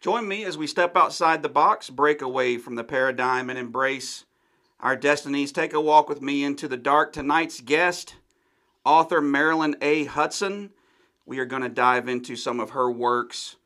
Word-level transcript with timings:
Join 0.00 0.28
me 0.28 0.44
as 0.44 0.56
we 0.56 0.68
step 0.68 0.96
outside 0.96 1.42
the 1.42 1.48
box, 1.48 1.90
break 1.90 2.22
away 2.22 2.56
from 2.56 2.76
the 2.76 2.84
paradigm, 2.84 3.50
and 3.50 3.58
embrace 3.58 4.26
our 4.78 4.94
destinies. 4.94 5.50
Take 5.50 5.72
a 5.72 5.80
walk 5.80 6.08
with 6.08 6.22
me 6.22 6.44
into 6.44 6.68
the 6.68 6.76
dark. 6.76 7.12
Tonight's 7.12 7.60
guest, 7.60 8.14
author 8.84 9.20
Marilyn 9.20 9.74
A. 9.82 10.04
Hudson. 10.04 10.70
We 11.26 11.40
are 11.40 11.44
going 11.44 11.62
to 11.62 11.68
dive 11.68 12.08
into 12.08 12.36
some 12.36 12.60
of 12.60 12.70
her 12.70 12.88
works 12.88 13.56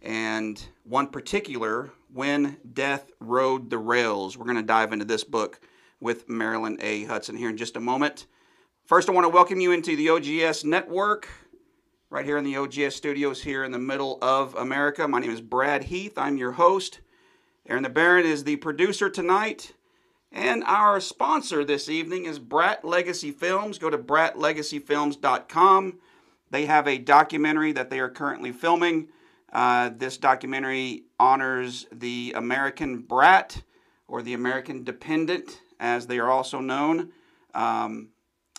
and 0.00 0.64
one 0.84 1.08
particular, 1.08 1.90
When 2.12 2.58
Death 2.72 3.10
Rode 3.18 3.68
the 3.68 3.78
Rails. 3.78 4.38
We're 4.38 4.44
going 4.44 4.56
to 4.58 4.62
dive 4.62 4.92
into 4.92 5.04
this 5.04 5.24
book 5.24 5.60
with 6.00 6.28
Marilyn 6.28 6.78
A. 6.80 7.02
Hudson 7.04 7.36
here 7.36 7.50
in 7.50 7.56
just 7.56 7.76
a 7.76 7.80
moment. 7.80 8.26
First, 8.84 9.08
I 9.08 9.12
want 9.12 9.24
to 9.24 9.28
welcome 9.28 9.60
you 9.60 9.72
into 9.72 9.96
the 9.96 10.10
OGS 10.10 10.64
network 10.64 11.28
right 12.10 12.24
here 12.24 12.36
in 12.36 12.44
the 12.44 12.56
OGS 12.56 12.96
studios 12.96 13.42
here 13.42 13.62
in 13.62 13.70
the 13.70 13.78
middle 13.78 14.18
of 14.20 14.56
America. 14.56 15.06
My 15.06 15.20
name 15.20 15.30
is 15.30 15.40
Brad 15.40 15.84
Heath. 15.84 16.18
I'm 16.18 16.36
your 16.36 16.52
host. 16.52 17.00
Aaron 17.68 17.84
the 17.84 17.88
Baron 17.88 18.26
is 18.26 18.42
the 18.42 18.56
producer 18.56 19.08
tonight. 19.08 19.74
And 20.32 20.64
our 20.64 21.00
sponsor 21.00 21.64
this 21.64 21.88
evening 21.88 22.24
is 22.24 22.40
Brat 22.40 22.84
Legacy 22.84 23.30
Films. 23.30 23.78
Go 23.78 23.90
to 23.90 23.98
bratlegacyfilms.com. 23.98 25.98
They 26.50 26.66
have 26.66 26.88
a 26.88 26.98
documentary 26.98 27.70
that 27.72 27.90
they 27.90 28.00
are 28.00 28.10
currently 28.10 28.50
filming. 28.50 29.08
Uh, 29.52 29.90
this 29.96 30.18
documentary 30.18 31.04
honors 31.20 31.86
the 31.92 32.32
American 32.34 32.98
brat 32.98 33.62
or 34.08 34.22
the 34.22 34.34
American 34.34 34.82
dependent, 34.82 35.60
as 35.78 36.08
they 36.08 36.18
are 36.18 36.28
also 36.28 36.58
known. 36.58 37.12
Um, 37.54 38.08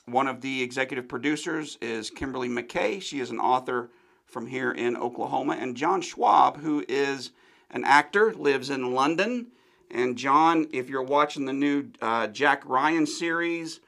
one 0.05 0.27
of 0.27 0.41
the 0.41 0.61
executive 0.61 1.07
producers 1.07 1.77
is 1.81 2.09
Kimberly 2.09 2.49
McKay. 2.49 3.01
She 3.01 3.19
is 3.19 3.29
an 3.29 3.39
author 3.39 3.89
from 4.25 4.47
here 4.47 4.71
in 4.71 4.97
Oklahoma. 4.97 5.57
And 5.59 5.75
John 5.75 6.01
Schwab, 6.01 6.57
who 6.57 6.83
is 6.87 7.31
an 7.69 7.83
actor, 7.83 8.33
lives 8.33 8.69
in 8.69 8.93
London. 8.93 9.47
And 9.89 10.17
John, 10.17 10.67
if 10.71 10.89
you're 10.89 11.03
watching 11.03 11.45
the 11.45 11.53
new 11.53 11.89
uh, 12.02 12.27
Jack 12.27 12.63
Ryan 12.66 13.05
series, 13.05 13.81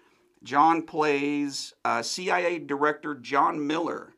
John 0.44 0.82
plays 0.84 1.74
uh, 1.86 2.02
CIA 2.02 2.60
Director 2.60 3.16
John 3.16 3.66
Miller, 3.66 4.14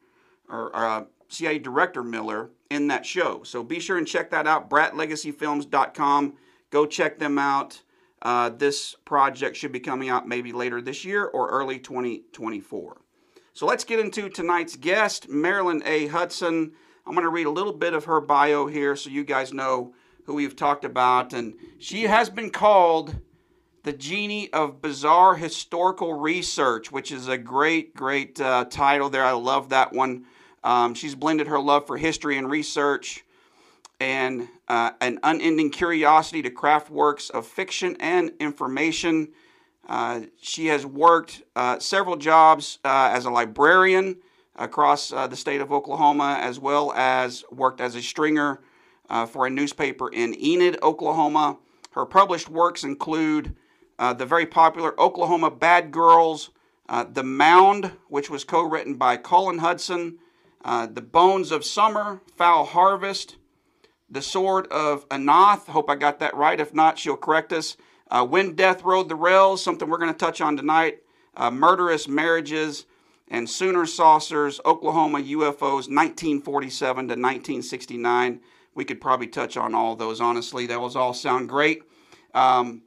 or 0.49 0.75
uh, 0.75 1.03
CIA 1.29 1.59
Director 1.59 2.03
Miller, 2.03 2.49
in 2.71 2.87
that 2.87 3.05
show. 3.05 3.43
So 3.43 3.63
be 3.63 3.79
sure 3.79 3.97
and 3.97 4.07
check 4.07 4.31
that 4.31 4.47
out, 4.47 4.69
bratlegacyfilms.com. 4.69 6.33
Go 6.71 6.85
check 6.85 7.19
them 7.19 7.37
out. 7.37 7.81
Uh, 8.21 8.49
this 8.49 8.95
project 9.05 9.55
should 9.55 9.71
be 9.71 9.79
coming 9.79 10.09
out 10.09 10.27
maybe 10.27 10.51
later 10.51 10.81
this 10.81 11.05
year 11.05 11.25
or 11.25 11.49
early 11.49 11.77
2024. 11.79 12.97
So 13.53 13.65
let's 13.65 13.83
get 13.83 13.99
into 13.99 14.29
tonight's 14.29 14.75
guest, 14.75 15.29
Marilyn 15.29 15.81
A. 15.85 16.07
Hudson. 16.07 16.73
I'm 17.05 17.13
going 17.13 17.23
to 17.23 17.29
read 17.29 17.45
a 17.45 17.51
little 17.51 17.73
bit 17.73 17.93
of 17.93 18.05
her 18.05 18.19
bio 18.19 18.67
here 18.67 18.95
so 18.95 19.09
you 19.09 19.23
guys 19.23 19.53
know 19.53 19.93
who 20.25 20.33
we've 20.33 20.55
talked 20.55 20.85
about. 20.85 21.33
And 21.33 21.53
she 21.77 22.03
has 22.03 22.29
been 22.29 22.49
called 22.49 23.15
the 23.83 23.93
genie 23.93 24.51
of 24.51 24.81
bizarre 24.81 25.35
historical 25.35 26.15
research, 26.15 26.91
which 26.91 27.11
is 27.11 27.27
a 27.27 27.37
great, 27.37 27.95
great 27.95 28.41
uh, 28.41 28.65
title 28.65 29.09
there. 29.09 29.23
I 29.23 29.33
love 29.33 29.69
that 29.69 29.93
one. 29.93 30.25
Um, 30.63 30.95
she's 30.95 31.13
blended 31.13 31.47
her 31.47 31.59
love 31.59 31.85
for 31.85 31.95
history 31.95 32.39
and 32.39 32.49
research 32.49 33.23
and 33.99 34.47
uh, 34.67 34.91
an 35.01 35.19
unending 35.23 35.69
curiosity 35.69 36.41
to 36.41 36.49
craft 36.49 36.89
works 36.89 37.29
of 37.29 37.47
fiction 37.47 37.95
and 37.99 38.31
information. 38.39 39.29
Uh, 39.87 40.21
she 40.41 40.67
has 40.67 40.85
worked 40.85 41.43
uh, 41.55 41.79
several 41.79 42.15
jobs 42.15 42.79
uh, 42.83 43.09
as 43.13 43.25
a 43.25 43.29
librarian 43.29 44.17
across 44.55 45.11
uh, 45.11 45.27
the 45.27 45.35
state 45.35 45.61
of 45.61 45.71
Oklahoma, 45.71 46.39
as 46.41 46.59
well 46.59 46.91
as 46.93 47.43
worked 47.51 47.81
as 47.81 47.95
a 47.95 48.01
stringer 48.01 48.61
uh, 49.09 49.25
for 49.25 49.45
a 49.45 49.49
newspaper 49.49 50.09
in 50.09 50.35
Enid, 50.43 50.77
Oklahoma. 50.81 51.57
Her 51.91 52.05
published 52.05 52.49
works 52.49 52.83
include 52.83 53.55
the 53.97 54.25
very 54.25 54.45
popular 54.45 54.99
Oklahoma 54.99 55.49
Bad 55.49 55.91
Girls, 55.91 56.49
The 56.87 57.23
Mound, 57.23 57.91
which 58.09 58.29
was 58.29 58.43
co 58.43 58.63
written 58.63 58.95
by 58.95 59.15
Colin 59.15 59.59
Hudson, 59.59 60.17
The 60.65 61.01
Bones 61.01 61.51
of 61.51 61.63
Summer, 61.63 62.19
Foul 62.35 62.65
Harvest 62.65 63.37
the 64.15 64.21
sword 64.21 64.65
of 64.67 65.07
Anath. 65.09 65.67
Hope 65.67 65.89
I 65.89 65.95
got 65.95 66.19
that 66.19 66.33
right. 66.35 66.59
If 66.59 66.73
not, 66.73 66.97
she'll 66.97 67.17
correct 67.17 67.53
us. 67.53 67.77
Uh, 68.09 68.25
when 68.25 68.55
Death 68.55 68.81
Rode 68.83 69.09
the 69.09 69.15
Rails, 69.15 69.61
something 69.61 69.89
we're 69.89 69.97
going 69.97 70.13
to 70.13 70.17
touch 70.17 70.41
on 70.41 70.55
tonight. 70.57 70.99
Uh, 71.35 71.51
murderous 71.51 72.07
Marriages 72.07 72.85
and 73.27 73.49
Sooner 73.49 73.85
Saucers, 73.85 74.61
Oklahoma 74.65 75.19
UFOs, 75.19 75.89
1947 75.89 76.95
to 76.95 77.01
1969. 77.11 78.39
We 78.73 78.85
could 78.85 79.01
probably 79.01 79.27
touch 79.27 79.57
on 79.57 79.75
all 79.75 79.97
those, 79.97 80.21
honestly. 80.21 80.65
Those 80.65 80.95
all 80.95 81.13
sound 81.13 81.49
great. 81.49 81.83
Um, 82.33 82.83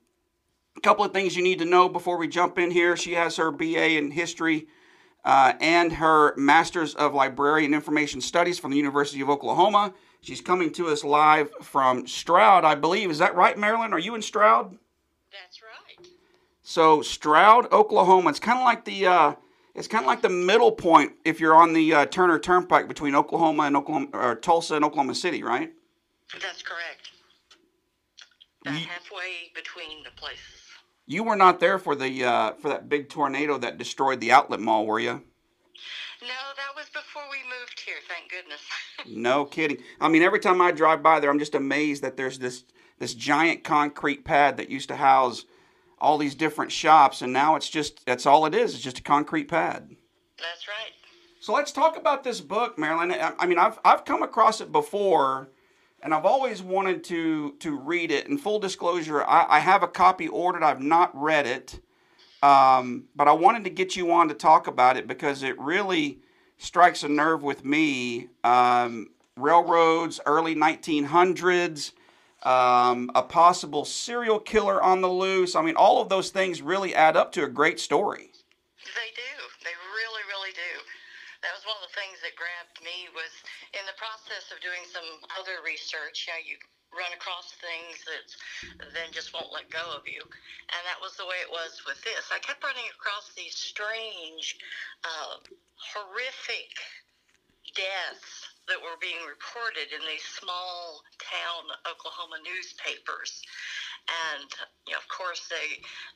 a 0.76 0.80
couple 0.80 1.04
of 1.04 1.12
things 1.12 1.36
you 1.36 1.42
need 1.42 1.58
to 1.58 1.66
know 1.66 1.90
before 1.90 2.16
we 2.16 2.26
jump 2.26 2.58
in 2.58 2.70
here. 2.70 2.96
She 2.96 3.12
has 3.14 3.36
her 3.36 3.50
BA 3.50 3.98
in 3.98 4.12
history 4.12 4.68
uh, 5.24 5.52
and 5.60 5.92
her 5.92 6.34
Master's 6.36 6.94
of 6.94 7.12
Library 7.12 7.66
and 7.66 7.74
Information 7.74 8.22
Studies 8.22 8.58
from 8.58 8.70
the 8.70 8.78
University 8.78 9.20
of 9.20 9.28
Oklahoma. 9.28 9.92
She's 10.20 10.40
coming 10.40 10.72
to 10.72 10.88
us 10.88 11.04
live 11.04 11.50
from 11.62 12.06
Stroud, 12.06 12.64
I 12.64 12.74
believe. 12.74 13.10
Is 13.10 13.18
that 13.18 13.34
right, 13.34 13.56
Marilyn? 13.56 13.92
Are 13.92 13.98
you 13.98 14.14
in 14.14 14.22
Stroud? 14.22 14.76
That's 15.32 15.62
right. 15.62 16.06
So 16.62 17.02
Stroud, 17.02 17.72
Oklahoma. 17.72 18.30
It's 18.30 18.40
kind 18.40 18.58
of 18.58 18.64
like 18.64 18.84
the 18.84 19.06
uh, 19.06 19.34
it's 19.74 19.88
kind 19.88 20.02
of 20.02 20.06
like 20.06 20.22
the 20.22 20.28
middle 20.28 20.72
point 20.72 21.12
if 21.24 21.40
you're 21.40 21.54
on 21.54 21.72
the 21.72 21.94
uh, 21.94 22.06
Turner 22.06 22.38
Turnpike 22.38 22.88
between 22.88 23.14
Oklahoma 23.14 23.62
and 23.64 23.76
Oklahoma 23.76 24.08
or 24.12 24.34
Tulsa 24.34 24.74
and 24.74 24.84
Oklahoma 24.84 25.14
City, 25.14 25.42
right? 25.42 25.72
That's 26.32 26.62
correct. 26.62 27.10
About 28.62 28.74
halfway 28.74 29.50
between 29.54 30.02
the 30.02 30.10
places. 30.16 30.42
You 31.06 31.22
were 31.22 31.36
not 31.36 31.58
there 31.60 31.78
for 31.78 31.94
the 31.94 32.24
uh, 32.24 32.52
for 32.54 32.68
that 32.68 32.88
big 32.88 33.08
tornado 33.08 33.56
that 33.58 33.78
destroyed 33.78 34.20
the 34.20 34.32
outlet 34.32 34.60
mall, 34.60 34.84
were 34.84 35.00
you? 35.00 35.22
No, 36.20 36.28
that 36.28 36.74
was 36.74 36.86
before 36.86 37.22
we 37.30 37.38
moved 37.44 37.80
here. 37.84 37.96
Thank 38.08 38.30
goodness. 38.30 38.60
no 39.06 39.44
kidding. 39.44 39.78
I 40.00 40.08
mean, 40.08 40.22
every 40.22 40.40
time 40.40 40.60
I 40.60 40.72
drive 40.72 41.02
by 41.02 41.20
there, 41.20 41.30
I'm 41.30 41.38
just 41.38 41.54
amazed 41.54 42.02
that 42.02 42.16
there's 42.16 42.38
this 42.38 42.64
this 42.98 43.14
giant 43.14 43.62
concrete 43.62 44.24
pad 44.24 44.56
that 44.56 44.70
used 44.70 44.88
to 44.88 44.96
house 44.96 45.44
all 46.00 46.18
these 46.18 46.34
different 46.34 46.72
shops, 46.72 47.22
and 47.22 47.32
now 47.32 47.54
it's 47.54 47.68
just 47.68 48.04
that's 48.04 48.26
all 48.26 48.46
it 48.46 48.54
is. 48.54 48.74
It's 48.74 48.82
just 48.82 48.98
a 48.98 49.02
concrete 49.02 49.48
pad. 49.48 49.94
That's 50.38 50.66
right. 50.66 50.92
So 51.40 51.52
let's 51.52 51.72
talk 51.72 51.96
about 51.96 52.24
this 52.24 52.40
book, 52.40 52.78
Marilyn. 52.78 53.14
I 53.38 53.46
mean, 53.46 53.58
I've 53.58 53.78
I've 53.84 54.04
come 54.04 54.22
across 54.24 54.60
it 54.60 54.72
before, 54.72 55.50
and 56.02 56.12
I've 56.12 56.26
always 56.26 56.62
wanted 56.62 57.04
to 57.04 57.52
to 57.60 57.78
read 57.78 58.10
it. 58.10 58.26
In 58.26 58.38
full 58.38 58.58
disclosure, 58.58 59.22
I, 59.22 59.46
I 59.48 59.58
have 59.60 59.84
a 59.84 59.88
copy 59.88 60.26
ordered. 60.26 60.64
I've 60.64 60.82
not 60.82 61.16
read 61.16 61.46
it. 61.46 61.80
Um, 62.42 63.04
but 63.16 63.28
I 63.28 63.32
wanted 63.32 63.64
to 63.64 63.70
get 63.70 63.96
you 63.96 64.12
on 64.12 64.28
to 64.28 64.34
talk 64.34 64.66
about 64.66 64.96
it 64.96 65.06
because 65.06 65.42
it 65.42 65.58
really 65.58 66.20
strikes 66.58 67.02
a 67.02 67.08
nerve 67.08 67.42
with 67.42 67.64
me. 67.64 68.28
Um, 68.44 69.10
railroads, 69.36 70.20
early 70.26 70.54
1900s, 70.54 71.92
um, 72.42 73.10
a 73.14 73.22
possible 73.22 73.84
serial 73.84 74.38
killer 74.38 74.82
on 74.82 75.00
the 75.00 75.08
loose. 75.10 75.54
I 75.54 75.62
mean, 75.62 75.76
all 75.76 76.02
of 76.02 76.08
those 76.08 76.30
things 76.30 76.62
really 76.62 76.94
add 76.94 77.16
up 77.16 77.32
to 77.32 77.44
a 77.44 77.48
great 77.48 77.80
story. 77.80 78.30
They 78.94 79.10
do. 79.14 79.34
They 79.64 79.74
really, 79.94 80.22
really 80.30 80.54
do. 80.54 80.72
That 81.42 81.54
was 81.54 81.62
one 81.66 81.78
of 81.78 81.86
the 81.86 81.94
things 81.94 82.18
that 82.22 82.34
grabbed 82.34 82.82
me 82.82 83.10
was 83.14 83.30
in 83.74 83.86
the 83.86 83.94
process 83.94 84.50
of 84.50 84.58
doing 84.58 84.82
some 84.90 85.06
other 85.38 85.62
research. 85.62 86.26
You 86.26 86.34
know, 86.34 86.42
you 86.42 86.56
run 86.98 87.14
across 87.14 87.54
things 87.62 88.02
that 88.04 88.26
then 88.92 89.14
just 89.14 89.32
won't 89.32 89.54
let 89.54 89.70
go 89.70 89.94
of 89.94 90.02
you. 90.04 90.20
And 90.20 90.82
that 90.84 90.98
was 91.00 91.14
the 91.16 91.24
way 91.24 91.38
it 91.40 91.50
was 91.50 91.80
with 91.86 92.02
this. 92.02 92.28
I 92.34 92.42
kept 92.42 92.62
running 92.62 92.90
across 92.90 93.30
these 93.38 93.54
strange, 93.54 94.58
uh, 95.06 95.38
horrific 95.78 96.74
deaths 97.74 98.57
that 98.68 98.80
were 98.80 99.00
being 99.00 99.20
reported 99.24 99.90
in 99.90 100.02
these 100.06 100.24
small 100.24 101.02
town 101.18 101.64
Oklahoma 101.88 102.40
newspapers 102.44 103.42
and 104.08 104.48
you 104.88 104.92
know, 104.96 105.00
of 105.00 105.08
course 105.08 105.44
the 105.48 105.64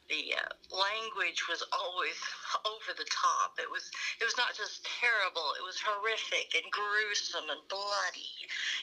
the 0.09 0.33
uh, 0.37 0.49
language 0.73 1.45
was 1.49 1.61
always 1.73 2.17
over 2.69 2.97
the 2.97 3.09
top. 3.09 3.57
It 3.61 3.69
was 3.69 3.85
it 4.21 4.25
was 4.25 4.37
not 4.37 4.57
just 4.57 4.85
terrible; 4.89 5.53
it 5.61 5.65
was 5.65 5.77
horrific 5.81 6.57
and 6.57 6.65
gruesome 6.73 7.49
and 7.53 7.63
bloody. 7.69 8.33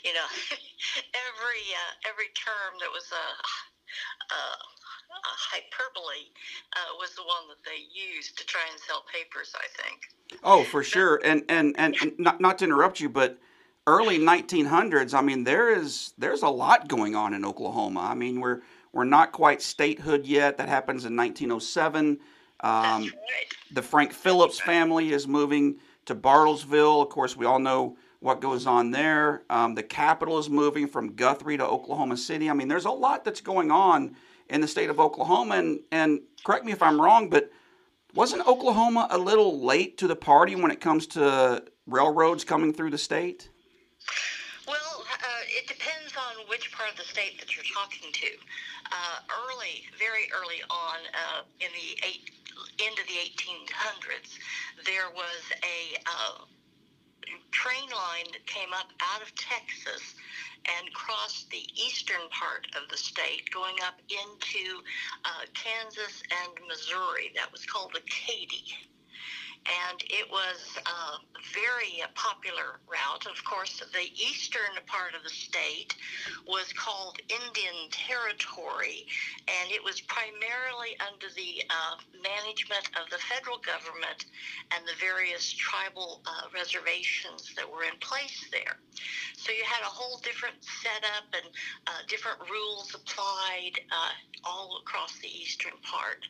You 0.06 0.14
know, 0.14 0.30
every 1.30 1.64
uh, 1.74 1.94
every 2.06 2.30
term 2.38 2.78
that 2.82 2.92
was 2.94 3.10
a, 3.10 3.26
a, 4.30 4.42
a 5.18 5.34
hyperbole 5.50 6.30
uh, 6.78 6.94
was 7.02 7.18
the 7.18 7.26
one 7.26 7.50
that 7.50 7.62
they 7.66 7.82
used 7.90 8.38
to 8.38 8.46
try 8.46 8.66
and 8.70 8.78
sell 8.86 9.06
papers. 9.10 9.54
I 9.58 9.68
think. 9.82 10.06
Oh, 10.46 10.64
for 10.64 10.86
sure, 10.86 11.18
and 11.26 11.44
and 11.50 11.74
and 11.78 11.98
not 12.18 12.38
not 12.40 12.62
to 12.62 12.66
interrupt 12.66 13.02
you, 13.02 13.10
but 13.10 13.42
early 13.90 14.20
1900s. 14.20 15.14
I 15.14 15.22
mean, 15.22 15.44
there 15.44 15.74
is 15.74 16.14
there's 16.18 16.44
a 16.44 16.50
lot 16.50 16.88
going 16.88 17.16
on 17.16 17.34
in 17.34 17.44
Oklahoma. 17.44 18.02
I 18.02 18.14
mean, 18.14 18.40
we're 18.40 18.62
we're 18.94 19.04
not 19.04 19.32
quite 19.32 19.62
statehood 19.62 20.26
yet. 20.26 20.58
That 20.58 20.70
happens 20.70 21.06
in 21.06 21.16
1907. 21.16 22.20
Um, 22.62 23.02
right. 23.02 23.12
The 23.72 23.82
Frank 23.82 24.14
Phillips 24.14 24.60
family 24.60 25.12
is 25.12 25.28
moving 25.28 25.80
to 26.06 26.16
Bartlesville. 26.16 27.02
Of 27.02 27.10
course, 27.10 27.36
we 27.36 27.46
all 27.46 27.60
know 27.60 27.98
what 28.20 28.42
goes 28.42 28.68
on 28.68 28.92
there. 28.92 29.44
Um, 29.50 29.76
the 29.76 29.84
capital 29.84 30.38
is 30.38 30.50
moving 30.50 30.88
from 30.88 31.16
Guthrie 31.16 31.58
to 31.58 31.66
Oklahoma 31.66 32.18
City. 32.18 32.50
I 32.50 32.54
mean, 32.54 32.68
there's 32.68 32.86
a 32.86 32.92
lot 32.92 33.24
that's 33.24 33.42
going 33.42 33.72
on 33.72 34.16
in 34.50 34.62
the 34.62 34.68
state 34.68 34.90
of 34.90 35.00
Oklahoma. 35.00 35.56
And, 35.56 35.80
and 35.92 36.22
correct 36.44 36.66
me 36.66 36.72
if 36.72 36.84
I'm 36.84 37.00
wrong, 37.00 37.30
but 37.30 37.50
wasn't 38.14 38.46
Oklahoma 38.48 39.08
a 39.10 39.18
little 39.18 39.64
late 39.64 39.98
to 40.00 40.08
the 40.08 40.16
party 40.16 40.56
when 40.56 40.72
it 40.72 40.82
comes 40.82 41.08
to 41.08 41.64
railroads 41.86 42.44
coming 42.44 42.74
through 42.74 42.90
the 42.90 42.98
state? 42.98 43.50
It 45.60 45.68
depends 45.68 46.16
on 46.16 46.48
which 46.48 46.72
part 46.72 46.90
of 46.90 46.96
the 46.96 47.04
state 47.04 47.38
that 47.42 47.54
you're 47.54 47.68
talking 47.76 48.14
to. 48.14 48.32
Uh, 48.96 49.20
early, 49.44 49.84
very 50.00 50.32
early 50.32 50.64
on, 50.70 51.00
uh, 51.12 51.42
in 51.60 51.68
the 51.76 52.08
eight, 52.08 52.32
end 52.80 52.98
of 52.98 53.06
the 53.12 53.20
1800s, 53.20 54.40
there 54.86 55.12
was 55.14 55.44
a 55.60 56.00
uh, 56.08 56.46
train 57.52 57.90
line 57.92 58.32
that 58.32 58.46
came 58.48 58.72
up 58.72 58.88
out 59.02 59.22
of 59.22 59.36
Texas 59.36 60.16
and 60.64 60.94
crossed 60.94 61.50
the 61.50 61.68
eastern 61.76 62.24
part 62.32 62.66
of 62.82 62.88
the 62.88 62.96
state, 62.96 63.52
going 63.52 63.76
up 63.86 64.00
into 64.08 64.80
uh, 65.26 65.44
Kansas 65.54 66.24
and 66.40 66.68
Missouri. 66.70 67.34
That 67.36 67.52
was 67.52 67.66
called 67.66 67.92
the 67.94 68.02
Katy 68.08 68.64
and 69.68 70.02
it 70.10 70.26
was 70.32 70.78
a 70.86 71.20
very 71.54 72.02
popular 72.16 72.80
route. 72.88 73.26
Of 73.28 73.44
course, 73.44 73.82
the 73.92 74.08
eastern 74.16 74.74
part 74.88 75.14
of 75.14 75.24
the 75.24 75.30
state 75.30 75.96
was 76.48 76.72
called 76.74 77.18
Indian 77.30 77.90
Territory, 77.92 79.06
and 79.48 79.72
it 79.72 79.84
was 79.84 80.02
primarily 80.02 80.96
under 81.04 81.28
the 81.36 81.62
uh, 81.70 81.96
management 82.24 82.88
of 82.98 83.10
the 83.12 83.20
federal 83.30 83.60
government 83.60 84.26
and 84.74 84.82
the 84.88 84.98
various 85.00 85.52
tribal 85.54 86.22
uh, 86.26 86.48
reservations 86.54 87.54
that 87.56 87.68
were 87.68 87.84
in 87.84 87.98
place 88.00 88.48
there. 88.52 88.80
So 89.38 89.52
you 89.52 89.64
had 89.64 89.82
a 89.82 89.92
whole 89.92 90.20
different 90.20 90.58
setup 90.64 91.28
and 91.34 91.48
uh, 91.88 92.04
different 92.08 92.40
rules 92.50 92.94
applied 92.96 93.80
uh, 93.92 94.12
all 94.44 94.82
across 94.82 95.18
the 95.20 95.28
eastern 95.28 95.78
part. 95.84 96.26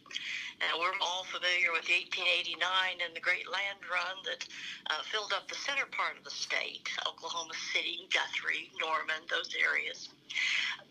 Now, 0.60 0.80
we're 0.80 0.98
all 1.02 1.24
familiar 1.24 1.72
with 1.72 1.88
1889 1.88 2.60
and 3.06 3.16
the 3.16 3.19
Great 3.22 3.50
Land 3.52 3.80
Run 3.86 4.18
that 4.26 4.48
uh, 4.90 5.04
filled 5.12 5.34
up 5.34 5.48
the 5.48 5.56
center 5.56 5.86
part 5.92 6.18
of 6.18 6.24
the 6.24 6.32
state 6.32 6.88
Oklahoma 7.08 7.54
City, 7.74 8.08
Guthrie, 8.14 8.72
Norman, 8.80 9.24
those 9.30 9.54
areas. 9.56 10.10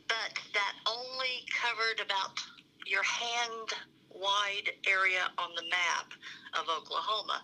But 0.09 0.35
that 0.55 0.75
only 0.87 1.45
covered 1.53 2.01
about 2.05 2.39
your 2.87 3.03
hand 3.03 3.73
wide 4.11 4.73
area 4.87 5.31
on 5.39 5.51
the 5.55 5.65
map 5.71 6.13
of 6.55 6.69
Oklahoma 6.69 7.43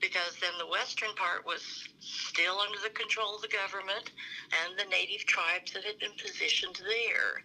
because 0.00 0.36
then 0.40 0.52
the 0.58 0.66
western 0.66 1.12
part 1.16 1.46
was 1.46 1.62
still 2.00 2.60
under 2.60 2.78
the 2.82 2.90
control 2.90 3.36
of 3.36 3.42
the 3.42 3.48
government 3.48 4.12
and 4.52 4.78
the 4.78 4.84
native 4.90 5.24
tribes 5.26 5.72
that 5.72 5.84
had 5.84 5.98
been 5.98 6.12
positioned 6.20 6.80
there. 6.84 7.42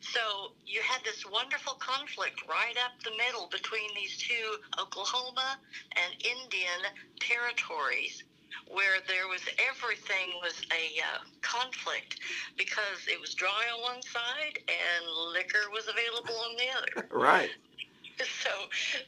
So 0.00 0.52
you 0.66 0.80
had 0.82 1.02
this 1.04 1.24
wonderful 1.30 1.74
conflict 1.74 2.42
right 2.48 2.76
up 2.84 2.92
the 3.02 3.16
middle 3.16 3.48
between 3.50 3.88
these 3.94 4.16
two 4.16 4.56
Oklahoma 4.80 5.58
and 5.96 6.14
Indian 6.22 6.92
territories 7.20 8.24
where 8.70 9.00
there 9.06 9.28
was 9.28 9.40
everything 9.58 10.34
was 10.42 10.60
a 10.70 11.00
uh, 11.00 11.24
conflict 11.42 12.20
because 12.56 13.06
it 13.06 13.20
was 13.20 13.34
dry 13.34 13.64
on 13.74 13.82
one 13.82 14.02
side 14.02 14.58
and 14.68 15.32
liquor 15.32 15.70
was 15.72 15.88
available 15.88 16.36
on 16.36 16.56
the 16.56 16.68
other. 16.76 17.08
right. 17.16 17.50
So 18.18 18.50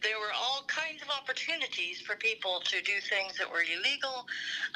there 0.03 0.19
were 0.19 0.33
all 0.33 0.65
kinds 0.69 1.03
of 1.03 1.09
opportunities 1.11 2.01
for 2.01 2.15
people 2.17 2.61
to 2.65 2.81
do 2.83 2.93
things 3.09 3.37
that 3.39 3.51
were 3.51 3.63
illegal 3.63 4.27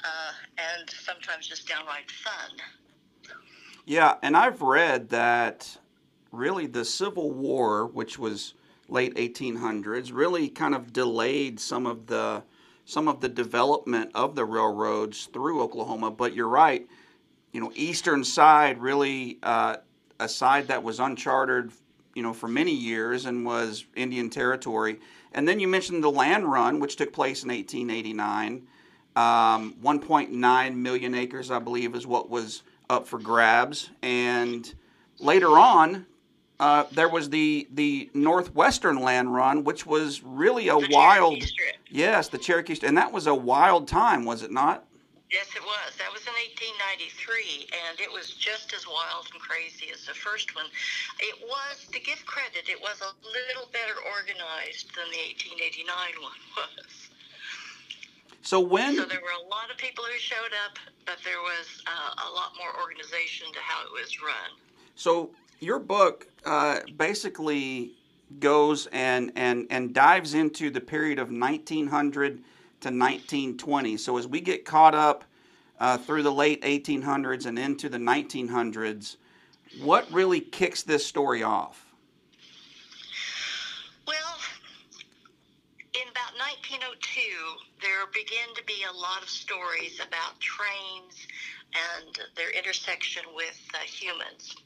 uh, 0.02 0.32
and 0.58 0.90
sometimes 0.90 1.46
just 1.46 1.68
downright 1.68 2.10
fun. 2.10 2.50
Yeah, 3.86 4.14
and 4.22 4.36
I've 4.36 4.60
read 4.60 5.10
that 5.10 5.78
really 6.34 6.66
the 6.66 6.84
Civil 6.84 7.30
War, 7.30 7.86
which 7.86 8.18
was 8.18 8.54
late 8.88 9.14
1800s, 9.14 10.10
really 10.12 10.48
kind 10.48 10.74
of 10.74 10.92
delayed 10.92 11.58
some 11.60 11.86
of 11.86 12.06
the 12.06 12.42
some 12.86 13.08
of 13.08 13.20
the 13.20 13.28
development 13.30 14.10
of 14.14 14.34
the 14.34 14.44
railroads 14.44 15.26
through 15.32 15.62
Oklahoma. 15.62 16.10
But 16.10 16.34
you're 16.34 16.48
right, 16.48 16.86
you 17.52 17.60
know, 17.60 17.72
eastern 17.74 18.24
side 18.24 18.78
really 18.78 19.38
uh, 19.42 19.76
a 20.20 20.28
side 20.28 20.68
that 20.68 20.82
was 20.82 21.00
uncharted, 21.00 21.72
you 22.14 22.22
know, 22.22 22.32
for 22.32 22.48
many 22.48 22.74
years 22.74 23.26
and 23.26 23.44
was 23.44 23.84
Indian 23.96 24.30
territory. 24.30 25.00
And 25.32 25.48
then 25.48 25.58
you 25.58 25.66
mentioned 25.66 26.02
the 26.02 26.10
land 26.10 26.50
run, 26.50 26.78
which 26.78 26.96
took 26.96 27.12
place 27.12 27.42
in 27.42 27.50
1889. 27.50 28.66
Um, 29.16 29.74
1.9 29.82 30.76
million 30.76 31.14
acres, 31.14 31.50
I 31.50 31.58
believe, 31.58 31.94
is 31.94 32.06
what 32.06 32.30
was 32.30 32.62
up 32.90 33.06
for 33.06 33.18
grabs. 33.18 33.90
And 34.02 34.72
later 35.18 35.58
on, 35.58 36.06
uh, 36.60 36.84
there 36.92 37.08
was 37.08 37.30
the 37.30 37.66
the 37.72 38.10
northwestern 38.14 39.00
land 39.00 39.34
run, 39.34 39.64
which 39.64 39.86
was 39.86 40.22
really 40.22 40.68
a 40.68 40.78
the 40.78 40.88
wild. 40.90 41.42
Yes, 41.90 42.28
the 42.28 42.38
Cherokee, 42.38 42.78
and 42.82 42.96
that 42.96 43.12
was 43.12 43.26
a 43.26 43.34
wild 43.34 43.88
time, 43.88 44.24
was 44.24 44.42
it 44.42 44.50
not? 44.50 44.84
Yes, 45.30 45.50
it 45.56 45.66
was. 45.66 45.98
That 45.98 46.14
was 46.14 46.22
in 46.30 46.34
1893, 46.54 47.66
and 47.74 47.98
it 47.98 48.06
was 48.06 48.38
just 48.38 48.70
as 48.70 48.86
wild 48.86 49.26
and 49.34 49.42
crazy 49.42 49.90
as 49.90 50.06
the 50.06 50.14
first 50.14 50.54
one. 50.54 50.66
It 51.18 51.34
was, 51.42 51.90
to 51.90 51.98
give 51.98 52.22
credit, 52.22 52.70
it 52.70 52.78
was 52.78 53.02
a 53.02 53.10
little 53.26 53.66
better 53.74 53.98
organized 54.14 54.94
than 54.94 55.10
the 55.10 55.34
1889 55.50 55.90
one 56.22 56.38
was. 56.54 57.10
So 58.46 58.62
when? 58.62 58.94
So 58.94 59.10
there 59.10 59.24
were 59.26 59.34
a 59.34 59.48
lot 59.50 59.74
of 59.74 59.76
people 59.76 60.06
who 60.06 60.14
showed 60.22 60.54
up, 60.68 60.78
but 61.02 61.18
there 61.26 61.42
was 61.42 61.82
uh, 61.90 62.14
a 62.14 62.30
lot 62.30 62.54
more 62.54 62.70
organization 62.78 63.50
to 63.50 63.58
how 63.58 63.82
it 63.82 63.90
was 63.90 64.22
run. 64.22 64.54
So 64.94 65.34
your 65.64 65.78
book 65.78 66.28
uh, 66.44 66.80
basically 66.96 67.92
goes 68.38 68.86
and, 68.92 69.32
and, 69.34 69.66
and 69.70 69.94
dives 69.94 70.34
into 70.34 70.70
the 70.70 70.80
period 70.80 71.18
of 71.18 71.30
1900 71.30 72.36
to 72.36 72.88
1920. 72.88 73.96
So 73.96 74.18
as 74.18 74.28
we 74.28 74.40
get 74.40 74.64
caught 74.64 74.94
up 74.94 75.24
uh, 75.80 75.98
through 75.98 76.22
the 76.22 76.32
late 76.32 76.62
1800s 76.62 77.46
and 77.46 77.58
into 77.58 77.88
the 77.88 77.98
1900s, 77.98 79.16
what 79.82 80.10
really 80.12 80.40
kicks 80.40 80.82
this 80.82 81.04
story 81.04 81.42
off? 81.42 81.92
Well, 84.06 84.36
in 85.94 86.08
about 86.10 86.34
1902, 86.68 87.20
there 87.80 88.06
began 88.12 88.54
to 88.54 88.64
be 88.64 88.84
a 88.88 88.96
lot 88.96 89.22
of 89.22 89.28
stories 89.28 90.00
about 90.06 90.38
trains 90.40 91.26
and 91.74 92.18
their 92.36 92.50
intersection 92.50 93.22
with 93.34 93.60
uh, 93.74 93.78
humans 93.78 94.56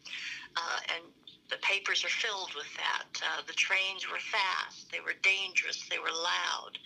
uh, 0.58 0.78
and 0.94 1.04
the 1.50 1.56
papers 1.62 2.04
are 2.04 2.12
filled 2.12 2.52
with 2.54 2.68
that. 2.76 3.08
Uh, 3.24 3.40
the 3.46 3.54
trains 3.54 4.04
were 4.10 4.20
fast, 4.20 4.90
they 4.92 5.00
were 5.00 5.16
dangerous, 5.22 5.80
they 5.88 5.98
were 5.98 6.12
loud, 6.12 6.76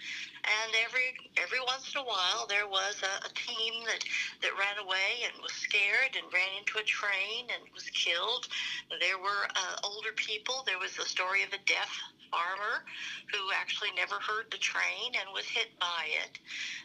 and 0.45 0.71
every 0.85 1.17
every 1.37 1.59
once 1.67 1.91
in 1.95 2.01
a 2.01 2.05
while 2.05 2.47
there 2.47 2.69
was 2.69 2.95
a, 3.03 3.27
a 3.27 3.33
team 3.35 3.83
that 3.87 4.05
that 4.43 4.55
ran 4.55 4.79
away 4.79 5.27
and 5.27 5.35
was 5.43 5.53
scared 5.53 6.15
and 6.15 6.33
ran 6.33 6.53
into 6.59 6.79
a 6.79 6.87
train 6.87 7.51
and 7.51 7.63
was 7.75 7.89
killed. 7.91 8.47
There 9.01 9.19
were 9.19 9.51
uh, 9.51 9.77
older 9.83 10.13
people. 10.15 10.63
There 10.67 10.79
was 10.79 10.95
the 10.95 11.07
story 11.07 11.43
of 11.43 11.53
a 11.53 11.63
deaf 11.67 11.91
farmer 12.31 12.87
who 13.31 13.53
actually 13.55 13.93
never 13.97 14.17
heard 14.23 14.47
the 14.51 14.59
train 14.59 15.13
and 15.19 15.29
was 15.35 15.45
hit 15.47 15.69
by 15.79 16.09
it. 16.25 16.39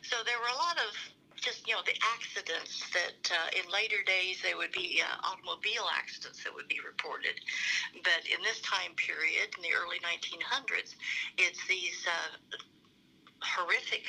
So 0.04 0.18
there 0.26 0.38
were 0.42 0.52
a 0.52 0.60
lot 0.60 0.78
of 0.82 0.92
just 1.38 1.68
you 1.68 1.74
know 1.74 1.82
the 1.86 1.98
accidents 2.02 2.84
that 2.94 3.22
uh, 3.32 3.50
in 3.54 3.66
later 3.72 4.02
days 4.06 4.42
they 4.44 4.54
would 4.54 4.72
be 4.72 5.02
uh, 5.02 5.28
automobile 5.28 5.86
accidents 5.94 6.44
that 6.44 6.54
would 6.54 6.68
be 6.68 6.80
reported. 6.86 7.38
But 8.04 8.26
in 8.26 8.42
this 8.44 8.60
time 8.62 8.94
period 8.98 9.54
in 9.56 9.62
the 9.62 9.74
early 9.78 10.02
1900s 10.02 10.96
it's 11.38 11.62
these 11.68 12.06
uh, 12.06 12.58
horrific 13.42 14.06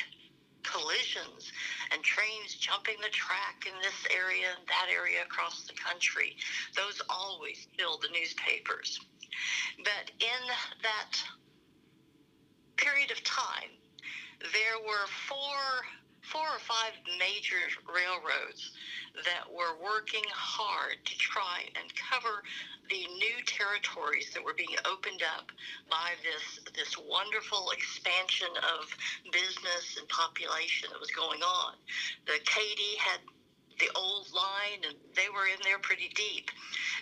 collisions 0.62 1.52
and 1.92 2.02
trains 2.02 2.54
jumping 2.56 2.96
the 3.00 3.08
track 3.08 3.64
in 3.64 3.72
this 3.80 3.96
area 4.12 4.48
and 4.52 4.66
that 4.68 4.88
area 4.92 5.22
across 5.22 5.64
the 5.66 5.74
country. 5.74 6.36
Those 6.76 7.00
always 7.08 7.68
fill 7.78 7.98
the 7.98 8.08
newspapers. 8.12 9.00
But 9.78 10.10
in 10.20 10.42
that 10.82 11.12
period 12.76 13.10
of 13.10 13.22
time 13.24 13.70
there 14.40 14.78
were 14.86 15.06
four 15.26 15.58
four 16.32 16.44
or 16.44 16.60
five 16.60 16.92
major 17.18 17.60
railroads 17.88 18.72
that 19.24 19.48
were 19.48 19.80
working 19.82 20.24
hard 20.32 20.96
to 21.04 21.16
try 21.18 21.64
and 21.80 21.92
cover 21.96 22.42
the 22.88 23.06
new 23.16 23.38
territories 23.46 24.30
that 24.32 24.44
were 24.44 24.54
being 24.54 24.76
opened 24.84 25.22
up 25.36 25.50
by 25.90 26.12
this 26.24 26.64
this 26.74 26.96
wonderful 26.96 27.70
expansion 27.70 28.48
of 28.76 28.88
business 29.32 29.96
and 29.98 30.08
population 30.08 30.88
that 30.92 31.00
was 31.00 31.10
going 31.10 31.42
on. 31.42 31.74
The 32.26 32.38
Katy 32.44 32.96
had 32.98 33.20
the 33.78 33.90
old 33.94 34.26
line, 34.34 34.82
and 34.84 34.96
they 35.14 35.30
were 35.30 35.46
in 35.46 35.60
there 35.62 35.78
pretty 35.78 36.10
deep. 36.14 36.50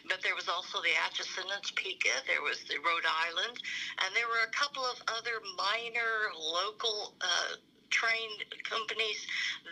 But 0.08 0.22
there 0.22 0.34
was 0.34 0.48
also 0.48 0.78
the 0.82 0.94
Atchison 1.04 1.44
and 1.50 1.62
Topeka, 1.64 2.22
there 2.26 2.42
was 2.42 2.62
the 2.68 2.78
Rock 2.78 3.02
Island, 3.08 3.56
and 4.04 4.14
there 4.14 4.28
were 4.28 4.44
a 4.44 4.52
couple 4.52 4.84
of 4.84 5.00
other 5.08 5.40
minor 5.56 6.30
local 6.36 7.14
uh, 7.20 7.56
train 7.90 8.30
companies 8.64 9.18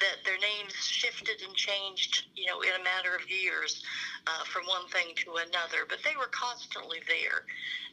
that 0.00 0.24
their 0.24 0.38
names 0.38 0.74
shifted 0.80 1.42
and 1.42 1.54
changed, 1.54 2.26
you 2.34 2.46
know, 2.46 2.60
in 2.62 2.74
a 2.80 2.84
matter 2.84 3.14
of 3.14 3.28
years 3.30 3.82
uh, 4.26 4.44
from 4.44 4.66
one 4.66 4.86
thing 4.88 5.14
to 5.24 5.36
another, 5.36 5.84
but 5.88 5.98
they 6.04 6.16
were 6.16 6.30
constantly 6.30 7.00
there, 7.06 7.44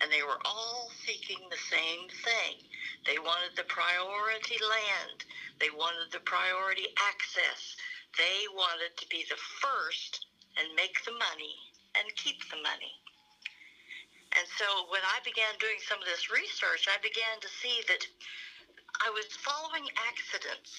and 0.01 0.11
they 0.11 0.23
were 0.23 0.39
all 0.45 0.91
seeking 1.05 1.39
the 1.49 1.63
same 1.69 2.07
thing. 2.23 2.55
They 3.05 3.19
wanted 3.19 3.55
the 3.55 3.65
priority 3.65 4.57
land. 4.61 5.25
They 5.59 5.69
wanted 5.69 6.11
the 6.11 6.21
priority 6.21 6.87
access. 6.97 7.75
They 8.17 8.45
wanted 8.53 8.95
to 8.97 9.07
be 9.07 9.25
the 9.29 9.39
first 9.61 10.25
and 10.57 10.75
make 10.75 11.03
the 11.05 11.13
money 11.13 11.55
and 11.95 12.15
keep 12.15 12.37
the 12.49 12.57
money. 12.61 12.93
And 14.37 14.47
so 14.57 14.87
when 14.87 15.01
I 15.03 15.19
began 15.23 15.59
doing 15.59 15.79
some 15.87 15.99
of 15.99 16.07
this 16.07 16.31
research, 16.31 16.87
I 16.87 16.97
began 17.03 17.39
to 17.41 17.49
see 17.61 17.83
that 17.87 18.07
I 19.03 19.09
was 19.09 19.25
following 19.41 19.89
accidents, 19.97 20.77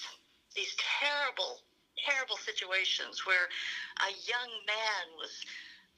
these 0.55 0.73
terrible, 0.79 1.59
terrible 2.07 2.37
situations 2.37 3.27
where 3.27 3.51
a 3.99 4.15
young 4.23 4.51
man 4.63 5.05
was 5.19 5.43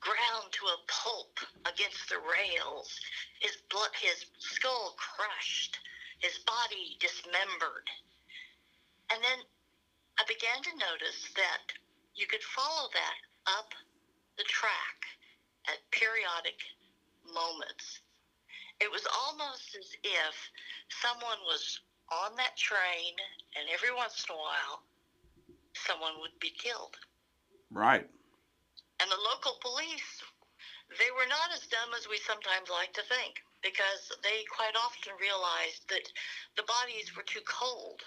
ground 0.02 0.50
to 0.58 0.66
a 0.66 0.82
pulp 0.90 1.38
against 1.70 2.10
the 2.10 2.18
rails, 2.18 2.90
his 3.42 3.58
blood, 3.70 3.94
his 4.02 4.26
skull 4.40 4.98
crushed, 4.98 5.78
his 6.18 6.40
body 6.50 6.98
dismembered. 7.00 7.86
And 9.14 9.22
then 9.22 9.46
I 10.18 10.24
began 10.26 10.66
to 10.66 10.82
notice 10.82 11.30
that 11.36 11.78
you 12.16 12.26
could 12.26 12.42
follow 12.42 12.90
that 12.90 13.20
up 13.54 13.70
the 14.38 14.50
track 14.50 14.98
at 15.70 15.78
periodic 15.92 16.58
moments. 17.22 18.02
It 18.82 18.90
was 18.90 19.06
almost 19.14 19.78
as 19.78 19.94
if 20.04 20.36
someone 20.90 21.40
was 21.46 21.82
on 22.12 22.36
that 22.38 22.58
train, 22.58 23.16
and 23.58 23.70
every 23.74 23.94
once 23.94 24.26
in 24.28 24.36
a 24.36 24.38
while, 24.38 24.84
someone 25.74 26.22
would 26.22 26.38
be 26.40 26.52
killed. 26.52 26.96
Right. 27.72 28.06
And 29.02 29.12
the 29.12 29.20
local 29.20 29.58
police, 29.62 30.24
they 30.98 31.12
were 31.12 31.28
not 31.28 31.52
as 31.52 31.68
dumb 31.68 31.92
as 31.98 32.08
we 32.08 32.18
sometimes 32.18 32.70
like 32.70 32.94
to 32.94 33.04
think 33.04 33.42
because 33.66 34.14
they 34.24 34.46
quite 34.48 34.78
often 34.78 35.18
realized 35.20 35.90
that 35.90 36.06
the 36.56 36.64
bodies 36.70 37.12
were 37.18 37.26
too 37.26 37.42
cold 37.44 38.02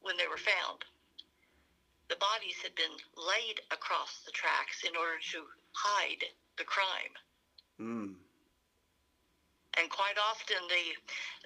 when 0.00 0.16
they 0.16 0.26
were 0.26 0.40
found. 0.40 0.84
The 2.08 2.16
bodies 2.16 2.56
had 2.62 2.74
been 2.74 2.96
laid 3.16 3.60
across 3.70 4.24
the 4.24 4.32
tracks 4.32 4.82
in 4.82 4.96
order 4.96 5.20
to 5.32 5.46
hide 5.72 6.24
the 6.58 6.64
crime. 6.64 7.14
Mm. 7.80 8.14
And 9.78 9.90
quite 9.90 10.18
often, 10.18 10.68
the 10.68 10.96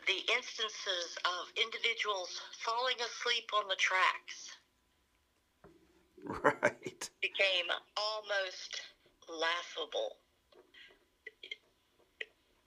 the 0.06 0.22
instances 0.32 1.16
of 1.24 1.48
individuals 1.56 2.40
falling 2.64 3.00
asleep 3.00 3.50
on 3.54 3.68
the 3.68 3.76
tracks 3.76 4.50
Right. 6.44 7.10
became 7.22 7.66
almost 7.96 8.82
laughable. 9.28 10.16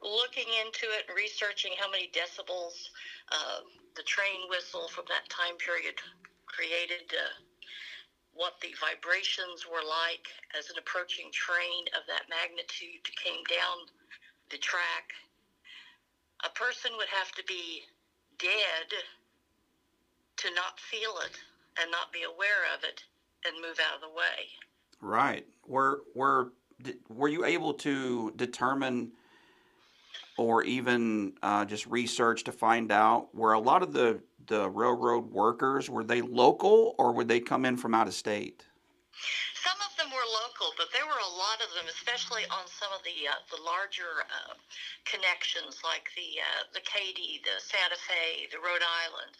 Looking 0.01 0.47
into 0.53 0.87
it 0.91 1.05
and 1.07 1.17
researching 1.17 1.73
how 1.77 1.89
many 1.89 2.09
decibels 2.09 2.89
uh, 3.31 3.61
the 3.95 4.03
train 4.03 4.49
whistle 4.49 4.87
from 4.89 5.05
that 5.09 5.29
time 5.29 5.57
period 5.57 5.95
created, 6.47 7.13
uh, 7.13 7.29
what 8.33 8.53
the 8.61 8.75
vibrations 8.79 9.65
were 9.65 9.83
like 9.83 10.27
as 10.57 10.69
an 10.69 10.77
approaching 10.79 11.31
train 11.33 11.85
of 11.97 12.03
that 12.07 12.23
magnitude 12.29 13.03
came 13.23 13.43
down 13.49 13.79
the 14.51 14.57
track, 14.59 15.13
a 16.45 16.49
person 16.49 16.91
would 16.97 17.07
have 17.09 17.31
to 17.33 17.43
be 17.47 17.83
dead 18.37 18.87
to 20.37 20.47
not 20.55 20.79
feel 20.79 21.11
it 21.25 21.37
and 21.81 21.91
not 21.91 22.11
be 22.13 22.23
aware 22.23 22.63
of 22.75 22.83
it 22.83 23.03
and 23.45 23.55
move 23.61 23.77
out 23.79 23.95
of 23.95 24.01
the 24.01 24.09
way. 24.09 24.47
Right. 25.01 25.45
Were 25.67 26.03
were 26.15 26.53
were 27.09 27.27
you 27.27 27.45
able 27.45 27.73
to 27.75 28.31
determine 28.35 29.11
or 30.37 30.63
even 30.63 31.33
uh, 31.43 31.65
just 31.65 31.85
research 31.87 32.45
to 32.45 32.51
find 32.51 32.91
out 32.91 33.33
were 33.35 33.53
a 33.53 33.59
lot 33.59 33.83
of 33.83 33.93
the 33.93 34.21
the 34.47 34.69
railroad 34.69 35.29
workers 35.31 35.89
were 35.89 36.03
they 36.03 36.21
local 36.21 36.95
or 36.97 37.13
would 37.13 37.27
they 37.27 37.39
come 37.39 37.65
in 37.65 37.77
from 37.77 37.93
out 37.93 38.07
of 38.07 38.13
state? 38.13 38.65
Some 39.59 39.79
of 39.83 39.91
them 39.99 40.09
were 40.11 40.29
local, 40.45 40.71
but 40.79 40.87
there 40.95 41.05
were 41.05 41.19
a 41.19 41.35
lot 41.35 41.59
of 41.59 41.73
them, 41.75 41.87
especially 41.91 42.47
on 42.47 42.63
some 42.67 42.91
of 42.95 43.03
the 43.03 43.27
uh, 43.27 43.43
the 43.51 43.59
larger 43.59 44.23
uh, 44.23 44.55
connections, 45.03 45.83
like 45.83 46.07
the 46.15 46.39
uh, 46.39 46.63
the 46.71 46.83
Katy, 46.85 47.43
the 47.43 47.59
Santa 47.59 47.99
Fe, 47.99 48.47
the 48.51 48.59
Rock 48.59 48.79
Island. 48.79 49.35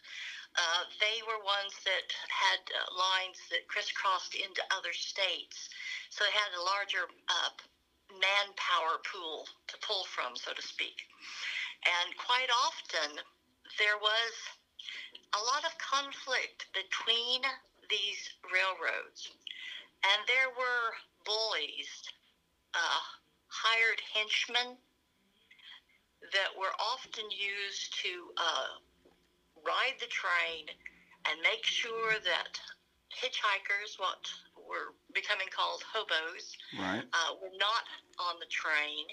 Uh, 0.58 0.84
they 1.00 1.22
were 1.24 1.40
ones 1.46 1.78
that 1.86 2.10
had 2.28 2.60
uh, 2.74 2.90
lines 2.92 3.40
that 3.54 3.70
crisscrossed 3.70 4.36
into 4.36 4.66
other 4.76 4.92
states, 4.92 5.70
so 6.10 6.26
they 6.26 6.36
had 6.36 6.52
a 6.58 6.68
larger 6.68 7.08
uh, 7.30 7.54
manpower 8.12 9.00
pool 9.06 9.48
to 9.68 9.78
pull 9.86 10.04
from, 10.10 10.36
so 10.36 10.52
to 10.52 10.62
speak. 10.62 11.06
And 11.86 12.18
quite 12.18 12.50
often, 12.50 13.22
there 13.78 13.98
was 14.02 14.34
a 15.38 15.42
lot 15.46 15.64
of 15.64 15.78
conflict 15.78 16.66
between 16.74 17.46
these 17.90 18.34
railroads. 18.50 19.30
And 20.04 20.22
there 20.28 20.50
were 20.50 20.94
bullies, 21.26 21.90
uh, 22.74 23.00
hired 23.48 24.02
henchmen 24.14 24.78
that 26.34 26.56
were 26.58 26.74
often 26.80 27.30
used 27.32 27.94
to 28.04 28.32
uh, 28.38 28.68
ride 29.66 29.96
the 30.00 30.08
train 30.08 30.68
and 31.26 31.42
make 31.42 31.66
sure 31.66 32.20
that 32.24 32.60
hitchhikers, 33.12 33.98
what 33.98 34.22
were 34.56 34.94
becoming 35.14 35.48
called 35.50 35.84
hobos, 35.84 36.56
Right. 36.78 37.04
uh, 37.14 37.34
were 37.42 37.56
not 37.58 37.84
on 38.20 38.40
the 38.40 38.48
train, 38.48 39.06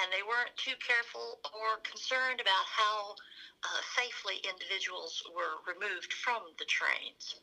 and 0.00 0.12
they 0.12 0.22
weren't 0.22 0.54
too 0.56 0.76
careful 0.84 1.38
or 1.54 1.78
concerned 1.84 2.40
about 2.40 2.66
how 2.66 3.14
uh, 3.64 3.80
safely 3.96 4.40
individuals 4.44 5.22
were 5.34 5.62
removed 5.66 6.12
from 6.12 6.42
the 6.58 6.66
trains. 6.66 7.36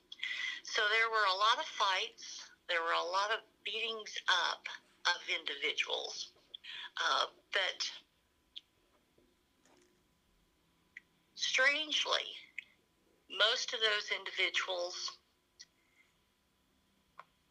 So 0.64 0.82
there 0.92 1.10
were 1.10 1.26
a 1.26 1.36
lot 1.38 1.60
of 1.60 1.66
fights, 1.66 2.45
there 2.70 2.82
were 2.82 2.94
a 2.98 3.06
lot 3.12 3.32
of 3.32 3.40
beatings 3.64 4.18
up 4.50 4.66
of 5.06 5.22
individuals 5.30 6.32
uh, 6.98 7.26
that 7.54 7.80
strangely, 11.36 12.26
most 13.30 13.74
of 13.74 13.80
those 13.80 14.10
individuals 14.18 15.12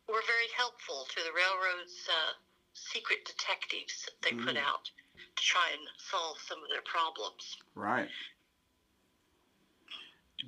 were 0.09 0.23
very 0.26 0.49
helpful 0.56 1.06
to 1.14 1.21
the 1.23 1.30
railroad's 1.35 2.09
uh, 2.09 2.33
secret 2.75 3.25
detectives 3.25 4.04
that 4.06 4.21
they 4.23 4.37
put 4.37 4.56
Mm. 4.56 4.62
out 4.64 4.90
to 5.37 5.42
try 5.42 5.71
and 5.73 5.88
solve 5.99 6.38
some 6.40 6.62
of 6.62 6.68
their 6.68 6.83
problems. 6.83 7.56
Right. 7.75 8.11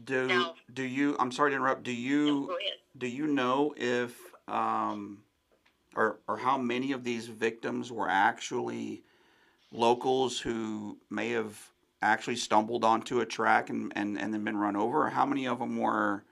Do 0.05 0.27
Now- 0.27 0.57
do 0.75 0.83
you 0.83 1.17
I'm 1.19 1.33
sorry 1.33 1.53
to 1.53 1.57
interrupt. 1.57 1.85
Do 1.85 1.93
No, 1.93 1.97
you 1.97 2.57
ahead. 2.59 2.81
do 2.99 3.07
you 3.07 3.27
know 3.27 3.73
if 3.79 4.26
um 4.49 5.19
or 5.95 6.21
or 6.29 6.37
how 6.37 6.59
many 6.59 6.93
of 6.93 7.03
these 7.03 7.27
victims 7.27 7.91
were 7.91 8.09
actually 8.09 9.03
locals 9.73 10.39
who 10.39 10.99
may 11.11 11.31
have 11.31 11.59
actually 12.03 12.37
stumbled 12.37 12.85
onto 12.85 13.21
a 13.21 13.27
track 13.27 13.71
and, 13.71 13.93
and, 13.97 14.19
and 14.21 14.33
then 14.33 14.45
been 14.45 14.57
run 14.57 14.77
over? 14.77 15.09
How 15.09 15.27
many 15.27 15.47
of 15.47 15.59
them 15.59 15.79
were 15.79 16.25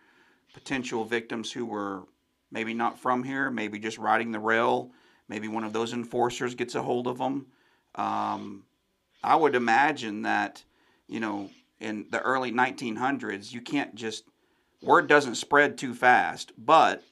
potential 0.52 1.04
victims 1.04 1.50
who 1.50 1.66
were 1.66 2.04
maybe 2.50 2.75
not 2.75 2.99
from 2.99 3.25
here, 3.25 3.50
maybe 3.50 3.78
just 3.78 3.99
riding 3.99 4.30
the 4.33 4.38
rail? 4.38 4.90
Maybe 5.28 5.49
one 5.49 5.64
of 5.64 5.73
those 5.73 5.92
enforcers 5.92 6.54
gets 6.54 6.75
a 6.75 6.83
hold 6.83 7.06
of 7.06 7.18
them. 7.18 7.47
Um, 7.94 8.64
I 9.23 9.37
would 9.37 9.54
imagine 9.54 10.23
that, 10.23 10.62
you 11.09 11.18
know, 11.18 11.50
in 11.80 12.06
the 12.11 12.21
early 12.21 12.52
1900s, 12.52 13.52
you 13.52 13.62
can't 13.62 13.94
just, 13.94 14.25
word 14.83 15.09
doesn't 15.09 15.37
spread 15.37 15.78
too 15.78 15.94
fast, 15.94 16.52
but 16.59 17.02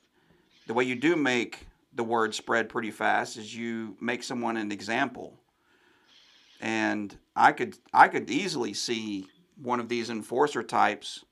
the 0.73 0.76
way 0.79 0.85
you 0.85 0.95
do 0.95 1.17
make 1.17 1.67
the 1.93 2.02
word 2.02 2.35
spread 2.35 2.71
pretty 2.71 2.91
fast 2.91 3.37
is 3.37 3.55
you 3.55 3.95
make 4.00 4.23
someone 4.23 4.57
an 4.57 4.73
example. 4.73 5.38
And 6.62 7.14
I 7.37 7.52
could 7.52 7.76
I 7.93 8.09
could 8.09 8.31
easily 8.31 8.73
see 8.73 9.26
one 9.62 9.81
of 9.81 9.91
these 9.91 10.09
enforcer 10.09 10.62
types, 10.62 11.26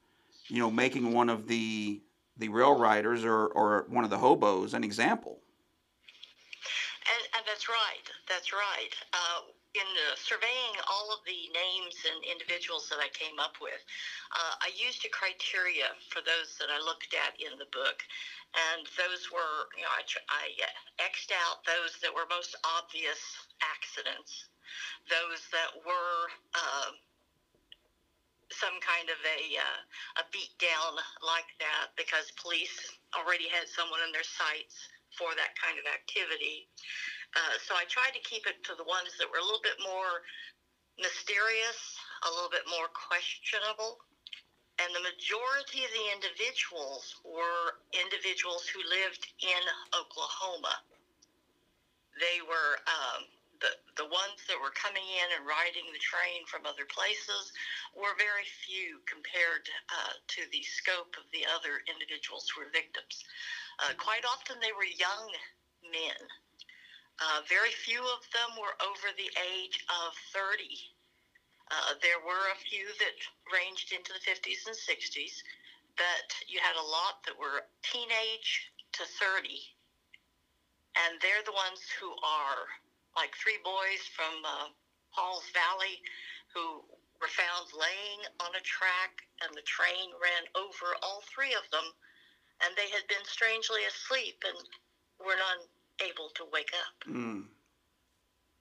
you 0.49 0.59
know, 0.59 0.71
making 0.71 1.15
one 1.15 1.31
of 1.31 1.49
the 1.49 2.03
the 2.37 2.51
rail 2.51 2.79
riders 2.79 3.25
or, 3.25 3.47
or 3.47 3.87
one 3.89 4.05
of 4.05 4.11
the 4.11 4.19
hobos 4.19 4.75
an 4.75 4.85
example. 4.85 5.39
That's 7.47 7.69
right. 7.69 8.07
That's 8.29 8.53
right. 8.53 8.93
Uh, 9.13 9.49
in 9.75 9.89
surveying 10.17 10.75
all 10.91 11.13
of 11.15 11.21
the 11.25 11.49
names 11.55 11.97
and 12.05 12.21
individuals 12.27 12.89
that 12.91 12.99
I 13.01 13.09
came 13.15 13.39
up 13.41 13.57
with, 13.63 13.81
uh, 14.35 14.55
I 14.61 14.71
used 14.77 15.05
a 15.07 15.11
criteria 15.13 15.95
for 16.11 16.21
those 16.21 16.57
that 16.61 16.69
I 16.69 16.79
looked 16.83 17.15
at 17.15 17.39
in 17.41 17.57
the 17.59 17.71
book. 17.73 18.03
And 18.53 18.85
those 18.99 19.31
were, 19.31 19.71
you 19.79 19.85
know, 19.87 19.95
I, 19.95 20.03
I 20.29 20.47
uh, 20.59 21.05
X'd 21.07 21.33
out 21.33 21.63
those 21.65 21.97
that 22.03 22.13
were 22.13 22.27
most 22.29 22.57
obvious 22.67 23.21
accidents, 23.63 24.51
those 25.09 25.41
that 25.55 25.71
were 25.87 26.31
uh, 26.55 26.91
some 28.51 28.77
kind 28.83 29.09
of 29.11 29.19
a 29.23 29.41
uh, 29.59 30.23
a 30.23 30.25
beat 30.35 30.53
down 30.59 30.99
like 31.23 31.49
that 31.63 31.95
because 31.97 32.31
police 32.43 32.75
already 33.15 33.47
had 33.49 33.71
someone 33.71 34.03
in 34.03 34.11
their 34.13 34.27
sights 34.27 34.75
for 35.19 35.35
that 35.39 35.55
kind 35.59 35.79
of 35.79 35.87
activity. 35.87 36.67
Uh, 37.37 37.57
so 37.63 37.75
I 37.79 37.87
tried 37.87 38.13
to 38.19 38.23
keep 38.27 38.47
it 38.47 38.59
to 38.67 38.75
the 38.75 38.85
ones 38.85 39.15
that 39.19 39.31
were 39.31 39.39
a 39.39 39.47
little 39.47 39.63
bit 39.63 39.79
more 39.79 40.23
mysterious, 40.99 41.79
a 42.27 42.31
little 42.31 42.51
bit 42.51 42.67
more 42.67 42.91
questionable. 42.91 44.03
And 44.81 44.91
the 44.97 45.05
majority 45.05 45.85
of 45.85 45.93
the 45.93 46.07
individuals 46.11 47.15
were 47.23 47.79
individuals 47.93 48.65
who 48.67 48.81
lived 48.83 49.29
in 49.45 49.63
Oklahoma. 49.93 50.81
They 52.17 52.41
were 52.43 52.81
um, 52.89 53.29
the, 53.61 53.77
the 54.01 54.09
ones 54.09 54.41
that 54.49 54.57
were 54.57 54.73
coming 54.73 55.05
in 55.05 55.29
and 55.37 55.45
riding 55.45 55.85
the 55.93 56.01
train 56.01 56.49
from 56.49 56.65
other 56.65 56.89
places 56.89 57.53
were 57.93 58.17
very 58.17 58.49
few 58.65 59.05
compared 59.05 59.69
uh, 59.93 60.17
to 60.17 60.49
the 60.49 60.65
scope 60.65 61.13
of 61.21 61.29
the 61.31 61.45
other 61.45 61.85
individuals 61.85 62.49
who 62.49 62.65
were 62.65 62.73
victims. 62.73 63.21
Uh, 63.85 63.93
quite 64.01 64.25
often 64.25 64.57
they 64.65 64.73
were 64.73 64.89
young 64.89 65.29
men. 65.85 66.21
Uh, 67.21 67.45
very 67.45 67.71
few 67.85 68.01
of 68.01 68.25
them 68.33 68.57
were 68.57 68.73
over 68.81 69.13
the 69.13 69.29
age 69.53 69.85
of 69.93 70.17
30. 70.33 70.65
Uh, 71.69 71.95
there 72.01 72.19
were 72.25 72.49
a 72.51 72.63
few 72.65 72.89
that 72.97 73.17
ranged 73.53 73.93
into 73.93 74.11
the 74.17 74.25
50s 74.25 74.65
and 74.65 74.75
60s, 74.75 75.45
but 76.01 76.29
you 76.49 76.59
had 76.65 76.81
a 76.81 76.83
lot 76.83 77.21
that 77.29 77.37
were 77.37 77.69
teenage 77.85 78.73
to 78.97 79.05
30. 79.21 79.61
And 80.97 81.21
they're 81.21 81.45
the 81.45 81.55
ones 81.55 81.85
who 82.01 82.11
are 82.25 82.65
like 83.15 83.37
three 83.37 83.61
boys 83.63 84.03
from 84.17 84.41
uh, 84.43 84.73
Pauls 85.13 85.45
Valley 85.53 86.01
who 86.57 86.83
were 87.21 87.31
found 87.31 87.69
laying 87.77 88.21
on 88.41 88.57
a 88.57 88.65
track, 88.65 89.23
and 89.45 89.53
the 89.53 89.67
train 89.69 90.11
ran 90.19 90.49
over 90.57 90.97
all 91.05 91.23
three 91.29 91.53
of 91.53 91.69
them, 91.71 91.85
and 92.65 92.73
they 92.75 92.89
had 92.91 93.07
been 93.07 93.23
strangely 93.29 93.85
asleep 93.87 94.41
and 94.43 94.59
were 95.21 95.37
not 95.37 95.69
able 96.03 96.31
to 96.37 96.45
wake 96.53 96.71
up. 96.75 97.09
Mm. 97.09 97.47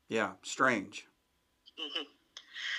Yeah, 0.09 0.33
strange. 0.43 1.07
hmm 1.77 2.03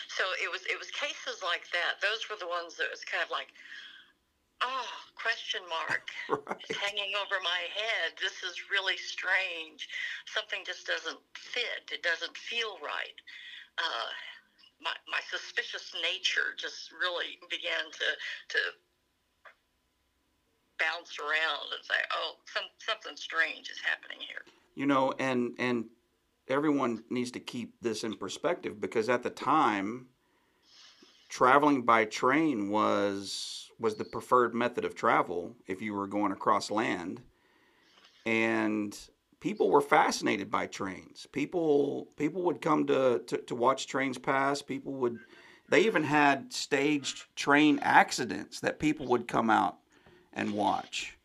So 0.08 0.24
it 0.42 0.50
was 0.50 0.62
it 0.66 0.78
was 0.78 0.90
cases 0.90 1.42
like 1.42 1.70
that. 1.72 2.00
Those 2.02 2.28
were 2.28 2.36
the 2.36 2.48
ones 2.48 2.76
that 2.76 2.90
was 2.90 3.04
kind 3.04 3.22
of 3.24 3.30
like, 3.30 3.48
oh, 4.62 4.88
question 5.16 5.60
mark 5.68 6.10
Right. 6.28 6.76
hanging 6.78 7.14
over 7.16 7.40
my 7.42 7.62
head. 7.74 8.12
This 8.20 8.42
is 8.42 8.70
really 8.70 8.96
strange. 8.96 9.88
Something 10.26 10.62
just 10.64 10.86
doesn't 10.86 11.20
fit. 11.36 11.90
It 11.92 12.02
doesn't 12.02 12.36
feel 12.36 12.78
right. 12.82 13.16
Uh, 13.78 14.10
my, 14.80 14.92
my 15.08 15.20
suspicious 15.30 15.92
nature 16.02 16.54
just 16.58 16.90
really 16.92 17.38
began 17.50 17.90
to, 17.92 18.08
to 18.56 18.58
bounce 20.80 21.18
around 21.18 21.72
and 21.76 21.84
say, 21.84 21.94
oh, 22.12 22.34
some, 22.52 22.64
something 22.78 23.16
strange 23.16 23.68
is 23.70 23.78
happening 23.84 24.18
here. 24.26 24.42
You 24.74 24.86
know, 24.86 25.12
and 25.18 25.54
and 25.58 25.86
everyone 26.48 27.04
needs 27.10 27.30
to 27.32 27.40
keep 27.40 27.74
this 27.80 28.02
in 28.04 28.14
perspective 28.16 28.80
because 28.80 29.08
at 29.08 29.22
the 29.22 29.30
time 29.30 30.06
traveling 31.28 31.82
by 31.82 32.04
train 32.04 32.70
was 32.70 33.70
was 33.78 33.94
the 33.96 34.04
preferred 34.04 34.54
method 34.54 34.84
of 34.84 34.94
travel 34.94 35.56
if 35.66 35.80
you 35.80 35.94
were 35.94 36.06
going 36.06 36.32
across 36.32 36.70
land. 36.70 37.22
And 38.26 38.96
people 39.40 39.70
were 39.70 39.80
fascinated 39.80 40.50
by 40.50 40.66
trains. 40.66 41.26
People 41.32 42.08
people 42.16 42.42
would 42.42 42.60
come 42.60 42.86
to, 42.86 43.22
to, 43.26 43.38
to 43.38 43.54
watch 43.54 43.86
trains 43.86 44.18
pass. 44.18 44.60
People 44.60 44.92
would 44.94 45.18
they 45.68 45.82
even 45.82 46.04
had 46.04 46.52
staged 46.52 47.24
train 47.36 47.78
accidents 47.80 48.60
that 48.60 48.78
people 48.78 49.06
would 49.06 49.28
come 49.28 49.50
out 49.50 49.79
and 50.32 50.52
watch 50.52 51.16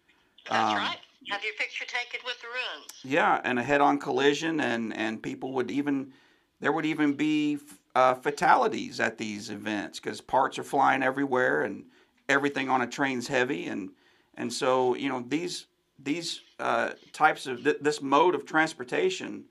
That's 0.49 0.73
Um, 0.73 0.77
right. 0.77 0.97
Have 1.29 1.43
your 1.43 1.53
picture 1.55 1.85
taken 1.85 2.19
with 2.23 2.39
the 2.41 2.47
ruins. 2.47 2.91
yeah, 3.03 3.41
and 3.43 3.57
a 3.57 3.63
head-on 3.63 3.97
collision, 3.99 4.59
and 4.59 4.95
and 4.95 5.21
people 5.23 5.53
would 5.53 5.71
even 5.71 6.13
there 6.59 6.71
would 6.71 6.85
even 6.85 7.13
be 7.13 7.57
uh, 7.95 8.13
fatalities 8.13 8.99
at 8.99 9.17
these 9.17 9.49
events 9.49 9.99
because 9.99 10.21
parts 10.21 10.59
are 10.59 10.63
flying 10.63 11.01
everywhere 11.01 11.63
and 11.63 11.83
everything 12.29 12.69
on 12.69 12.81
a 12.83 12.87
train's 12.87 13.27
heavy, 13.27 13.65
and 13.65 13.89
and 14.35 14.53
so 14.53 14.93
you 14.95 15.09
know 15.09 15.25
these 15.27 15.65
these 15.97 16.41
uh, 16.59 16.91
types 17.11 17.47
of 17.47 17.63
th- 17.63 17.77
this 17.81 18.01
mode 18.01 18.35
of 18.35 18.45
transportation 18.45 19.45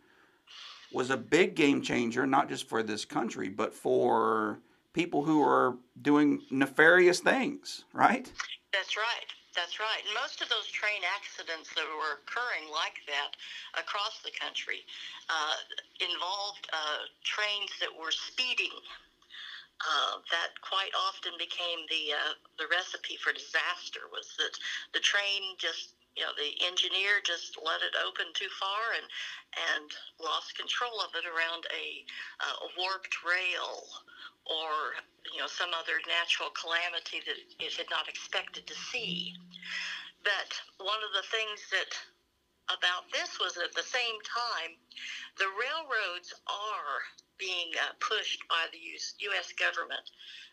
was 0.93 1.11
a 1.11 1.17
big 1.17 1.57
game 1.57 1.83
changer, 1.83 2.25
not 2.27 2.49
just 2.49 2.69
for 2.69 2.83
this 2.83 3.05
country, 3.05 3.49
but 3.49 3.75
for 3.75 4.61
people 4.93 5.25
who 5.25 5.43
are 5.43 5.77
doing 6.03 6.41
nefarious 6.51 7.19
things, 7.19 7.85
right? 7.93 8.31
That's 8.73 8.97
right. 8.97 9.27
That's 9.55 9.79
right. 9.81 10.03
And 10.05 10.15
most 10.15 10.43
of 10.43 10.49
those 10.49 10.67
train 10.67 11.03
accidents 11.07 11.71
that 11.75 11.87
were 11.87 12.19
occurring 12.23 12.69
like 12.71 12.99
that 13.07 13.37
across 13.79 14.21
the 14.25 14.33
country 14.33 14.85
uh, 15.31 15.55
involved 16.01 16.67
uh, 16.73 17.07
trains 17.25 17.71
that 17.81 17.91
were 17.95 18.13
speeding. 18.13 18.75
Uh, 19.85 20.19
that 20.31 20.55
quite 20.63 20.95
often 20.97 21.33
became 21.39 21.85
the 21.91 22.15
uh, 22.15 22.35
the 22.59 22.67
recipe 22.71 23.17
for 23.17 23.33
disaster. 23.33 24.09
Was 24.11 24.27
that 24.39 24.57
the 24.95 25.01
train 25.01 25.43
just 25.59 25.93
you 26.17 26.23
know 26.25 26.33
the 26.39 26.55
engineer 26.65 27.21
just 27.25 27.59
let 27.63 27.83
it 27.83 27.95
open 28.01 28.33
too 28.35 28.49
far 28.59 28.95
and 28.97 29.07
and 29.75 29.91
lost 30.23 30.57
control 30.57 31.01
of 31.03 31.13
it 31.15 31.27
around 31.27 31.67
a, 31.75 32.05
uh, 32.41 32.57
a 32.65 32.69
warped 32.79 33.23
rail 33.27 33.87
or 34.47 34.99
you 35.33 35.41
know 35.41 35.49
some 35.49 35.71
other 35.73 36.01
natural 36.05 36.51
calamity 36.53 37.25
that 37.25 37.39
it 37.39 37.73
had 37.77 37.89
not 37.91 38.09
expected 38.09 38.67
to 38.67 38.77
see. 38.93 39.35
But 40.23 40.53
one 40.81 41.01
of 41.05 41.13
the 41.13 41.27
things 41.29 41.61
that 41.73 41.93
about 42.73 43.13
this 43.13 43.37
was 43.41 43.61
at 43.61 43.77
the 43.77 43.85
same 43.85 44.17
time, 44.25 44.73
the 45.37 45.53
railroads 45.53 46.33
are 46.49 46.97
being 47.37 47.73
uh, 47.77 47.93
pushed 48.01 48.41
by 48.49 48.65
the 48.73 48.81
US, 48.97 49.15
U.S. 49.21 49.53
government 49.53 50.07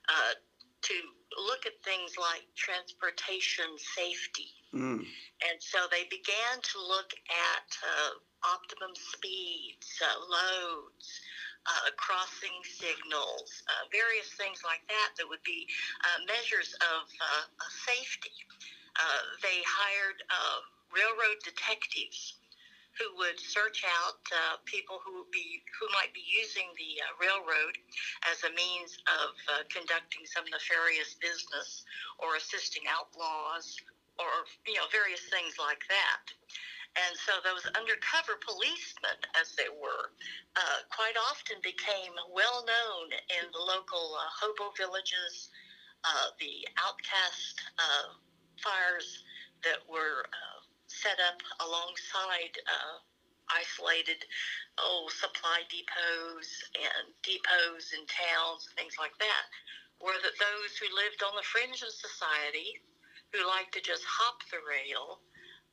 uh, 0.10 0.36
to 0.82 0.96
look 1.38 1.66
at 1.66 1.78
things 1.86 2.18
like 2.20 2.44
transportation 2.56 3.70
safety. 3.96 4.52
Mm. 4.74 5.06
And 5.46 5.58
so 5.60 5.88
they 5.92 6.04
began 6.10 6.60
to 6.60 6.78
look 6.82 7.14
at 7.30 7.68
uh, 7.80 8.12
optimum 8.44 8.92
speeds, 8.96 10.02
uh, 10.02 10.20
loads, 10.20 11.22
uh, 11.66 11.92
crossing 11.98 12.58
signals, 12.66 13.64
uh, 13.70 13.86
various 13.92 14.30
things 14.38 14.62
like 14.66 14.82
that 14.90 15.14
that 15.18 15.28
would 15.28 15.44
be 15.44 15.68
uh, 16.02 16.26
measures 16.26 16.74
of 16.82 17.06
uh, 17.06 17.46
uh, 17.46 17.72
safety. 17.86 18.34
They 19.42 19.64
hired 19.66 20.22
railroad 20.94 21.40
detectives 21.44 22.36
who 23.00 23.08
would 23.18 23.40
search 23.40 23.84
out 23.88 24.20
uh, 24.30 24.60
people 24.68 25.00
who 25.00 25.24
would 25.24 25.32
be 25.32 25.64
who 25.80 25.88
might 25.96 26.12
be 26.12 26.24
using 26.28 26.68
the 26.76 27.00
uh, 27.00 27.16
railroad 27.18 27.76
as 28.28 28.44
a 28.44 28.52
means 28.52 29.00
of 29.08 29.32
uh, 29.48 29.64
conducting 29.72 30.28
some 30.28 30.44
nefarious 30.52 31.16
business 31.24 31.88
or 32.20 32.36
assisting 32.36 32.84
outlaws 32.92 33.80
or 34.20 34.44
you 34.68 34.76
know 34.76 34.88
various 34.92 35.24
things 35.32 35.56
like 35.56 35.82
that. 35.88 36.24
And 37.00 37.16
so 37.16 37.40
those 37.40 37.64
undercover 37.72 38.36
policemen, 38.44 39.16
as 39.40 39.56
they 39.56 39.72
were, 39.72 40.12
uh, 40.60 40.84
quite 40.92 41.16
often 41.16 41.58
became 41.64 42.12
well 42.36 42.66
known 42.68 43.16
in 43.32 43.48
the 43.54 43.64
local 43.64 44.20
uh, 44.20 44.28
hobo 44.28 44.76
villages, 44.76 45.50
uh, 46.04 46.36
the 46.40 46.68
outcast 46.82 47.56
uh, 47.80 48.12
fires 48.60 49.24
that 49.64 49.80
were 49.88 50.26
uh, 50.28 50.60
set 50.88 51.18
up 51.24 51.40
alongside 51.64 52.58
uh, 52.68 53.00
isolated 53.52 54.24
oh 54.80 55.08
supply 55.12 55.64
depots 55.68 56.64
and 56.76 57.12
depots 57.24 57.92
in 57.92 58.04
towns 58.08 58.68
and 58.68 58.76
things 58.80 58.96
like 59.00 59.16
that 59.20 59.46
were 60.00 60.18
that 60.24 60.38
those 60.40 60.72
who 60.80 60.88
lived 60.96 61.22
on 61.24 61.36
the 61.36 61.44
fringe 61.44 61.84
of 61.84 61.92
society 61.92 62.80
who 63.34 63.44
liked 63.48 63.74
to 63.76 63.82
just 63.84 64.04
hop 64.08 64.40
the 64.52 64.60
rail 64.64 65.20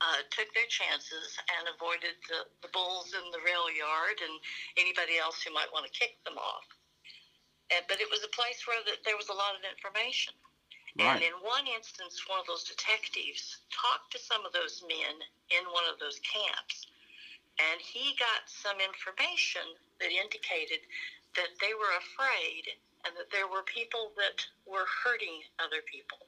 uh, 0.01 0.23
took 0.31 0.51
their 0.55 0.69
chances 0.71 1.35
and 1.59 1.67
avoided 1.69 2.15
the, 2.31 2.47
the 2.63 2.71
bulls 2.71 3.11
in 3.15 3.25
the 3.35 3.43
rail 3.43 3.67
yard 3.71 4.19
and 4.23 4.35
anybody 4.79 5.19
else 5.19 5.43
who 5.43 5.51
might 5.51 5.71
want 5.75 5.87
to 5.87 5.93
kick 5.95 6.15
them 6.23 6.39
off. 6.39 6.67
And, 7.75 7.85
but 7.91 8.01
it 8.01 8.09
was 8.09 8.23
a 8.23 8.33
place 8.33 8.63
where 8.65 8.81
the, 8.87 8.97
there 9.05 9.19
was 9.19 9.29
a 9.29 9.37
lot 9.37 9.59
of 9.59 9.63
information. 9.67 10.35
And 10.99 11.23
in 11.23 11.37
one 11.47 11.67
instance, 11.71 12.27
one 12.27 12.43
of 12.43 12.47
those 12.51 12.65
detectives 12.65 13.63
talked 13.71 14.11
to 14.13 14.19
some 14.19 14.43
of 14.43 14.51
those 14.51 14.83
men 14.83 15.15
in 15.55 15.63
one 15.71 15.87
of 15.87 15.99
those 16.03 16.19
camps, 16.27 16.91
and 17.59 17.79
he 17.79 18.19
got 18.19 18.51
some 18.51 18.83
information 18.83 19.63
that 20.03 20.11
indicated 20.11 20.83
that 21.37 21.55
they 21.63 21.75
were 21.75 21.95
afraid 21.99 22.67
and 23.07 23.15
that 23.15 23.31
there 23.31 23.47
were 23.47 23.63
people 23.63 24.11
that 24.19 24.43
were 24.67 24.87
hurting 25.05 25.43
other 25.63 25.83
people. 25.87 26.28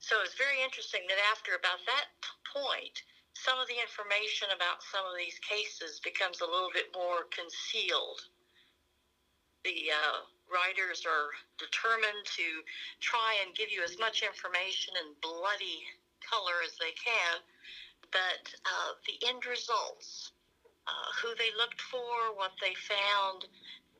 So 0.00 0.16
it's 0.24 0.34
very 0.34 0.64
interesting 0.64 1.04
that 1.08 1.20
after 1.30 1.54
about 1.54 1.84
that 1.84 2.08
point, 2.48 3.04
some 3.36 3.60
of 3.60 3.68
the 3.68 3.76
information 3.76 4.48
about 4.52 4.82
some 4.82 5.04
of 5.04 5.12
these 5.16 5.38
cases 5.44 6.00
becomes 6.00 6.40
a 6.40 6.48
little 6.48 6.72
bit 6.72 6.88
more 6.96 7.28
concealed. 7.30 8.24
The 9.62 9.92
uh, 9.92 10.24
writers 10.48 11.04
are 11.04 11.30
determined 11.60 12.24
to 12.36 12.64
try 13.00 13.44
and 13.44 13.54
give 13.54 13.68
you 13.68 13.84
as 13.84 14.00
much 14.00 14.24
information 14.24 14.96
in 14.96 15.12
bloody 15.20 15.84
color 16.24 16.64
as 16.64 16.72
they 16.80 16.96
can, 16.96 17.44
but 18.08 18.44
uh, 18.64 18.96
the 19.04 19.20
end 19.28 19.44
results, 19.44 20.32
uh, 20.88 21.08
who 21.20 21.36
they 21.36 21.52
looked 21.56 21.80
for, 21.80 22.32
what 22.34 22.56
they 22.60 22.72
found, 22.88 23.44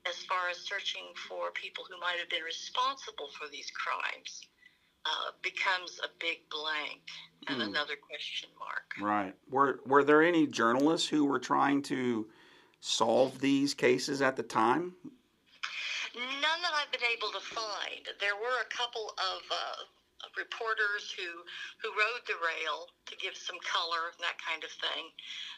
as 0.08 0.16
far 0.24 0.48
as 0.48 0.56
searching 0.64 1.12
for 1.28 1.52
people 1.52 1.84
who 1.84 2.00
might 2.00 2.16
have 2.18 2.32
been 2.32 2.42
responsible 2.42 3.28
for 3.36 3.48
these 3.52 3.70
crimes, 3.76 4.48
uh, 5.06 5.30
becomes 5.42 5.98
a 6.04 6.08
big 6.18 6.48
blank 6.50 7.00
and 7.48 7.62
Hmm. 7.62 7.68
another 7.68 7.96
question 7.96 8.50
mark. 8.58 8.94
Right. 9.00 9.34
Were 9.48 9.80
Were 9.86 10.04
there 10.04 10.22
any 10.22 10.46
journalists 10.46 11.08
who 11.08 11.24
were 11.24 11.38
trying 11.38 11.82
to 11.84 12.30
solve 12.80 13.40
these 13.40 13.74
cases 13.74 14.20
at 14.20 14.36
the 14.36 14.42
time? 14.42 14.96
None 16.14 16.62
that 16.62 16.72
I've 16.74 16.90
been 16.92 17.04
able 17.16 17.30
to 17.32 17.40
find. 17.40 18.08
There 18.20 18.34
were 18.36 18.60
a 18.60 18.64
couple 18.74 19.14
of 19.16 19.42
uh, 19.50 19.84
reporters 20.37 21.11
who 21.14 21.44
who 21.80 21.90
rode 21.96 22.24
the 22.28 22.38
rail 22.40 22.88
to 23.09 23.14
give 23.16 23.37
some 23.37 23.59
color 23.64 24.12
and 24.12 24.20
that 24.20 24.37
kind 24.40 24.62
of 24.64 24.72
thing, 24.80 25.11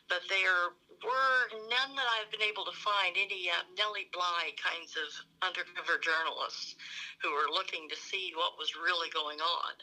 but 0.09 0.23
there 0.29 0.75
were 1.03 1.39
none 1.69 1.93
that 1.99 2.09
I've 2.19 2.31
been 2.31 2.45
able 2.45 2.65
to 2.67 2.77
find. 2.77 3.19
Any 3.19 3.51
uh, 3.51 3.67
Nellie 3.75 4.11
Bly 4.15 4.55
kinds 4.59 4.95
of 4.95 5.09
undercover 5.43 5.99
journalists 5.99 6.79
who 7.21 7.35
were 7.35 7.51
looking 7.51 7.91
to 7.91 7.97
see 7.99 8.33
what 8.35 8.59
was 8.59 8.75
really 8.79 9.11
going 9.11 9.43
on. 9.43 9.75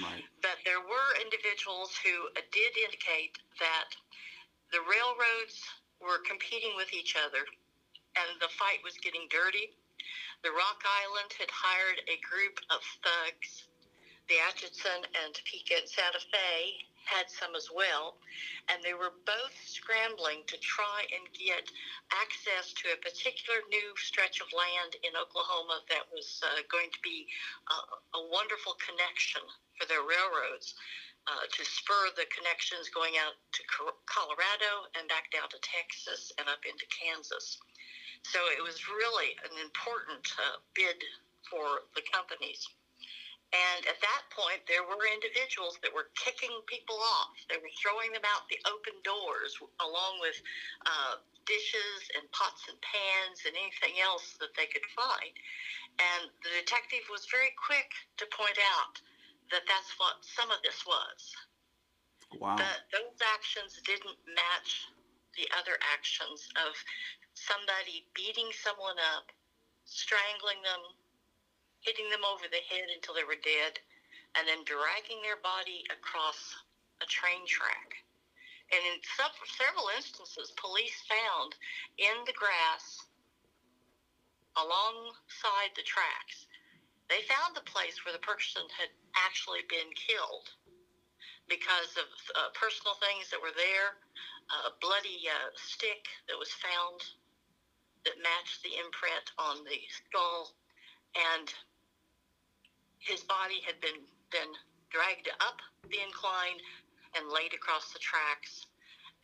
Right. 0.00 0.24
But 0.40 0.58
there 0.64 0.80
were 0.80 1.10
individuals 1.20 1.92
who 2.00 2.30
uh, 2.34 2.42
did 2.50 2.72
indicate 2.74 3.38
that 3.60 3.92
the 4.72 4.82
railroads 4.82 5.60
were 6.00 6.24
competing 6.26 6.74
with 6.74 6.90
each 6.92 7.14
other 7.14 7.44
and 8.16 8.40
the 8.40 8.50
fight 8.58 8.82
was 8.82 8.94
getting 8.98 9.26
dirty. 9.30 9.74
The 10.42 10.52
Rock 10.52 10.82
Island 10.82 11.32
had 11.38 11.50
hired 11.50 12.00
a 12.06 12.20
group 12.20 12.60
of 12.70 12.80
thugs. 13.02 13.68
The 14.28 14.40
Atchison 14.40 15.04
and 15.04 15.34
Topeka 15.34 15.84
and 15.84 15.88
Santa 15.88 16.20
Fe 16.32 16.86
had 17.04 17.28
some 17.28 17.54
as 17.54 17.68
well, 17.68 18.16
and 18.72 18.80
they 18.82 18.94
were 18.96 19.12
both 19.28 19.52
scrambling 19.68 20.40
to 20.48 20.56
try 20.64 21.04
and 21.12 21.28
get 21.36 21.68
access 22.08 22.72
to 22.80 22.92
a 22.96 23.02
particular 23.04 23.60
new 23.68 23.92
stretch 24.00 24.40
of 24.40 24.48
land 24.56 24.96
in 25.04 25.12
Oklahoma 25.12 25.84
that 25.92 26.08
was 26.08 26.40
uh, 26.40 26.64
going 26.72 26.88
to 26.88 27.00
be 27.04 27.28
uh, 27.68 28.18
a 28.18 28.22
wonderful 28.32 28.72
connection 28.80 29.44
for 29.76 29.84
their 29.84 30.08
railroads 30.08 30.72
uh, 31.28 31.44
to 31.52 31.62
spur 31.64 32.08
the 32.16 32.28
connections 32.32 32.88
going 32.88 33.16
out 33.20 33.36
to 33.52 33.60
Colorado 34.08 34.88
and 34.96 35.08
back 35.08 35.28
down 35.32 35.48
to 35.52 35.60
Texas 35.60 36.32
and 36.40 36.48
up 36.48 36.64
into 36.64 36.88
Kansas. 36.88 37.60
So 38.24 38.40
it 38.48 38.64
was 38.64 38.88
really 38.88 39.36
an 39.44 39.60
important 39.60 40.24
uh, 40.40 40.64
bid 40.72 40.96
for 41.48 41.84
the 41.92 42.04
companies. 42.08 42.64
And 43.54 43.86
at 43.86 44.02
that 44.02 44.24
point, 44.34 44.66
there 44.66 44.82
were 44.82 45.06
individuals 45.06 45.78
that 45.86 45.94
were 45.94 46.10
kicking 46.18 46.50
people 46.66 46.98
off. 46.98 47.38
They 47.46 47.62
were 47.62 47.70
throwing 47.78 48.10
them 48.10 48.26
out 48.26 48.50
the 48.50 48.58
open 48.66 48.98
doors, 49.06 49.54
along 49.78 50.18
with 50.18 50.34
uh, 50.82 51.22
dishes 51.46 52.02
and 52.18 52.26
pots 52.34 52.66
and 52.66 52.74
pans 52.82 53.46
and 53.46 53.54
anything 53.54 54.02
else 54.02 54.34
that 54.42 54.50
they 54.58 54.66
could 54.66 54.84
find. 54.90 55.34
And 56.02 56.34
the 56.42 56.50
detective 56.66 57.06
was 57.06 57.30
very 57.30 57.54
quick 57.54 57.94
to 58.18 58.26
point 58.34 58.58
out 58.58 58.98
that 59.54 59.62
that's 59.70 59.94
what 60.02 60.18
some 60.26 60.50
of 60.50 60.58
this 60.66 60.82
was. 60.82 61.20
Wow. 62.42 62.58
But 62.58 62.90
those 62.90 63.18
actions 63.22 63.78
didn't 63.86 64.18
match 64.26 64.90
the 65.38 65.46
other 65.54 65.78
actions 65.94 66.50
of 66.58 66.74
somebody 67.38 68.02
beating 68.18 68.50
someone 68.50 68.98
up, 69.14 69.30
strangling 69.86 70.58
them, 70.66 70.82
hitting 71.84 72.08
them 72.10 72.24
over 72.24 72.48
the 72.48 72.64
head 72.68 72.88
until 72.92 73.14
they 73.14 73.24
were 73.24 73.38
dead, 73.44 73.78
and 74.34 74.48
then 74.48 74.64
dragging 74.64 75.20
their 75.22 75.38
body 75.38 75.84
across 75.92 76.36
a 77.02 77.06
train 77.06 77.46
track. 77.46 78.00
And 78.72 78.80
in 78.82 78.98
sev- 79.16 79.44
several 79.60 79.92
instances, 79.94 80.52
police 80.56 80.96
found 81.06 81.54
in 82.00 82.24
the 82.24 82.32
grass 82.32 83.04
alongside 84.56 85.76
the 85.76 85.84
tracks, 85.84 86.46
they 87.08 87.20
found 87.28 87.54
the 87.54 87.68
place 87.68 88.00
where 88.04 88.16
the 88.16 88.24
person 88.24 88.64
had 88.72 88.88
actually 89.14 89.62
been 89.68 89.92
killed 89.92 90.48
because 91.48 91.92
of 92.00 92.08
uh, 92.34 92.48
personal 92.54 92.96
things 92.96 93.28
that 93.28 93.40
were 93.40 93.52
there, 93.54 94.00
a 94.64 94.72
bloody 94.80 95.28
uh, 95.28 95.52
stick 95.56 96.08
that 96.28 96.38
was 96.38 96.48
found 96.56 97.00
that 98.04 98.20
matched 98.22 98.62
the 98.62 98.76
imprint 98.76 99.32
on 99.38 99.64
the 99.64 99.80
skull, 99.92 100.52
and 101.16 101.52
his 103.04 103.20
body 103.24 103.60
had 103.66 103.80
been 103.80 104.00
then 104.32 104.48
dragged 104.90 105.28
up 105.40 105.60
the 105.90 106.00
incline 106.04 106.58
and 107.16 107.28
laid 107.30 107.52
across 107.54 107.92
the 107.92 107.98
tracks 107.98 108.66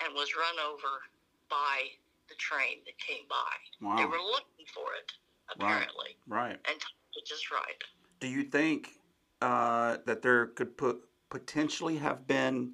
and 0.05 0.15
was 0.15 0.37
run 0.37 0.57
over 0.65 1.01
by 1.49 1.89
the 2.29 2.35
train 2.37 2.79
that 2.87 2.97
came 2.99 3.25
by. 3.29 3.85
Wow. 3.85 3.97
They 3.97 4.05
were 4.05 4.23
looking 4.23 4.67
for 4.73 4.95
it, 4.99 5.13
apparently, 5.53 6.17
Right. 6.29 6.53
and 6.53 6.81
timed 6.81 7.17
it 7.17 7.27
just 7.27 7.51
right. 7.51 7.83
Do 8.21 8.29
you 8.29 8.45
think 8.45 8.91
uh, 9.41 9.99
that 10.07 10.23
there 10.23 10.47
could 10.47 10.77
put 10.77 11.01
potentially 11.31 11.97
have 11.97 12.27
been 12.27 12.73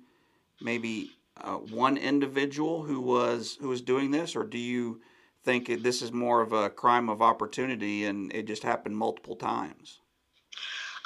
maybe 0.61 1.11
uh, 1.41 1.57
one 1.57 1.97
individual 1.97 2.83
who 2.83 3.01
was 3.01 3.57
who 3.61 3.69
was 3.69 3.81
doing 3.81 4.11
this, 4.11 4.35
or 4.35 4.45
do 4.45 4.59
you 4.59 5.01
think 5.45 5.83
this 5.83 6.03
is 6.03 6.13
more 6.13 6.41
of 6.41 6.53
a 6.53 6.69
crime 6.69 7.09
of 7.09 7.23
opportunity 7.23 8.05
and 8.05 8.33
it 8.35 8.47
just 8.47 8.63
happened 8.65 8.97
multiple 8.97 9.37
times? 9.37 10.01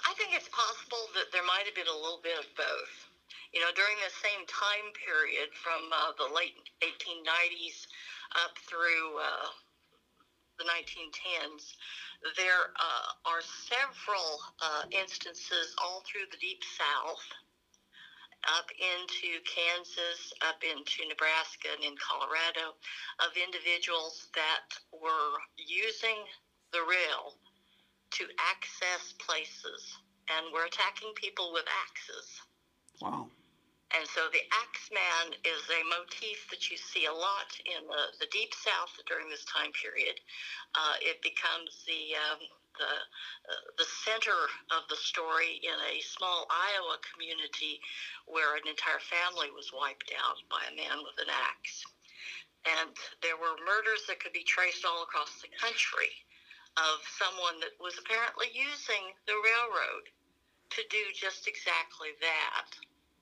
I 0.09 0.15
think 0.15 0.31
it's 0.35 0.49
possible 0.49 1.07
that 1.15 1.31
there 1.33 1.43
might 1.61 1.69
have 1.69 1.77
been 1.77 1.93
a 1.93 2.01
little 2.01 2.25
bit 2.25 2.41
of 2.41 2.49
both. 2.57 2.95
You 3.53 3.61
know, 3.61 3.69
during 3.77 4.01
the 4.01 4.17
same 4.25 4.49
time 4.49 4.97
period 4.97 5.53
from 5.53 5.93
uh, 5.93 6.17
the 6.17 6.33
late 6.33 6.57
1890s 6.81 7.85
up 8.33 8.57
through 8.65 9.21
uh, 9.21 9.53
the 10.57 10.65
1910s, 10.65 11.77
there 12.41 12.73
uh, 12.81 13.29
are 13.29 13.45
several 13.45 14.41
uh, 14.65 14.89
instances 14.89 15.77
all 15.77 16.01
through 16.09 16.33
the 16.33 16.41
Deep 16.41 16.65
South, 16.65 17.29
up 18.57 18.73
into 18.81 19.45
Kansas, 19.45 20.33
up 20.41 20.65
into 20.65 21.13
Nebraska, 21.13 21.77
and 21.77 21.85
in 21.85 21.93
Colorado, 22.01 22.73
of 23.21 23.37
individuals 23.37 24.33
that 24.33 24.65
were 24.97 25.37
using 25.61 26.25
the 26.73 26.81
rail 26.89 27.37
to 28.17 28.25
access 28.49 29.13
places 29.21 30.01
and 30.37 30.53
were 30.53 30.65
attacking 30.65 31.13
people 31.15 31.53
with 31.53 31.65
axes. 31.67 32.41
Wow. 33.01 33.27
And 33.91 34.07
so 34.07 34.31
the 34.31 34.47
Axeman 34.55 35.35
is 35.43 35.67
a 35.67 35.83
motif 35.91 36.47
that 36.55 36.71
you 36.71 36.79
see 36.79 37.11
a 37.11 37.13
lot 37.13 37.51
in 37.67 37.83
the, 37.91 38.23
the 38.23 38.31
Deep 38.31 38.55
South 38.55 38.95
during 39.11 39.27
this 39.27 39.43
time 39.51 39.75
period. 39.75 40.15
Uh, 40.79 40.95
it 41.03 41.19
becomes 41.27 41.83
the 41.91 42.15
um, 42.15 42.39
the 42.79 42.87
uh, 43.51 43.67
the 43.83 43.89
center 44.07 44.47
of 44.71 44.87
the 44.87 44.95
story 44.95 45.59
in 45.67 45.75
a 45.91 45.99
small 46.07 46.47
Iowa 46.47 47.03
community 47.03 47.83
where 48.31 48.55
an 48.55 48.71
entire 48.71 49.03
family 49.03 49.51
was 49.51 49.75
wiped 49.75 50.15
out 50.15 50.39
by 50.47 50.63
a 50.71 50.77
man 50.79 51.03
with 51.03 51.19
an 51.19 51.31
axe. 51.35 51.83
And 52.79 52.95
there 53.27 53.43
were 53.43 53.59
murders 53.67 54.07
that 54.07 54.23
could 54.23 54.37
be 54.37 54.47
traced 54.47 54.87
all 54.87 55.03
across 55.03 55.43
the 55.43 55.51
country 55.59 56.15
of 56.79 57.03
someone 57.19 57.59
that 57.59 57.75
was 57.83 57.99
apparently 57.99 58.55
using 58.55 59.19
the 59.27 59.35
railroad 59.35 60.07
to 60.71 60.83
do 60.91 61.03
just 61.15 61.47
exactly 61.47 62.15
that 62.21 62.67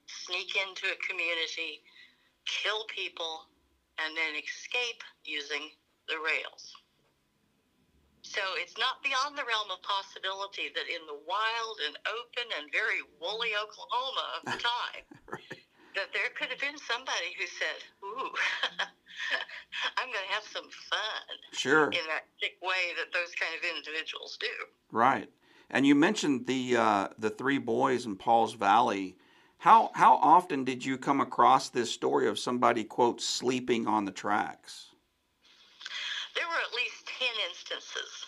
sneak 0.07 0.57
into 0.57 0.89
a 0.93 0.99
community, 1.09 1.81
kill 2.47 2.85
people, 2.89 3.49
and 3.99 4.17
then 4.17 4.37
escape 4.37 5.03
using 5.25 5.71
the 6.09 6.17
rails. 6.21 6.73
So 8.23 8.41
it's 8.61 8.77
not 8.77 9.01
beyond 9.03 9.37
the 9.37 9.45
realm 9.49 9.73
of 9.73 9.81
possibility 9.81 10.69
that 10.75 10.89
in 10.89 11.01
the 11.09 11.17
wild 11.25 11.81
and 11.87 11.97
open 12.05 12.47
and 12.61 12.69
very 12.73 13.01
woolly 13.21 13.57
Oklahoma 13.57 14.25
of 14.37 14.43
the 14.53 14.61
time, 14.61 15.05
Right. 15.29 15.61
that 15.97 16.13
there 16.13 16.29
could 16.37 16.49
have 16.53 16.61
been 16.61 16.77
somebody 16.85 17.33
who 17.41 17.47
said, 17.49 17.81
Ooh, 18.05 18.33
I'm 19.97 20.13
going 20.13 20.25
to 20.29 20.35
have 20.35 20.45
some 20.45 20.69
fun 20.89 21.29
Sure. 21.53 21.89
in 21.93 22.05
that 22.09 22.29
sick 22.41 22.57
way 22.61 22.93
that 22.97 23.13
those 23.13 23.33
kind 23.41 23.53
of 23.57 23.65
individuals 23.65 24.37
do. 24.41 24.53
Right. 24.93 25.29
And 25.71 25.87
you 25.87 25.95
mentioned 25.95 26.47
the 26.47 26.77
uh, 26.77 27.09
the 27.19 27.31
three 27.31 27.59
boys 27.59 28.07
in 28.07 28.17
Paul's 28.17 28.55
Valley. 28.55 29.17
How 29.59 29.91
how 29.95 30.17
often 30.17 30.65
did 30.65 30.85
you 30.85 30.97
come 30.97 31.21
across 31.21 31.69
this 31.69 31.91
story 31.91 32.29
of 32.29 32.39
somebody 32.39 32.85
quote 32.85 33.21
sleeping 33.21 33.87
on 33.87 34.05
the 34.05 34.13
tracks? 34.13 34.93
There 36.35 36.47
were 36.47 36.55
at 36.55 36.75
least 36.75 37.07
10 37.19 37.29
instances 37.51 38.27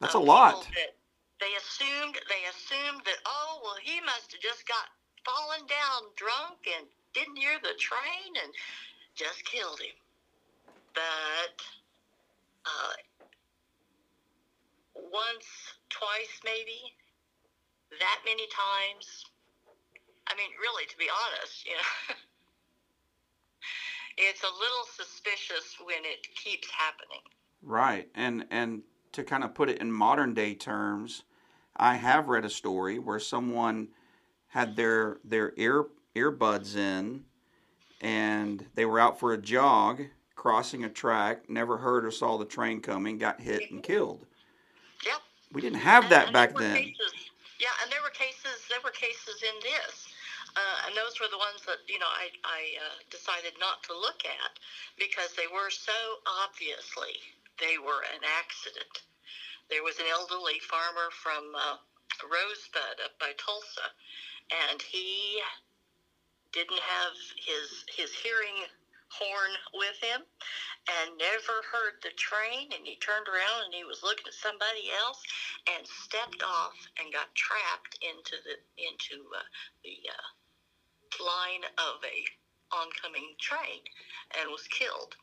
That's 0.00 0.14
a 0.14 0.18
lot. 0.18 0.66
that 0.74 0.96
They 1.38 1.52
assumed 1.60 2.16
they 2.28 2.48
assumed 2.48 3.02
that 3.04 3.20
oh 3.26 3.60
well 3.62 3.76
he 3.82 4.00
must 4.00 4.32
have 4.32 4.40
just 4.40 4.66
got 4.66 4.88
fallen 5.24 5.66
down 5.66 6.10
drunk 6.16 6.66
and 6.78 6.86
didn't 7.12 7.36
hear 7.36 7.58
the 7.62 7.76
train 7.78 8.32
and 8.42 8.52
just 9.14 9.44
killed 9.44 9.80
him. 9.80 9.94
But 10.94 11.62
uh, 12.64 12.92
once, 15.12 15.46
twice, 15.88 16.40
maybe. 16.44 16.94
That 17.98 18.20
many 18.24 18.46
times. 18.46 19.24
I 20.26 20.36
mean, 20.36 20.50
really, 20.60 20.86
to 20.86 20.96
be 20.96 21.08
honest, 21.10 21.66
you 21.66 21.72
know, 21.72 22.14
it's 24.16 24.42
a 24.42 24.46
little 24.46 24.86
suspicious 24.94 25.76
when 25.84 26.04
it 26.04 26.26
keeps 26.36 26.68
happening. 26.70 27.22
Right, 27.62 28.08
and 28.14 28.46
and 28.50 28.82
to 29.12 29.24
kind 29.24 29.42
of 29.42 29.54
put 29.54 29.68
it 29.68 29.78
in 29.78 29.90
modern 29.90 30.34
day 30.34 30.54
terms, 30.54 31.24
I 31.76 31.96
have 31.96 32.28
read 32.28 32.44
a 32.44 32.50
story 32.50 32.98
where 32.98 33.18
someone 33.18 33.88
had 34.48 34.76
their 34.76 35.18
their 35.24 35.52
ear 35.56 35.86
earbuds 36.14 36.76
in, 36.76 37.24
and 38.00 38.66
they 38.74 38.84
were 38.84 39.00
out 39.00 39.18
for 39.18 39.32
a 39.32 39.38
jog, 39.38 40.02
crossing 40.34 40.84
a 40.84 40.88
track, 40.88 41.50
never 41.50 41.78
heard 41.78 42.04
or 42.04 42.10
saw 42.10 42.36
the 42.36 42.44
train 42.44 42.80
coming, 42.80 43.18
got 43.18 43.40
hit 43.40 43.62
and 43.70 43.82
mm-hmm. 43.82 43.92
killed. 43.92 44.26
We 45.52 45.60
didn't 45.60 45.80
have 45.80 46.04
And- 46.04 46.12
that 46.12 46.24
and 46.26 46.32
back 46.32 46.54
then. 46.54 46.76
Cases, 46.76 47.12
yeah, 47.58 47.74
and 47.82 47.90
there 47.90 48.02
were 48.02 48.10
cases. 48.10 48.62
There 48.68 48.80
were 48.82 48.90
cases 48.90 49.42
in 49.42 49.54
this, 49.60 50.06
uh, 50.56 50.82
and 50.86 50.96
those 50.96 51.18
were 51.20 51.28
the 51.28 51.38
ones 51.38 51.62
that 51.66 51.78
you 51.88 51.98
know 51.98 52.08
I 52.08 52.30
I 52.44 52.60
uh, 52.86 52.96
decided 53.10 53.54
not 53.58 53.82
to 53.84 53.94
look 53.96 54.24
at 54.24 54.58
because 54.98 55.34
they 55.34 55.46
were 55.48 55.70
so 55.70 56.20
obviously 56.26 57.18
they 57.58 57.78
were 57.78 58.02
an 58.14 58.22
accident. 58.24 59.02
There 59.68 59.82
was 59.82 59.98
an 59.98 60.06
elderly 60.10 60.58
farmer 60.60 61.10
from 61.12 61.54
uh, 61.54 61.76
Rosebud 62.24 63.00
up 63.04 63.18
by 63.18 63.32
Tulsa, 63.38 63.90
and 64.70 64.80
he 64.82 65.42
didn't 66.52 66.80
have 66.80 67.12
his 67.36 67.84
his 67.94 68.12
hearing 68.14 68.66
horn 69.10 69.52
with 69.74 69.98
him 70.00 70.22
and 70.88 71.18
never 71.18 71.60
heard 71.66 71.98
the 72.02 72.14
train 72.16 72.70
and 72.72 72.86
he 72.86 72.96
turned 73.02 73.26
around 73.28 73.66
and 73.66 73.74
he 73.74 73.84
was 73.84 74.02
looking 74.02 74.26
at 74.26 74.34
somebody 74.34 74.90
else 74.94 75.20
and 75.76 75.86
stepped 75.86 76.42
off 76.42 76.78
and 76.98 77.12
got 77.12 77.34
trapped 77.34 77.98
into 78.00 78.38
the 78.46 78.56
into 78.78 79.26
uh, 79.34 79.42
the 79.84 79.98
uh, 80.08 80.26
line 81.18 81.66
of 81.78 81.98
a 82.06 82.18
oncoming 82.70 83.34
train 83.40 83.82
and 84.38 84.50
was 84.50 84.66
killed. 84.70 85.14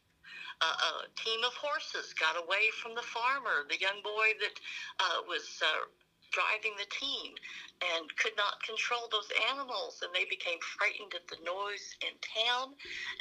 Uh, 0.59 1.05
a 1.05 1.21
team 1.21 1.43
of 1.45 1.53
horses 1.53 2.13
got 2.17 2.35
away 2.35 2.67
from 2.81 2.95
the 2.95 3.05
farmer, 3.05 3.63
the 3.69 3.79
young 3.79 4.01
boy 4.03 4.33
that 4.41 4.57
uh, 4.99 5.21
was 5.27 5.61
uh, 5.61 5.85
driving 6.31 6.75
the 6.77 6.89
team, 6.89 7.33
and 7.81 8.09
could 8.17 8.35
not 8.37 8.61
control 8.63 9.07
those 9.11 9.29
animals, 9.51 10.01
and 10.01 10.11
they 10.13 10.25
became 10.25 10.59
frightened 10.59 11.13
at 11.13 11.27
the 11.27 11.39
noise 11.45 11.95
in 12.01 12.13
town, 12.21 12.73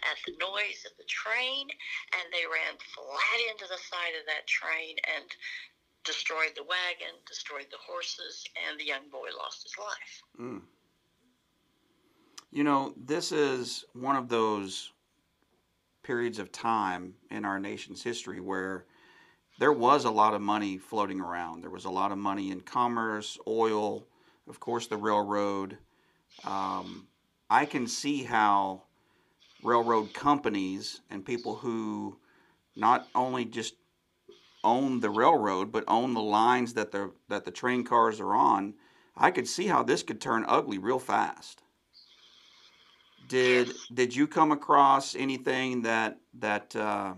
at 0.04 0.18
the 0.26 0.34
noise 0.40 0.84
of 0.88 0.96
the 0.96 1.08
train, 1.08 1.68
and 2.16 2.26
they 2.32 2.44
ran 2.48 2.74
flat 2.94 3.40
into 3.52 3.66
the 3.68 3.80
side 3.80 4.16
of 4.18 4.24
that 4.26 4.46
train 4.46 4.96
and 5.14 5.28
destroyed 6.04 6.52
the 6.56 6.64
wagon, 6.64 7.14
destroyed 7.26 7.66
the 7.70 7.82
horses, 7.84 8.44
and 8.68 8.78
the 8.78 8.84
young 8.84 9.10
boy 9.10 9.28
lost 9.36 9.62
his 9.62 9.74
life. 9.76 10.14
Mm. 10.40 10.62
You 12.52 12.64
know, 12.64 12.94
this 12.96 13.32
is 13.32 13.84
one 13.92 14.16
of 14.16 14.28
those 14.28 14.92
periods 16.02 16.38
of 16.38 16.52
time 16.52 17.14
in 17.30 17.44
our 17.44 17.58
nation's 17.58 18.02
history 18.02 18.40
where 18.40 18.86
there 19.58 19.72
was 19.72 20.04
a 20.04 20.10
lot 20.10 20.34
of 20.34 20.40
money 20.42 20.78
floating 20.78 21.20
around. 21.20 21.62
There 21.62 21.70
was 21.70 21.84
a 21.84 21.90
lot 21.90 22.12
of 22.12 22.18
money 22.18 22.50
in 22.50 22.60
commerce, 22.60 23.38
oil, 23.46 24.06
of 24.48 24.60
course, 24.60 24.86
the 24.86 24.96
railroad. 24.96 25.78
Um, 26.44 27.08
I 27.48 27.64
can 27.64 27.86
see 27.86 28.22
how 28.22 28.82
railroad 29.62 30.12
companies 30.12 31.00
and 31.10 31.24
people 31.24 31.56
who 31.56 32.18
not 32.76 33.08
only 33.14 33.44
just 33.44 33.74
own 34.62 35.00
the 35.00 35.10
railroad 35.10 35.70
but 35.70 35.84
own 35.86 36.12
the 36.12 36.20
lines 36.20 36.74
that 36.74 36.90
the 36.90 37.12
that 37.28 37.44
the 37.44 37.50
train 37.50 37.84
cars 37.84 38.20
are 38.20 38.34
on, 38.34 38.74
I 39.16 39.30
could 39.30 39.48
see 39.48 39.66
how 39.66 39.82
this 39.82 40.02
could 40.02 40.20
turn 40.20 40.44
ugly 40.46 40.78
real 40.78 40.98
fast. 40.98 41.62
Did 43.28 43.72
did 43.92 44.14
you 44.14 44.26
come 44.26 44.52
across 44.52 45.14
anything 45.14 45.82
that 45.82 46.18
that 46.34 46.76
uh, 46.76 47.14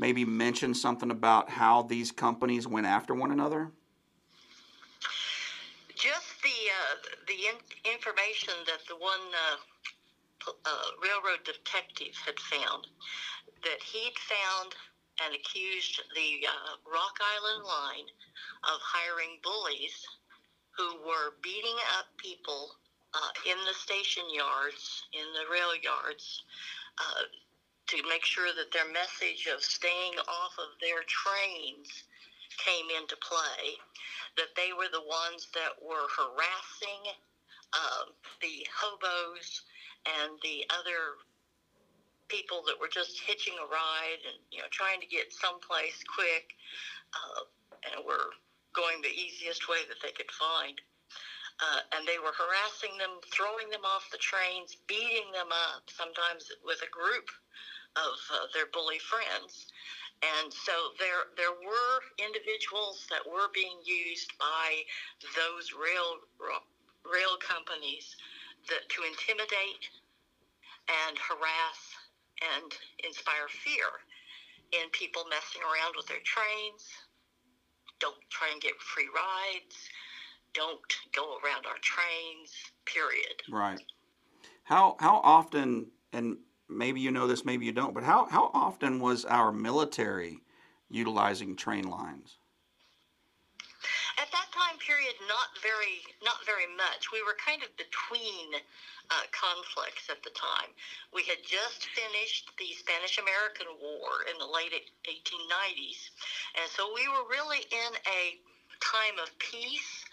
maybe 0.00 0.24
mention 0.24 0.72
something 0.72 1.10
about 1.10 1.50
how 1.50 1.82
these 1.82 2.10
companies 2.10 2.66
went 2.66 2.86
after 2.86 3.14
one 3.14 3.30
another? 3.30 3.70
Just 5.94 6.42
the 6.42 6.48
uh, 6.48 6.96
the 7.28 7.36
in- 7.52 7.92
information 7.92 8.54
that 8.66 8.80
the 8.88 8.96
one 8.96 9.20
uh, 9.36 10.50
uh, 10.64 10.88
railroad 11.04 11.44
detective 11.44 12.16
had 12.24 12.40
found 12.40 12.86
that 13.62 13.82
he'd 13.84 14.16
found 14.16 14.74
and 15.22 15.34
accused 15.34 16.00
the 16.16 16.48
uh, 16.48 16.80
Rock 16.88 17.20
Island 17.20 17.64
line 17.68 18.08
of 18.72 18.80
hiring 18.80 19.36
bullies 19.44 19.92
who 20.72 20.96
were 21.04 21.36
beating 21.42 21.76
up 21.98 22.06
people 22.16 22.72
uh, 23.12 23.32
in 23.44 23.58
the 23.68 23.74
station 23.74 24.24
yards, 24.32 25.04
in 25.12 25.28
the 25.36 25.44
rail 25.52 25.76
yards, 25.76 26.44
uh, 26.96 27.28
to 27.90 28.08
make 28.08 28.24
sure 28.24 28.54
that 28.54 28.70
their 28.70 28.86
message 28.92 29.50
of 29.50 29.62
staying 29.62 30.14
off 30.30 30.54
of 30.62 30.78
their 30.80 31.02
trains 31.10 32.06
came 32.62 32.86
into 32.94 33.16
play 33.18 33.74
that 34.36 34.54
they 34.54 34.70
were 34.70 34.86
the 34.92 35.02
ones 35.02 35.48
that 35.54 35.74
were 35.82 36.06
harassing 36.14 37.02
um, 37.74 38.14
the 38.40 38.62
hobos 38.70 39.62
and 40.06 40.38
the 40.42 40.62
other 40.70 41.18
people 42.28 42.62
that 42.66 42.78
were 42.78 42.90
just 42.90 43.18
hitching 43.26 43.54
a 43.58 43.66
ride 43.66 44.22
and 44.22 44.38
you 44.54 44.58
know 44.62 44.70
trying 44.70 45.00
to 45.00 45.06
get 45.06 45.32
someplace 45.34 45.98
quick 46.06 46.54
uh, 47.10 47.42
and 47.90 48.06
were 48.06 48.30
going 48.72 49.02
the 49.02 49.10
easiest 49.10 49.68
way 49.68 49.82
that 49.88 49.98
they 49.98 50.14
could 50.14 50.30
find. 50.30 50.78
Uh, 51.60 51.84
and 51.92 52.08
they 52.08 52.16
were 52.16 52.32
harassing 52.32 52.96
them, 52.96 53.20
throwing 53.28 53.68
them 53.68 53.84
off 53.84 54.08
the 54.08 54.16
trains, 54.16 54.78
beating 54.86 55.28
them 55.34 55.52
up, 55.52 55.84
sometimes 55.92 56.48
with 56.64 56.80
a 56.80 56.88
group 56.88 57.28
of 57.96 58.14
uh, 58.32 58.46
their 58.54 58.66
bully 58.72 58.98
friends. 58.98 59.66
And 60.20 60.52
so 60.52 60.92
there, 60.98 61.32
there 61.36 61.56
were 61.56 61.96
individuals 62.20 63.06
that 63.08 63.24
were 63.24 63.48
being 63.54 63.80
used 63.84 64.36
by 64.38 64.84
those 65.36 65.72
rail 65.72 66.20
rail 67.08 67.40
companies 67.40 68.16
that 68.68 68.84
to 68.92 69.02
intimidate 69.08 69.88
and 71.08 71.16
harass 71.16 71.80
and 72.44 72.72
inspire 73.04 73.48
fear 73.64 73.88
in 74.72 74.88
people 74.92 75.24
messing 75.30 75.62
around 75.62 75.94
with 75.96 76.06
their 76.06 76.22
trains. 76.24 76.84
Don't 77.98 78.20
try 78.30 78.48
and 78.52 78.60
get 78.60 78.76
free 78.80 79.08
rides. 79.08 79.76
Don't 80.54 80.80
go 81.14 81.38
around 81.42 81.66
our 81.66 81.80
trains. 81.80 82.52
Period. 82.84 83.40
Right. 83.50 83.80
How 84.64 84.96
how 85.00 85.20
often 85.24 85.86
and 86.12 86.36
maybe 86.70 87.00
you 87.00 87.10
know 87.10 87.26
this, 87.26 87.44
maybe 87.44 87.66
you 87.66 87.72
don't, 87.72 87.94
but 87.94 88.04
how 88.04 88.26
how 88.30 88.50
often 88.54 89.00
was 89.00 89.24
our 89.24 89.52
military 89.52 90.40
utilizing 90.88 91.56
train 91.56 91.88
lines? 91.88 92.38
At 94.18 94.30
that 94.32 94.48
time 94.52 94.78
period, 94.78 95.14
not 95.28 95.56
very, 95.62 96.04
not 96.22 96.44
very 96.44 96.68
much. 96.76 97.12
We 97.12 97.22
were 97.22 97.36
kind 97.40 97.62
of 97.62 97.72
between 97.76 98.52
uh, 99.10 99.24
conflicts 99.32 100.10
at 100.10 100.22
the 100.22 100.34
time. 100.36 100.70
We 101.14 101.22
had 101.24 101.40
just 101.42 101.88
finished 101.96 102.52
the 102.58 102.70
Spanish-American 102.76 103.66
War 103.80 104.28
in 104.28 104.36
the 104.38 104.46
late 104.46 104.76
1890s, 105.08 106.12
and 106.60 106.68
so 106.68 106.92
we 106.94 107.08
were 107.08 107.24
really 107.30 107.64
in 107.70 107.92
a 108.06 108.38
time 108.80 109.16
of 109.22 109.32
peace. 109.38 110.04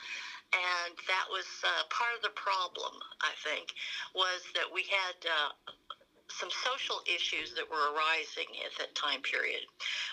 And 0.56 0.96
that 1.12 1.28
was 1.28 1.44
uh, 1.60 1.84
part 1.92 2.16
of 2.16 2.24
the 2.24 2.32
problem, 2.32 2.96
I 3.20 3.36
think, 3.44 3.76
was 4.16 4.40
that 4.56 4.64
we 4.72 4.88
had 4.88 5.20
uh, 5.28 5.52
some 6.40 6.50
social 6.64 7.02
issues 7.10 7.54
that 7.56 7.70
were 7.70 7.94
arising 7.94 8.46
at 8.66 8.78
that 8.78 8.94
time 8.96 9.22
period. 9.22 9.66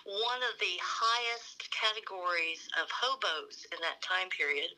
One 0.04 0.42
of 0.42 0.58
the 0.58 0.80
highest 0.80 1.68
categories 1.70 2.66
of 2.80 2.88
hobos 2.90 3.66
in 3.72 3.78
that 3.82 4.00
time 4.00 4.28
period 4.30 4.72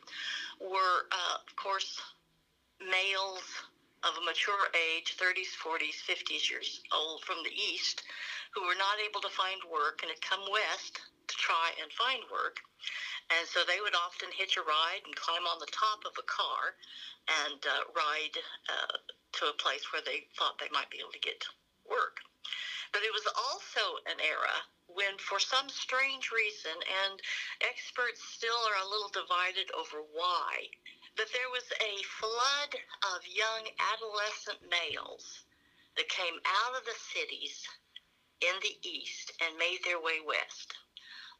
were, 0.60 1.06
uh, 1.12 1.38
of 1.46 1.56
course, 1.56 2.00
males 2.80 3.46
of 4.02 4.16
a 4.18 4.24
mature 4.24 4.68
age, 4.74 5.16
30s, 5.16 5.54
40s, 5.56 6.02
50s 6.02 6.50
years 6.50 6.80
old 6.92 7.22
from 7.22 7.42
the 7.42 7.54
East, 7.54 8.02
who 8.54 8.66
were 8.66 8.78
not 8.78 8.98
able 9.00 9.20
to 9.20 9.30
find 9.30 9.60
work 9.70 10.00
and 10.02 10.10
had 10.10 10.20
come 10.20 10.44
west 10.50 11.00
to 11.26 11.34
try 11.36 11.72
and 11.80 11.90
find 11.92 12.22
work. 12.30 12.58
And 13.30 13.48
so 13.48 13.64
they 13.64 13.80
would 13.80 13.94
often 13.94 14.30
hitch 14.30 14.56
a 14.56 14.62
ride 14.62 15.02
and 15.04 15.16
climb 15.16 15.46
on 15.46 15.58
the 15.58 15.72
top 15.72 16.04
of 16.06 16.14
a 16.18 16.26
car 16.30 16.76
and 17.42 17.58
uh, 17.66 17.82
ride 17.94 18.38
uh, 18.70 18.98
to 19.36 19.48
a 19.48 19.62
place 19.62 19.92
where 19.92 20.02
they 20.02 20.26
thought 20.38 20.58
they 20.58 20.72
might 20.72 20.90
be 20.90 20.98
able 21.00 21.12
to 21.12 21.20
get 21.20 21.44
work. 21.88 22.20
But 22.92 23.02
it 23.02 23.12
was 23.12 23.26
also 23.36 23.98
an 24.06 24.20
era 24.20 24.64
when, 24.86 25.18
for 25.18 25.38
some 25.38 25.68
strange 25.68 26.30
reason, 26.30 26.72
and 27.04 27.20
experts 27.60 28.22
still 28.32 28.56
are 28.68 28.80
a 28.80 28.88
little 28.88 29.10
divided 29.10 29.68
over 29.76 30.00
why, 30.00 30.70
but 31.16 31.28
there 31.32 31.50
was 31.50 31.66
a 31.80 32.02
flood 32.20 32.72
of 33.14 33.26
young 33.26 33.68
adolescent 33.80 34.60
males 34.70 35.44
that 35.96 36.08
came 36.08 36.38
out 36.46 36.76
of 36.76 36.84
the 36.84 36.96
cities 37.12 37.66
in 38.40 38.54
the 38.62 38.76
east 38.86 39.32
and 39.40 39.56
made 39.56 39.80
their 39.84 40.00
way 40.00 40.20
west. 40.20 40.76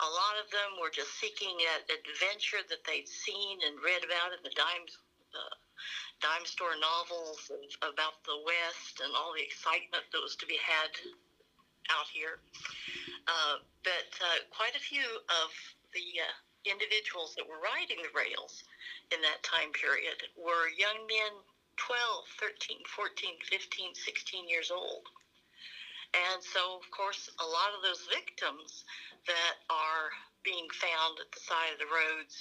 A 0.00 0.08
lot 0.08 0.36
of 0.36 0.50
them 0.50 0.76
were 0.80 0.92
just 0.92 1.12
seeking 1.20 1.56
that 1.64 1.88
adventure 1.88 2.64
that 2.68 2.84
they'd 2.84 3.08
seen 3.08 3.60
and 3.64 3.80
read 3.80 4.04
about 4.04 4.32
in 4.32 4.42
the 4.44 4.52
dime, 4.56 4.84
uh, 5.32 5.54
dime 6.20 6.46
store 6.48 6.76
novels 6.80 7.50
about 7.84 8.22
the 8.24 8.38
West 8.44 9.04
and 9.04 9.12
all 9.14 9.36
the 9.36 9.44
excitement 9.44 10.04
that 10.12 10.22
was 10.22 10.36
to 10.36 10.46
be 10.46 10.56
had 10.60 10.90
out 11.92 12.08
here. 12.10 12.40
Uh, 13.28 13.62
but 13.84 14.10
uh, 14.22 14.38
quite 14.50 14.74
a 14.74 14.82
few 14.82 15.04
of 15.28 15.50
the 15.92 16.22
uh, 16.22 16.34
individuals 16.66 17.34
that 17.38 17.46
were 17.46 17.62
riding 17.62 18.00
the 18.02 18.12
rails 18.14 18.64
in 19.14 19.22
that 19.22 19.42
time 19.46 19.70
period 19.74 20.18
were 20.34 20.72
young 20.74 21.06
men 21.06 21.34
12, 21.76 22.24
13, 22.40 22.82
14, 22.88 23.36
15, 23.44 23.94
16 23.94 24.48
years 24.48 24.72
old. 24.72 25.04
And 26.16 26.40
so, 26.40 26.80
of 26.80 26.88
course, 26.90 27.28
a 27.38 27.46
lot 27.46 27.76
of 27.76 27.84
those 27.84 28.08
victims 28.08 28.88
that 29.28 29.60
are 29.68 30.08
being 30.42 30.66
found 30.72 31.18
at 31.20 31.28
the 31.34 31.42
side 31.42 31.74
of 31.74 31.82
the 31.82 31.90
roads 31.90 32.34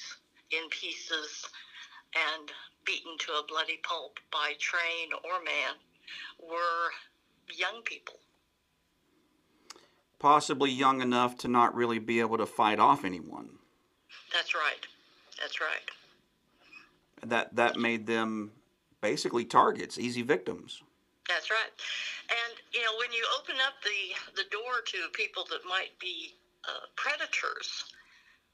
in 0.54 0.64
pieces 0.70 1.50
and 2.16 2.52
beaten 2.86 3.18
to 3.20 3.32
a 3.34 3.44
bloody 3.48 3.80
pulp 3.84 4.20
by 4.32 4.54
train 4.60 5.10
or 5.24 5.44
man 5.44 5.76
were 6.40 6.92
young 7.54 7.82
people. 7.84 8.16
Possibly 10.20 10.72
young 10.72 11.02
enough 11.02 11.38
to 11.40 11.48
not 11.48 11.76
really 11.76 12.00
be 12.00 12.20
able 12.20 12.38
to 12.38 12.46
fight 12.46 12.80
off 12.80 13.04
anyone. 13.06 13.50
That's 14.32 14.56
right. 14.56 14.86
That's 15.40 15.60
right. 15.60 15.90
That 17.24 17.56
that 17.56 17.78
made 17.78 18.08
them 18.08 18.52
basically 19.02 19.46
targets, 19.46 19.98
easy 19.98 20.22
victims. 20.22 20.82
That's 21.28 21.50
right. 21.50 21.72
And 22.30 22.58
you 22.74 22.82
know, 22.82 22.94
when 23.00 23.12
you 23.12 23.26
open 23.40 23.56
up 23.66 23.74
the 23.84 24.42
the 24.42 24.50
door 24.50 24.82
to 24.86 24.98
people 25.14 25.46
that 25.50 25.68
might 25.68 25.98
be 26.00 26.36
uh, 26.68 26.88
predators 26.96 27.86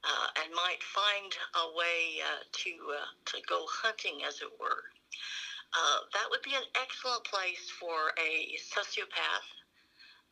uh, 0.04 0.26
and 0.42 0.52
might 0.54 0.82
find 0.82 1.32
a 1.54 1.76
way 1.76 2.20
uh, 2.22 2.42
to 2.52 2.70
uh, 2.90 3.10
to 3.26 3.36
go 3.48 3.64
hunting, 3.68 4.22
as 4.26 4.40
it 4.40 4.50
were. 4.58 4.84
Uh, 5.72 5.98
that 6.12 6.28
would 6.28 6.42
be 6.42 6.54
an 6.54 6.68
excellent 6.76 7.24
place 7.24 7.70
for 7.80 8.12
a 8.20 8.52
sociopath, 8.60 9.48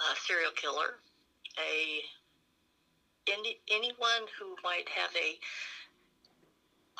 a 0.00 0.16
serial 0.26 0.52
killer, 0.52 1.00
a 1.56 2.02
any, 3.30 3.60
anyone 3.70 4.28
who 4.38 4.56
might 4.64 4.88
have 4.88 5.10
a 5.16 5.38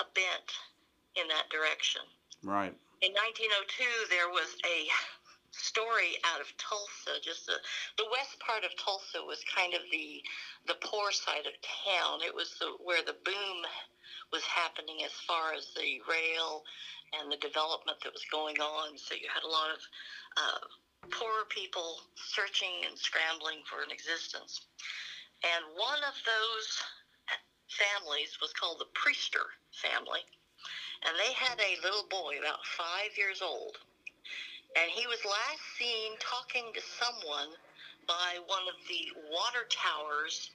a 0.01 0.05
bent 0.15 0.51
in 1.17 1.29
that 1.29 1.51
direction. 1.51 2.03
Right. 2.43 2.73
In 3.03 3.13
1902, 3.13 4.09
there 4.09 4.29
was 4.29 4.57
a 4.65 4.89
story 5.53 6.17
out 6.25 6.41
of 6.41 6.49
Tulsa. 6.57 7.21
Just 7.23 7.47
the 7.47 7.59
the 7.99 8.09
west 8.11 8.39
part 8.41 8.65
of 8.65 8.71
Tulsa 8.77 9.23
was 9.25 9.43
kind 9.55 9.75
of 9.75 9.83
the 9.91 10.23
the 10.67 10.79
poor 10.83 11.13
side 11.13 11.47
of 11.47 11.55
town. 11.87 12.23
It 12.23 12.35
was 12.35 12.55
the, 12.59 12.75
where 12.79 13.03
the 13.03 13.17
boom 13.25 13.67
was 14.33 14.43
happening 14.45 15.03
as 15.05 15.13
far 15.27 15.55
as 15.55 15.67
the 15.75 16.01
rail 16.09 16.63
and 17.19 17.31
the 17.31 17.37
development 17.39 17.99
that 18.03 18.13
was 18.13 18.25
going 18.31 18.61
on. 18.61 18.97
So 18.97 19.15
you 19.15 19.27
had 19.33 19.43
a 19.43 19.51
lot 19.51 19.71
of 19.71 19.81
uh, 20.37 20.63
poor 21.11 21.45
people 21.49 21.99
searching 22.15 22.87
and 22.87 22.97
scrambling 22.97 23.63
for 23.67 23.83
an 23.83 23.91
existence. 23.91 24.61
And 25.43 25.65
one 25.75 25.99
of 26.07 26.15
those 26.23 26.69
families 27.67 28.39
was 28.41 28.53
called 28.53 28.79
the 28.79 28.91
Priester 28.95 29.47
family. 29.73 30.21
And 31.07 31.17
they 31.17 31.33
had 31.33 31.59
a 31.59 31.81
little 31.83 32.07
boy 32.11 32.39
about 32.39 32.61
five 32.77 33.17
years 33.17 33.41
old 33.43 33.79
and 34.77 34.91
he 34.91 35.07
was 35.07 35.19
last 35.25 35.65
seen 35.79 36.15
talking 36.21 36.71
to 36.75 36.83
someone 36.99 37.51
by 38.07 38.39
one 38.47 38.67
of 38.71 38.79
the 38.87 39.11
water 39.31 39.67
towers 39.71 40.51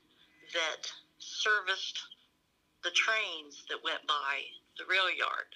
that 0.53 0.87
serviced 1.19 1.99
the 2.83 2.91
trains 2.91 3.65
that 3.69 3.83
went 3.83 4.05
by 4.07 4.45
the 4.77 4.85
rail 4.85 5.09
yard. 5.09 5.49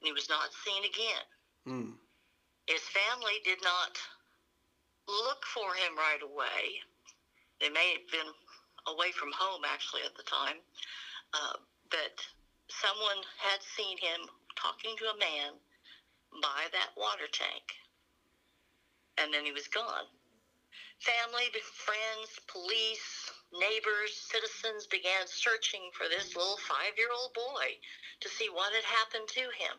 And 0.00 0.08
he 0.08 0.12
was 0.12 0.28
not 0.28 0.50
seen 0.64 0.82
again. 0.84 1.26
Mm. 1.68 1.92
His 2.66 2.82
family 2.90 3.38
did 3.44 3.62
not 3.62 3.96
look 5.08 5.44
for 5.46 5.74
him 5.74 5.96
right 5.96 6.22
away. 6.22 6.82
They 7.60 7.70
may 7.70 7.94
have 7.94 8.08
been 8.10 8.32
away 8.90 9.12
from 9.14 9.30
home 9.34 9.62
actually 9.62 10.02
at 10.02 10.14
the 10.18 10.26
time, 10.26 10.58
uh, 11.34 11.56
but 11.90 12.18
someone 12.68 13.22
had 13.38 13.62
seen 13.76 13.96
him 13.98 14.26
talking 14.58 14.96
to 14.98 15.14
a 15.14 15.18
man 15.18 15.54
by 16.40 16.68
that 16.72 16.96
water 16.96 17.28
tank. 17.30 17.62
And 19.18 19.32
then 19.32 19.44
he 19.44 19.52
was 19.52 19.68
gone. 19.68 20.08
Family, 21.00 21.50
friends, 21.74 22.38
police, 22.46 23.30
neighbors, 23.52 24.14
citizens 24.14 24.86
began 24.86 25.26
searching 25.26 25.90
for 25.92 26.08
this 26.08 26.36
little 26.36 26.56
five 26.56 26.96
year 26.96 27.10
old 27.12 27.34
boy 27.34 27.76
to 28.20 28.28
see 28.28 28.48
what 28.48 28.72
had 28.72 28.84
happened 28.84 29.28
to 29.28 29.50
him. 29.58 29.76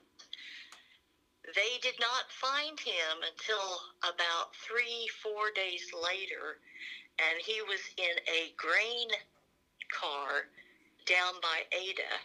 They 1.56 1.80
did 1.82 2.00
not 2.00 2.32
find 2.32 2.80
him 2.80 3.24
until 3.24 3.80
about 4.04 4.56
three, 4.68 5.10
four 5.22 5.52
days 5.52 5.92
later, 5.94 6.60
and 7.20 7.40
he 7.40 7.62
was 7.62 7.82
in 7.98 8.16
a 8.28 8.54
grain 8.56 9.10
car 9.92 10.48
down 11.06 11.36
by 11.42 11.64
Ada, 11.72 12.20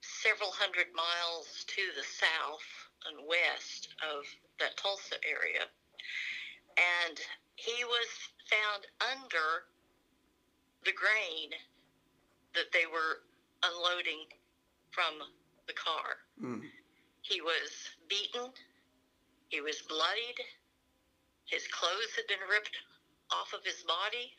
several 0.00 0.50
hundred 0.50 0.86
miles 0.94 1.64
to 1.66 1.82
the 1.96 2.04
south 2.04 2.83
and 3.06 3.26
west 3.28 3.88
of 4.02 4.24
that 4.60 4.76
Tulsa 4.76 5.16
area. 5.24 5.66
And 6.76 7.18
he 7.56 7.84
was 7.84 8.08
found 8.50 8.86
under 9.00 9.68
the 10.84 10.92
grain 10.92 11.50
that 12.54 12.70
they 12.72 12.86
were 12.86 13.24
unloading 13.62 14.26
from 14.90 15.14
the 15.66 15.72
car. 15.72 16.22
Mm. 16.42 16.62
He 17.22 17.40
was 17.40 17.70
beaten, 18.08 18.52
he 19.48 19.60
was 19.60 19.80
bloodied, 19.88 20.38
his 21.46 21.66
clothes 21.68 22.12
had 22.16 22.26
been 22.26 22.42
ripped 22.48 22.76
off 23.32 23.52
of 23.52 23.64
his 23.64 23.82
body. 23.84 24.32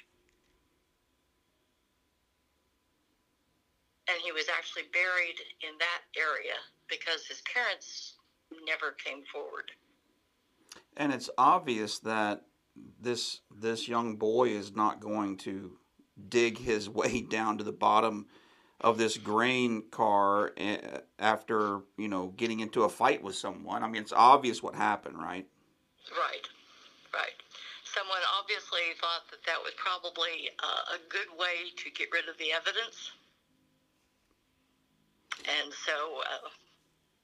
And 4.07 4.21
he 4.21 4.31
was 4.31 4.45
actually 4.49 4.85
buried 4.93 5.41
in 5.65 5.73
that 5.81 6.05
area 6.13 6.61
because 6.87 7.25
his 7.25 7.41
parents 7.41 8.13
never 8.65 8.91
came 8.91 9.23
forward. 9.31 9.71
And 10.97 11.13
it's 11.13 11.29
obvious 11.37 11.99
that 11.99 12.43
this 12.99 13.41
this 13.55 13.87
young 13.87 14.15
boy 14.15 14.49
is 14.49 14.75
not 14.75 14.99
going 14.99 15.37
to 15.37 15.77
dig 16.29 16.57
his 16.57 16.89
way 16.99 17.21
down 17.21 17.57
to 17.57 17.63
the 17.63 17.71
bottom 17.71 18.27
of 18.81 18.97
this 18.97 19.17
grain 19.17 19.83
car 19.89 20.51
eh, 20.57 20.77
after 21.19 21.81
you 21.97 22.07
know 22.07 22.27
getting 22.37 22.59
into 22.59 22.83
a 22.83 22.89
fight 22.89 23.23
with 23.23 23.35
someone. 23.35 23.83
I 23.83 23.87
mean, 23.87 24.01
it's 24.01 24.13
obvious 24.13 24.61
what 24.61 24.75
happened, 24.75 25.17
right? 25.17 25.47
Right, 26.11 26.47
right. 27.13 27.37
Someone 27.83 28.19
obviously 28.39 28.93
thought 28.99 29.23
that 29.31 29.43
that 29.45 29.59
was 29.63 29.71
probably 29.77 30.49
uh, 30.61 30.95
a 30.95 30.99
good 31.09 31.31
way 31.39 31.71
to 31.77 31.89
get 31.91 32.09
rid 32.11 32.27
of 32.27 32.37
the 32.37 32.51
evidence, 32.51 33.11
and 35.47 35.73
so 35.73 36.21
uh, 36.21 36.49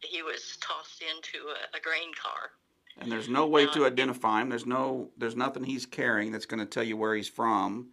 he 0.01 0.21
was 0.21 0.57
tossed 0.61 1.01
into 1.01 1.47
a, 1.47 1.77
a 1.77 1.81
grain 1.81 2.11
car. 2.21 2.51
And 2.99 3.11
there's 3.11 3.29
no 3.29 3.47
way 3.47 3.65
to 3.67 3.85
identify 3.85 4.41
him. 4.41 4.49
There's 4.49 4.65
no 4.65 5.09
there's 5.17 5.35
nothing 5.35 5.63
he's 5.63 5.85
carrying 5.85 6.31
that's 6.31 6.45
going 6.45 6.59
to 6.59 6.65
tell 6.65 6.83
you 6.83 6.97
where 6.97 7.15
he's 7.15 7.29
from. 7.29 7.89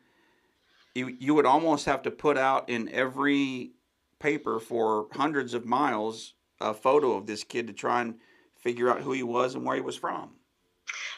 You 0.95 1.17
you 1.21 1.35
would 1.35 1.47
almost 1.47 1.87
have 1.87 2.03
to 2.03 2.11
put 2.11 2.37
out 2.37 2.69
in 2.69 2.89
every 2.89 3.73
paper 4.19 4.59
for 4.59 5.07
hundreds 5.13 5.55
of 5.55 5.65
miles 5.65 6.35
a 6.61 6.75
photo 6.75 7.13
of 7.13 7.27
this 7.27 7.45
kid 7.45 7.69
to 7.69 7.73
try 7.73 8.01
and 8.01 8.15
figure 8.57 8.91
out 8.91 9.03
who 9.03 9.13
he 9.13 9.23
was 9.23 9.55
and 9.55 9.65
where 9.65 9.77
he 9.77 9.83
was 9.83 9.97
from. 9.97 10.35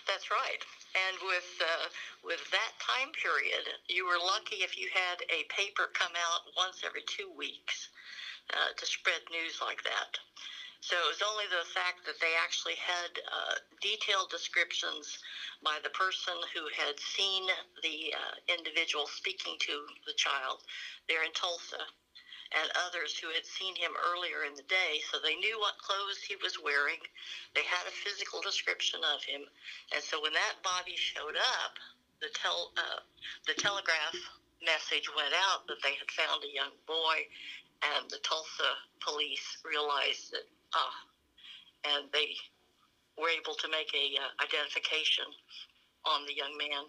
That's 0.07 0.31
right. 0.31 0.62
And 0.92 1.16
with 1.24 1.50
uh, 1.62 1.88
with 2.24 2.42
that 2.50 2.72
time 2.79 3.12
period, 3.16 3.64
you 3.88 4.05
were 4.05 4.18
lucky 4.20 4.57
if 4.57 4.76
you 4.76 4.88
had 4.92 5.22
a 5.33 5.48
paper 5.48 5.88
come 5.94 6.12
out 6.12 6.53
once 6.57 6.83
every 6.85 7.03
two 7.07 7.31
weeks 7.37 7.88
uh, 8.53 8.75
to 8.77 8.85
spread 8.87 9.21
news 9.31 9.60
like 9.62 9.83
that. 9.85 10.19
So 10.81 10.96
it 10.96 11.08
was 11.08 11.22
only 11.22 11.44
the 11.50 11.66
fact 11.74 12.06
that 12.06 12.20
they 12.20 12.35
actually 12.40 12.76
had 12.76 13.20
uh, 13.31 13.56
detailed 13.83 14.31
descriptions 14.31 15.18
by 15.62 15.78
the 15.83 15.90
person 15.90 16.35
who 16.54 16.68
had 16.72 16.98
seen 17.00 17.46
the 17.83 18.14
uh, 18.16 18.35
individual 18.48 19.06
speaking 19.06 19.56
to 19.60 19.87
the 20.06 20.14
child 20.14 20.62
there 21.08 21.24
in 21.24 21.33
Tulsa 21.33 21.85
and 22.56 22.70
others 22.87 23.16
who 23.18 23.31
had 23.31 23.46
seen 23.46 23.76
him 23.76 23.92
earlier 24.00 24.44
in 24.44 24.54
the 24.54 24.66
day. 24.68 25.02
So 25.12 25.18
they 25.20 25.37
knew 25.37 25.60
what 25.60 25.78
clothes 25.78 26.18
he 26.26 26.37
was 26.42 26.58
wearing. 26.58 26.98
They 27.54 27.64
had 27.64 27.87
a 27.87 27.92
physical 27.92 28.40
description 28.42 29.00
of 29.04 29.22
him. 29.24 29.42
And 29.92 30.02
so 30.02 30.20
when 30.22 30.33
that 30.35 30.62
body 30.64 30.96
showed 30.96 31.37
up, 31.37 31.76
the, 32.20 32.31
tel- 32.35 32.72
uh, 32.76 33.00
the 33.46 33.54
telegraph 33.54 34.16
message 34.64 35.08
went 35.16 35.35
out 35.35 35.66
that 35.68 35.83
they 35.83 35.94
had 35.96 36.10
found 36.10 36.44
a 36.44 36.52
young 36.54 36.72
boy 36.87 37.26
and 37.85 38.10
the 38.10 38.18
Tulsa 38.18 38.76
police 39.00 39.58
realized 39.64 40.33
that 40.33 40.44
uh, 40.75 40.96
and 41.85 42.08
they 42.12 42.37
were 43.18 43.29
able 43.29 43.54
to 43.54 43.68
make 43.68 43.92
a 43.94 44.16
uh, 44.16 44.31
identification 44.42 45.27
on 46.04 46.25
the 46.27 46.35
young 46.35 46.56
man. 46.56 46.85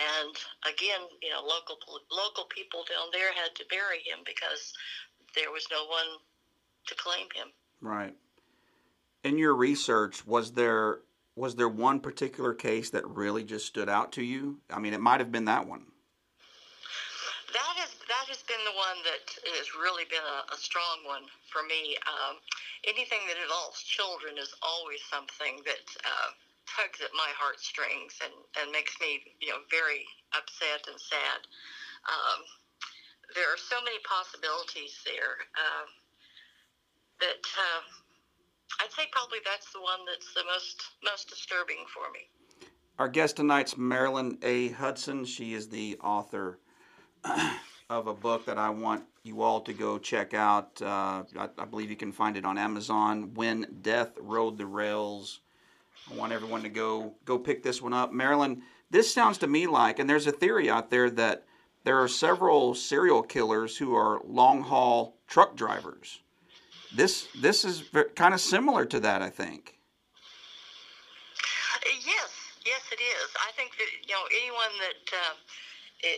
And 0.00 0.34
again, 0.64 1.04
you 1.22 1.30
know, 1.30 1.42
local 1.42 1.76
local 2.10 2.44
people 2.48 2.84
down 2.88 3.08
there 3.12 3.32
had 3.32 3.54
to 3.56 3.64
bury 3.68 3.98
him 3.98 4.24
because 4.24 4.72
there 5.34 5.50
was 5.52 5.66
no 5.70 5.84
one 5.86 6.18
to 6.86 6.94
claim 6.94 7.26
him. 7.34 7.48
Right. 7.80 8.14
In 9.22 9.38
your 9.38 9.54
research, 9.54 10.26
was 10.26 10.52
there 10.52 11.00
was 11.36 11.56
there 11.56 11.68
one 11.68 12.00
particular 12.00 12.54
case 12.54 12.90
that 12.90 13.06
really 13.06 13.44
just 13.44 13.66
stood 13.66 13.88
out 13.88 14.12
to 14.12 14.22
you? 14.22 14.60
I 14.70 14.78
mean, 14.78 14.94
it 14.94 15.00
might 15.00 15.20
have 15.20 15.32
been 15.32 15.46
that 15.46 15.66
one. 15.66 15.91
That 17.52 17.74
has 17.84 17.92
that 18.08 18.26
has 18.32 18.40
been 18.48 18.60
the 18.64 18.72
one 18.72 19.04
that 19.04 19.28
has 19.60 19.76
really 19.76 20.08
been 20.08 20.24
a, 20.24 20.40
a 20.52 20.56
strong 20.56 21.04
one 21.04 21.28
for 21.52 21.60
me. 21.60 22.00
Um, 22.08 22.40
anything 22.88 23.20
that 23.28 23.36
involves 23.36 23.84
children 23.84 24.40
is 24.40 24.56
always 24.64 25.04
something 25.04 25.60
that 25.68 25.84
uh, 26.00 26.32
tugs 26.64 27.04
at 27.04 27.12
my 27.12 27.28
heartstrings 27.36 28.16
and, 28.24 28.32
and 28.56 28.72
makes 28.72 28.96
me 29.04 29.20
you 29.44 29.52
know 29.52 29.60
very 29.68 30.08
upset 30.32 30.88
and 30.88 30.96
sad. 30.96 31.44
Um, 32.08 32.40
there 33.36 33.52
are 33.52 33.60
so 33.60 33.84
many 33.84 34.00
possibilities 34.04 34.96
there 35.04 35.44
uh, 35.52 35.86
that. 37.20 37.44
Uh, 37.52 37.82
I'd 38.80 38.92
say 38.92 39.04
probably 39.12 39.38
that's 39.44 39.70
the 39.72 39.80
one 39.80 40.00
that's 40.08 40.32
the 40.32 40.44
most 40.48 40.80
most 41.04 41.28
disturbing 41.28 41.84
for 41.92 42.08
me. 42.16 42.32
Our 42.98 43.08
guest 43.08 43.36
tonight's 43.36 43.76
Marilyn 43.76 44.38
A. 44.42 44.70
Hudson. 44.70 45.24
She 45.24 45.52
is 45.52 45.68
the 45.68 45.98
author 46.02 46.58
of 47.90 48.06
a 48.06 48.14
book 48.14 48.46
that 48.46 48.58
I 48.58 48.70
want 48.70 49.04
you 49.22 49.42
all 49.42 49.60
to 49.62 49.72
go 49.72 49.98
check 49.98 50.34
out. 50.34 50.80
Uh, 50.80 51.24
I, 51.38 51.48
I, 51.58 51.64
believe 51.64 51.90
you 51.90 51.96
can 51.96 52.12
find 52.12 52.36
it 52.36 52.44
on 52.44 52.58
Amazon. 52.58 53.34
When 53.34 53.66
Death 53.82 54.12
Rode 54.20 54.58
the 54.58 54.66
Rails. 54.66 55.40
I 56.10 56.16
want 56.16 56.32
everyone 56.32 56.62
to 56.62 56.68
go 56.68 57.14
go 57.24 57.38
pick 57.38 57.62
this 57.62 57.80
one 57.80 57.92
up. 57.92 58.12
Marilyn, 58.12 58.62
this 58.90 59.12
sounds 59.12 59.38
to 59.38 59.46
me 59.46 59.66
like, 59.66 59.98
and 59.98 60.10
there's 60.10 60.26
a 60.26 60.32
theory 60.32 60.68
out 60.68 60.90
there 60.90 61.08
that 61.10 61.44
there 61.84 62.02
are 62.02 62.08
several 62.08 62.74
serial 62.74 63.22
killers 63.22 63.76
who 63.76 63.94
are 63.94 64.20
long 64.24 64.62
haul 64.62 65.16
truck 65.28 65.56
drivers. 65.56 66.20
This 66.94 67.28
this 67.40 67.64
is 67.64 67.84
kind 68.14 68.34
of 68.34 68.40
similar 68.40 68.84
to 68.86 69.00
that, 69.00 69.22
I 69.22 69.30
think. 69.30 69.78
Yes, 72.04 72.30
yes, 72.66 72.82
it 72.92 73.00
is. 73.00 73.30
I 73.48 73.52
think 73.56 73.72
that 73.78 73.86
you 74.06 74.14
know 74.14 74.24
anyone 74.42 74.72
that 74.80 75.16
uh, 75.16 76.08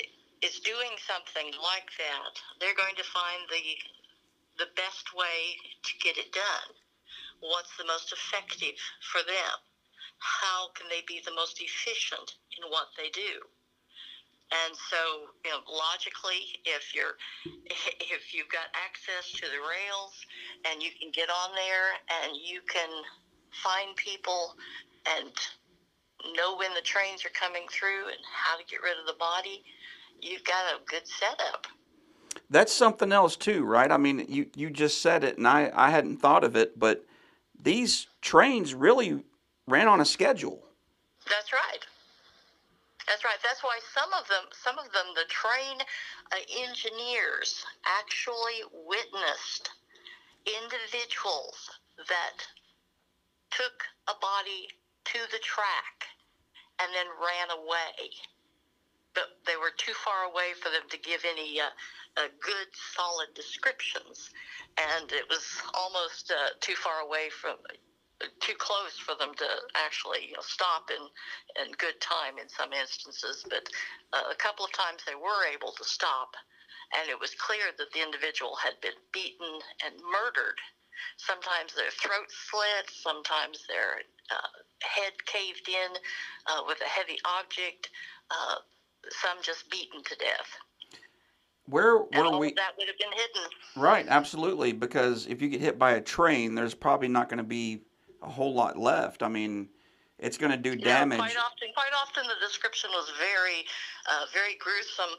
is 0.44 0.60
doing 0.60 0.92
something 1.08 1.56
like 1.56 1.88
that, 1.96 2.36
they're 2.60 2.76
going 2.76 2.96
to 2.96 3.04
find 3.04 3.48
the 3.48 3.64
the 4.58 4.70
best 4.76 5.10
way 5.16 5.56
to 5.82 5.92
get 5.98 6.16
it 6.16 6.30
done. 6.30 6.70
What's 7.40 7.74
the 7.76 7.84
most 7.84 8.12
effective 8.12 8.78
for 9.10 9.24
them? 9.26 9.56
How 10.20 10.70
can 10.76 10.86
they 10.88 11.02
be 11.08 11.20
the 11.24 11.34
most 11.34 11.60
efficient 11.60 12.36
in 12.56 12.70
what 12.70 12.86
they 12.96 13.10
do? 13.10 13.42
And 14.52 14.76
so, 14.90 15.34
you 15.44 15.50
know, 15.50 15.64
logically, 15.66 16.46
if 16.64 16.94
you're 16.94 17.16
if 18.14 18.34
you've 18.34 18.52
got 18.52 18.68
access 18.76 19.32
to 19.40 19.46
the 19.50 19.58
rails 19.58 20.14
and 20.70 20.82
you 20.82 20.90
can 21.00 21.10
get 21.10 21.30
on 21.30 21.54
there 21.56 21.98
and 22.22 22.36
you 22.36 22.60
can 22.68 22.90
find 23.64 23.96
people 23.96 24.54
and 25.18 25.32
know 26.36 26.56
when 26.56 26.72
the 26.74 26.82
trains 26.82 27.24
are 27.24 27.34
coming 27.34 27.66
through 27.72 28.08
and 28.08 28.22
how 28.22 28.56
to 28.56 28.64
get 28.64 28.82
rid 28.82 28.98
of 28.98 29.06
the 29.06 29.18
body, 29.18 29.64
you've 30.20 30.44
got 30.44 30.74
a 30.74 30.84
good 30.86 31.06
setup. 31.06 31.66
That's 32.50 32.72
something 32.72 33.12
else 33.12 33.36
too, 33.36 33.64
right? 33.64 33.90
I 33.90 33.96
mean, 33.96 34.26
you 34.28 34.46
you 34.54 34.70
just 34.70 35.00
said 35.00 35.24
it, 35.24 35.38
and 35.38 35.46
I 35.46 35.70
I 35.74 35.90
hadn't 35.90 36.18
thought 36.18 36.44
of 36.44 36.56
it, 36.56 36.78
but 36.78 37.04
these 37.60 38.06
trains 38.20 38.74
really 38.74 39.24
ran 39.66 39.88
on 39.88 40.00
a 40.00 40.04
schedule. 40.04 40.62
That's 41.28 41.52
right. 41.52 41.80
That's 43.06 43.24
right. 43.24 43.40
That's 43.42 43.62
why 43.62 43.78
some 43.92 44.12
of 44.12 44.28
them, 44.28 44.44
some 44.52 44.78
of 44.78 44.92
them, 44.92 45.06
the 45.14 45.28
train 45.28 45.80
uh, 46.32 46.36
engineers 46.56 47.64
actually 47.84 48.64
witnessed 48.72 49.70
individuals 50.44 51.70
that 52.08 52.44
took 53.50 53.84
a 54.08 54.16
body 54.20 54.68
to 55.04 55.18
the 55.32 55.38
track 55.38 56.08
and 56.80 56.88
then 56.94 57.06
ran 57.20 57.48
away. 57.58 58.10
But 59.14 59.38
they 59.46 59.56
were 59.56 59.72
too 59.76 59.94
far 60.04 60.24
away 60.24 60.54
for 60.60 60.70
them 60.70 60.88
to 60.90 60.98
give 60.98 61.24
any 61.24 61.60
uh, 61.60 61.70
uh, 62.16 62.28
good, 62.40 62.68
solid 62.96 63.28
descriptions, 63.34 64.30
and 64.78 65.10
it 65.12 65.24
was 65.28 65.44
almost 65.74 66.30
uh, 66.30 66.50
too 66.60 66.74
far 66.74 67.00
away 67.00 67.30
from 67.30 67.56
too 68.40 68.54
close 68.58 68.96
for 68.98 69.14
them 69.18 69.34
to 69.34 69.46
actually 69.74 70.28
you 70.28 70.34
know, 70.34 70.42
stop 70.42 70.90
in 70.90 71.02
in 71.62 71.72
good 71.78 72.00
time 72.00 72.38
in 72.38 72.48
some 72.48 72.72
instances. 72.72 73.44
But 73.48 73.68
uh, 74.12 74.30
a 74.30 74.34
couple 74.36 74.64
of 74.64 74.72
times 74.72 75.02
they 75.06 75.14
were 75.14 75.44
able 75.46 75.72
to 75.72 75.84
stop, 75.84 76.34
and 76.98 77.08
it 77.10 77.18
was 77.18 77.34
clear 77.34 77.74
that 77.76 77.92
the 77.92 78.02
individual 78.02 78.56
had 78.56 78.80
been 78.80 78.98
beaten 79.12 79.60
and 79.84 79.94
murdered. 80.10 80.58
Sometimes 81.16 81.74
their 81.74 81.90
throat 81.90 82.30
slit, 82.30 82.86
sometimes 82.90 83.66
their 83.68 84.02
uh, 84.30 84.54
head 84.82 85.12
caved 85.26 85.68
in 85.68 85.90
uh, 86.46 86.62
with 86.66 86.78
a 86.80 86.88
heavy 86.88 87.18
object, 87.24 87.90
uh, 88.30 88.56
some 89.10 89.38
just 89.42 89.70
beaten 89.70 90.02
to 90.02 90.16
death. 90.16 90.58
Where 91.66 91.98
were 91.98 92.38
we? 92.38 92.52
That 92.52 92.72
would 92.76 92.88
have 92.88 92.98
been 92.98 93.12
hidden. 93.12 93.50
Right, 93.76 94.06
absolutely. 94.08 94.72
Because 94.72 95.26
if 95.26 95.40
you 95.40 95.48
get 95.48 95.60
hit 95.60 95.78
by 95.78 95.92
a 95.92 96.00
train, 96.00 96.54
there's 96.54 96.74
probably 96.74 97.08
not 97.08 97.28
going 97.28 97.38
to 97.38 97.44
be 97.44 97.82
a 98.22 98.28
whole 98.28 98.54
lot 98.54 98.78
left. 98.78 99.22
I 99.22 99.28
mean, 99.28 99.68
it's 100.18 100.36
going 100.36 100.52
to 100.52 100.58
do 100.58 100.76
damage. 100.76 101.18
Yeah, 101.18 101.24
quite 101.24 101.36
often, 101.38 101.68
quite 101.74 101.92
often 102.00 102.24
the 102.28 102.46
description 102.46 102.90
was 102.92 103.10
very, 103.18 103.64
uh, 104.10 104.26
very 104.32 104.56
gruesome. 104.58 105.18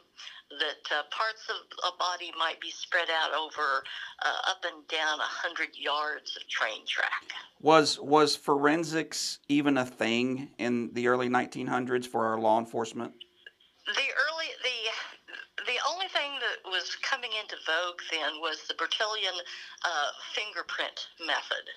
That 0.60 0.96
uh, 0.96 1.02
parts 1.10 1.42
of 1.50 1.56
a 1.92 1.98
body 1.98 2.32
might 2.38 2.62
be 2.62 2.70
spread 2.70 3.08
out 3.10 3.34
over 3.34 3.84
uh, 4.24 4.52
up 4.52 4.64
and 4.64 4.88
down 4.88 5.20
a 5.20 5.24
hundred 5.24 5.70
yards 5.74 6.38
of 6.38 6.48
train 6.48 6.86
track. 6.88 7.34
Was 7.62 8.00
was 8.00 8.36
forensics 8.36 9.40
even 9.50 9.76
a 9.80 9.86
thing 9.86 10.50
in 10.60 10.94
the 10.94 11.08
early 11.08 11.30
1900s 11.30 12.06
for 12.06 12.28
our 12.28 12.40
law 12.40 12.60
enforcement? 12.60 13.14
The 13.86 14.10
early 14.18 14.50
the 14.64 15.66
the 15.66 15.80
only 15.88 16.08
thing 16.08 16.32
that 16.42 16.70
was 16.72 16.96
coming 17.02 17.32
into 17.40 17.56
vogue 17.66 18.02
then 18.12 18.42
was 18.42 18.64
the 18.68 18.74
Bertillon 18.74 19.38
uh, 19.86 20.10
fingerprint 20.34 21.08
method. 21.26 21.70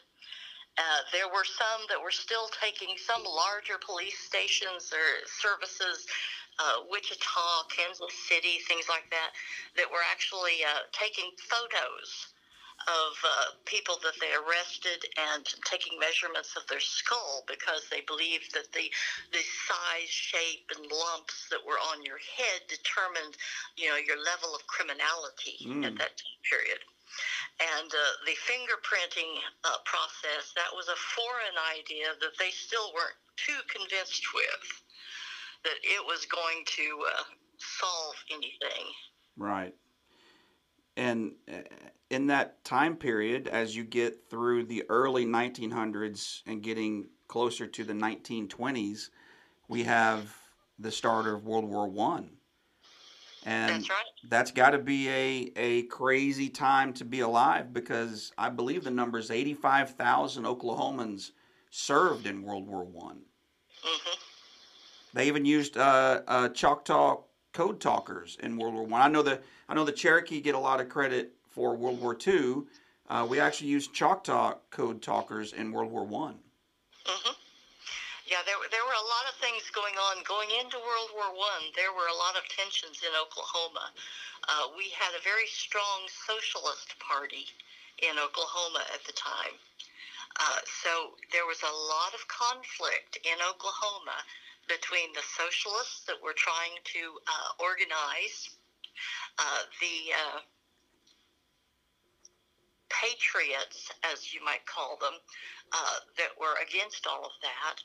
Uh, 0.78 1.00
there 1.12 1.28
were 1.28 1.44
some 1.44 1.82
that 1.88 2.00
were 2.00 2.14
still 2.14 2.48
taking 2.60 2.96
some 2.96 3.24
larger 3.24 3.76
police 3.84 4.18
stations 4.18 4.92
or 4.92 5.26
services, 5.26 6.06
uh, 6.58 6.86
Wichita, 6.88 7.64
Kansas 7.68 8.14
City, 8.28 8.60
things 8.68 8.88
like 8.88 9.10
that, 9.10 9.30
that 9.76 9.90
were 9.90 10.06
actually 10.10 10.64
uh, 10.64 10.86
taking 10.92 11.30
photos 11.36 12.28
of 12.88 13.12
uh, 13.20 13.52
people 13.64 14.00
that 14.02 14.16
they 14.20 14.32
arrested 14.32 15.04
and 15.16 15.44
taking 15.68 15.98
measurements 16.00 16.56
of 16.56 16.64
their 16.66 16.80
skull 16.80 17.44
because 17.44 17.84
they 17.90 18.00
believed 18.08 18.54
that 18.54 18.72
the 18.72 18.88
the 19.32 19.44
size, 19.68 20.08
shape, 20.08 20.64
and 20.72 20.88
lumps 20.88 21.48
that 21.52 21.60
were 21.60 21.80
on 21.92 22.00
your 22.04 22.18
head 22.18 22.64
determined, 22.68 23.36
you 23.76 23.88
know, 23.88 24.00
your 24.00 24.16
level 24.16 24.56
of 24.56 24.64
criminality 24.66 25.60
mm. 25.68 25.84
at 25.84 25.96
that 26.00 26.16
period. 26.48 26.80
And 27.58 27.90
uh, 27.90 28.12
the 28.24 28.36
fingerprinting 28.46 29.42
uh, 29.64 29.82
process, 29.84 30.54
that 30.54 30.70
was 30.72 30.88
a 30.88 30.98
foreign 31.18 31.58
idea 31.74 32.14
that 32.20 32.38
they 32.38 32.50
still 32.50 32.92
weren't 32.94 33.18
too 33.36 33.58
convinced 33.66 34.22
with 34.34 34.64
that 35.64 35.78
it 35.82 36.04
was 36.06 36.26
going 36.26 36.62
to 36.66 36.86
uh, 37.16 37.22
solve 37.58 38.14
anything. 38.30 38.86
Right. 39.36 39.74
And 40.96 41.32
uh, 41.50 41.66
in 42.10 42.26
that 42.28 42.64
time 42.64 42.96
period, 42.96 43.48
as 43.48 43.76
you 43.76 43.84
get 43.84 44.30
through 44.30 44.64
the 44.64 44.84
early 44.88 45.26
1900s 45.26 46.42
and 46.46 46.62
getting 46.62 47.08
closer 47.26 47.66
to 47.66 47.84
the 47.84 47.92
1920s, 47.92 49.10
we 49.68 49.84
have 49.84 50.34
the 50.78 50.90
start 50.90 51.26
of 51.26 51.44
World 51.44 51.64
War 51.64 51.88
One 51.88 52.38
and 53.44 53.76
that's, 53.76 53.90
right. 53.90 54.04
that's 54.28 54.50
got 54.50 54.70
to 54.70 54.78
be 54.78 55.08
a, 55.08 55.52
a 55.56 55.82
crazy 55.84 56.48
time 56.48 56.92
to 56.94 57.04
be 57.04 57.20
alive 57.20 57.72
because 57.72 58.32
I 58.36 58.50
believe 58.50 58.84
the 58.84 58.90
number 58.90 59.18
is 59.18 59.30
85,000 59.30 60.44
Oklahomans 60.44 61.30
served 61.70 62.26
in 62.26 62.42
World 62.42 62.66
War 62.66 62.84
One. 62.84 63.22
Mm-hmm. 63.82 64.18
They 65.14 65.28
even 65.28 65.44
used 65.44 65.76
uh, 65.76 66.22
uh, 66.26 66.48
Choctaw 66.50 67.22
code 67.52 67.80
talkers 67.80 68.36
in 68.42 68.58
World 68.58 68.74
War 68.74 68.84
One. 68.84 69.00
I. 69.00 69.06
I 69.06 69.08
know 69.08 69.22
the 69.22 69.40
I 69.68 69.74
know 69.74 69.84
the 69.84 69.92
Cherokee 69.92 70.40
get 70.40 70.54
a 70.54 70.58
lot 70.58 70.80
of 70.80 70.88
credit 70.88 71.32
for 71.58 71.74
World 71.74 71.98
War 71.98 72.14
Two. 72.14 72.70
Uh, 73.10 73.26
we 73.26 73.42
actually 73.42 73.74
used 73.74 73.90
Choctaw 73.90 74.54
code 74.70 75.02
talkers 75.02 75.50
in 75.50 75.74
World 75.74 75.90
War 75.90 76.06
One. 76.06 76.38
Mm-hmm. 77.02 77.34
Yeah, 78.30 78.46
there, 78.46 78.62
there 78.70 78.86
were 78.86 78.94
a 78.94 79.08
lot 79.10 79.26
of 79.26 79.34
things 79.42 79.66
going 79.74 79.98
on. 79.98 80.22
Going 80.22 80.54
into 80.62 80.78
World 80.78 81.10
War 81.18 81.34
One, 81.34 81.74
there 81.74 81.90
were 81.90 82.06
a 82.06 82.14
lot 82.14 82.38
of 82.38 82.46
tensions 82.46 83.02
in 83.02 83.10
Oklahoma. 83.18 83.90
Uh, 84.46 84.70
we 84.78 84.94
had 84.94 85.18
a 85.18 85.26
very 85.26 85.50
strong 85.50 86.06
socialist 86.30 86.94
party 87.02 87.50
in 88.06 88.14
Oklahoma 88.22 88.86
at 88.94 89.02
the 89.02 89.16
time. 89.18 89.58
Uh, 90.38 90.62
so 90.62 91.18
there 91.34 91.50
was 91.50 91.58
a 91.66 91.74
lot 91.90 92.14
of 92.14 92.22
conflict 92.30 93.18
in 93.26 93.34
Oklahoma 93.42 94.14
between 94.70 94.88
between 94.88 95.12
the 95.12 95.26
socialists 95.36 96.04
that 96.06 96.16
were 96.22 96.36
trying 96.36 96.76
to 96.84 97.18
uh, 97.26 97.50
organize 97.60 98.50
uh, 99.38 99.62
the 99.80 100.12
uh, 100.12 100.38
patriots, 102.90 103.90
as 104.12 104.32
you 104.32 104.44
might 104.44 104.64
call 104.66 104.96
them, 105.00 105.14
uh, 105.72 105.96
that 106.16 106.32
were 106.40 106.56
against 106.62 107.06
all 107.06 107.24
of 107.24 107.32
that. 107.42 107.76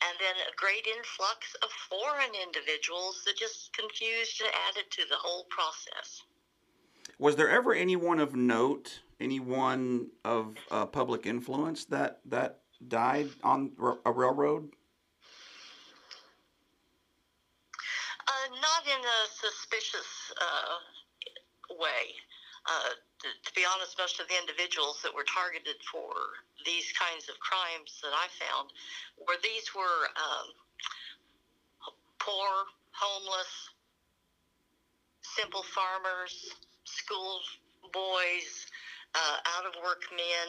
And 0.00 0.16
then 0.20 0.34
a 0.46 0.54
great 0.56 0.86
influx 0.86 1.54
of 1.62 1.70
foreign 1.90 2.34
individuals 2.34 3.22
that 3.26 3.36
just 3.36 3.72
confused 3.72 4.40
and 4.40 4.50
added 4.70 4.90
to 4.90 5.02
the 5.08 5.16
whole 5.16 5.44
process. 5.50 6.22
Was 7.18 7.34
there 7.34 7.50
ever 7.50 7.74
anyone 7.74 8.20
of 8.20 8.36
note, 8.36 9.00
anyone 9.20 10.08
of 10.24 10.56
uh, 10.70 10.86
public 10.86 11.26
influence 11.26 11.84
that 11.86 12.20
that 12.26 12.60
died 12.86 13.28
on 13.42 13.72
a 14.06 14.12
railroad? 14.12 14.70
Uh, 18.28 18.54
not 18.54 18.86
in 18.86 19.04
a 19.04 19.26
suspicious 19.34 20.32
uh, 20.40 21.74
way. 21.74 22.14
Uh, 22.66 22.94
to, 23.22 23.28
to, 23.44 23.50
be 23.54 23.62
honest, 23.66 23.98
most 23.98 24.20
of 24.20 24.28
the 24.28 24.38
individuals 24.38 25.00
that 25.02 25.14
were 25.14 25.26
targeted 25.26 25.78
for 25.90 26.14
these 26.66 26.92
kinds 26.94 27.28
of 27.28 27.38
crimes 27.40 27.98
that 28.02 28.14
I 28.14 28.26
found 28.38 28.70
were 29.18 29.38
these 29.42 29.74
were 29.74 30.10
um, 30.14 30.46
poor, 32.18 32.50
homeless, 32.92 33.70
simple 35.22 35.62
farmers, 35.62 36.54
school 36.84 37.40
boys, 37.92 38.66
uh, 39.14 39.36
out 39.56 39.64
of 39.66 39.72
work 39.82 40.02
men, 40.12 40.48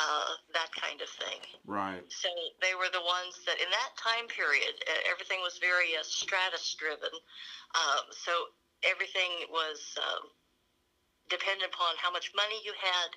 uh, 0.00 0.32
that 0.56 0.72
kind 0.72 1.00
of 1.00 1.08
thing. 1.20 1.40
Right. 1.66 2.02
So 2.08 2.28
they 2.60 2.74
were 2.74 2.88
the 2.92 3.04
ones 3.04 3.38
that, 3.46 3.60
in 3.60 3.68
that 3.68 3.92
time 4.00 4.26
period, 4.28 4.72
everything 5.10 5.40
was 5.44 5.60
very 5.60 5.94
uh, 5.94 6.02
stratus 6.02 6.74
driven. 6.74 7.12
Um, 7.76 8.04
so 8.10 8.32
everything 8.82 9.46
was 9.50 9.78
um, 10.00 10.32
dependent 11.32 11.72
upon 11.72 11.96
how 11.96 12.12
much 12.12 12.30
money 12.36 12.60
you 12.64 12.72
had, 12.76 13.08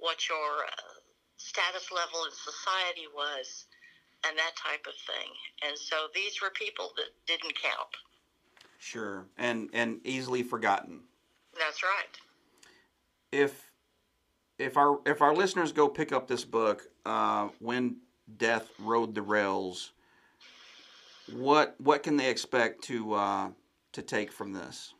what 0.00 0.28
your 0.28 0.64
uh, 0.64 0.96
status 1.36 1.92
level 1.92 2.24
in 2.24 2.32
society 2.32 3.04
was, 3.14 3.66
and 4.24 4.36
that 4.38 4.56
type 4.56 4.86
of 4.88 4.96
thing. 5.04 5.28
And 5.68 5.76
so 5.76 6.08
these 6.14 6.40
were 6.40 6.50
people 6.50 6.92
that 6.96 7.12
didn't 7.28 7.54
count. 7.60 7.92
Sure, 8.78 9.26
and 9.36 9.68
and 9.72 10.00
easily 10.04 10.42
forgotten. 10.42 11.00
That's 11.58 11.82
right. 11.82 12.16
If 13.30 13.70
if 14.58 14.76
our 14.76 14.98
if 15.06 15.20
our 15.20 15.34
listeners 15.34 15.72
go 15.72 15.88
pick 15.88 16.10
up 16.12 16.26
this 16.26 16.44
book, 16.44 16.88
uh, 17.04 17.48
when 17.60 17.98
death 18.38 18.68
rode 18.78 19.14
the 19.14 19.22
rails, 19.22 19.92
what 21.30 21.76
what 21.78 22.02
can 22.02 22.16
they 22.16 22.28
expect 22.30 22.82
to 22.84 23.14
uh, 23.14 23.48
to 23.92 24.02
take 24.02 24.32
from 24.32 24.52
this? 24.52 24.94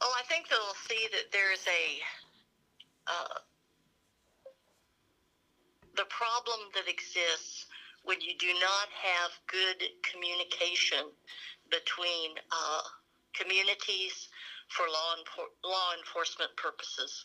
Well, 0.00 0.12
I 0.18 0.22
think 0.28 0.48
they'll 0.48 0.80
see 0.88 1.08
that 1.12 1.32
there's 1.32 1.64
a 1.68 1.84
uh, 3.06 3.40
the 5.96 6.06
problem 6.08 6.60
that 6.74 6.88
exists 6.88 7.66
when 8.04 8.20
you 8.20 8.32
do 8.38 8.52
not 8.54 8.88
have 8.96 9.30
good 9.46 9.84
communication 10.02 11.12
between 11.70 12.32
uh, 12.50 12.82
communities 13.34 14.28
for 14.68 14.86
law, 14.88 15.14
law 15.64 15.90
enforcement 15.98 16.50
purposes 16.56 17.22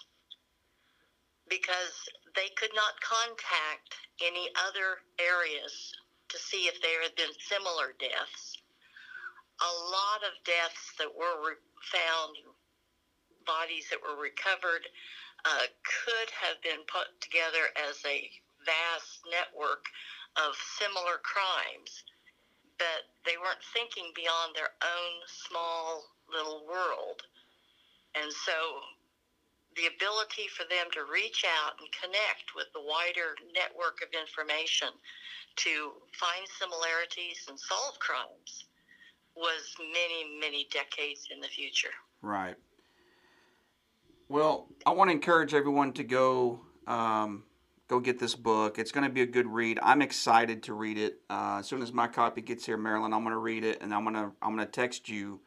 because 1.50 2.10
they 2.36 2.50
could 2.58 2.74
not 2.76 3.00
contact 3.02 3.94
any 4.22 4.50
other 4.68 5.00
areas 5.20 5.94
to 6.30 6.38
see 6.38 6.66
if 6.66 6.82
there 6.82 7.04
had 7.04 7.16
been 7.16 7.34
similar 7.40 7.94
deaths. 8.00 8.58
A 9.62 9.74
lot 9.92 10.26
of 10.26 10.34
deaths 10.44 10.92
that 11.00 11.14
were 11.14 11.62
found, 11.92 12.36
bodies 13.46 13.88
that 13.90 14.02
were 14.02 14.20
recovered, 14.20 14.86
uh, 15.46 15.66
could 15.86 16.30
have 16.42 16.62
been 16.62 16.82
put 16.90 17.08
together 17.22 17.70
as 17.78 18.02
a 18.06 18.30
vast 18.66 19.22
network 19.30 19.86
of 20.36 20.58
similar 20.82 21.22
crimes, 21.22 22.04
but 22.78 23.08
they 23.24 23.38
weren't 23.38 23.62
thinking 23.74 24.12
beyond 24.16 24.54
their 24.56 24.74
own 24.84 25.14
small 25.48 26.04
little 26.28 26.66
world. 26.66 27.22
And 28.16 28.32
so 28.32 28.82
the 29.76 29.92
ability 29.92 30.48
for 30.56 30.64
them 30.66 30.88
to 30.94 31.04
reach 31.12 31.44
out 31.46 31.76
and 31.80 31.88
connect 31.92 32.56
with 32.56 32.68
the 32.74 32.82
wider 32.82 33.36
network 33.54 34.00
of 34.02 34.10
information 34.16 34.90
to 35.68 35.94
find 36.16 36.48
similarities 36.60 37.44
and 37.48 37.60
solve 37.60 38.00
crimes 38.00 38.66
was 39.36 39.76
many, 39.80 40.40
many 40.40 40.68
decades 40.72 41.28
in 41.30 41.40
the 41.42 41.48
future. 41.48 41.92
Right. 42.22 42.56
Well, 44.28 44.68
I 44.88 44.92
want 44.92 45.10
to 45.10 45.12
encourage 45.12 45.54
everyone 45.54 45.94
to 45.94 46.04
go 46.04 46.60
um, 46.88 47.44
go 47.88 48.00
get 48.00 48.18
this 48.18 48.34
book. 48.34 48.80
It's 48.80 48.92
going 48.92 49.04
to 49.04 49.14
be 49.14 49.22
a 49.22 49.28
good 49.28 49.46
read. 49.46 49.78
I'm 49.84 50.02
excited 50.02 50.64
to 50.64 50.74
read 50.74 50.98
it. 50.98 51.20
Uh, 51.30 51.58
as 51.60 51.68
soon 51.68 51.84
as 51.84 51.94
my 51.94 52.08
copy 52.08 52.42
gets 52.42 52.66
here, 52.66 52.76
Marilyn, 52.76 53.14
I'm 53.14 53.22
going 53.22 53.34
to 53.34 53.40
read 53.40 53.64
it, 53.64 53.84
and 53.84 53.94
I'm 53.94 54.04
going 54.04 54.16
to 54.16 54.32
I'm 54.42 54.56
going 54.56 54.66
to 54.66 54.72
text 54.72 55.10
you, 55.10 55.42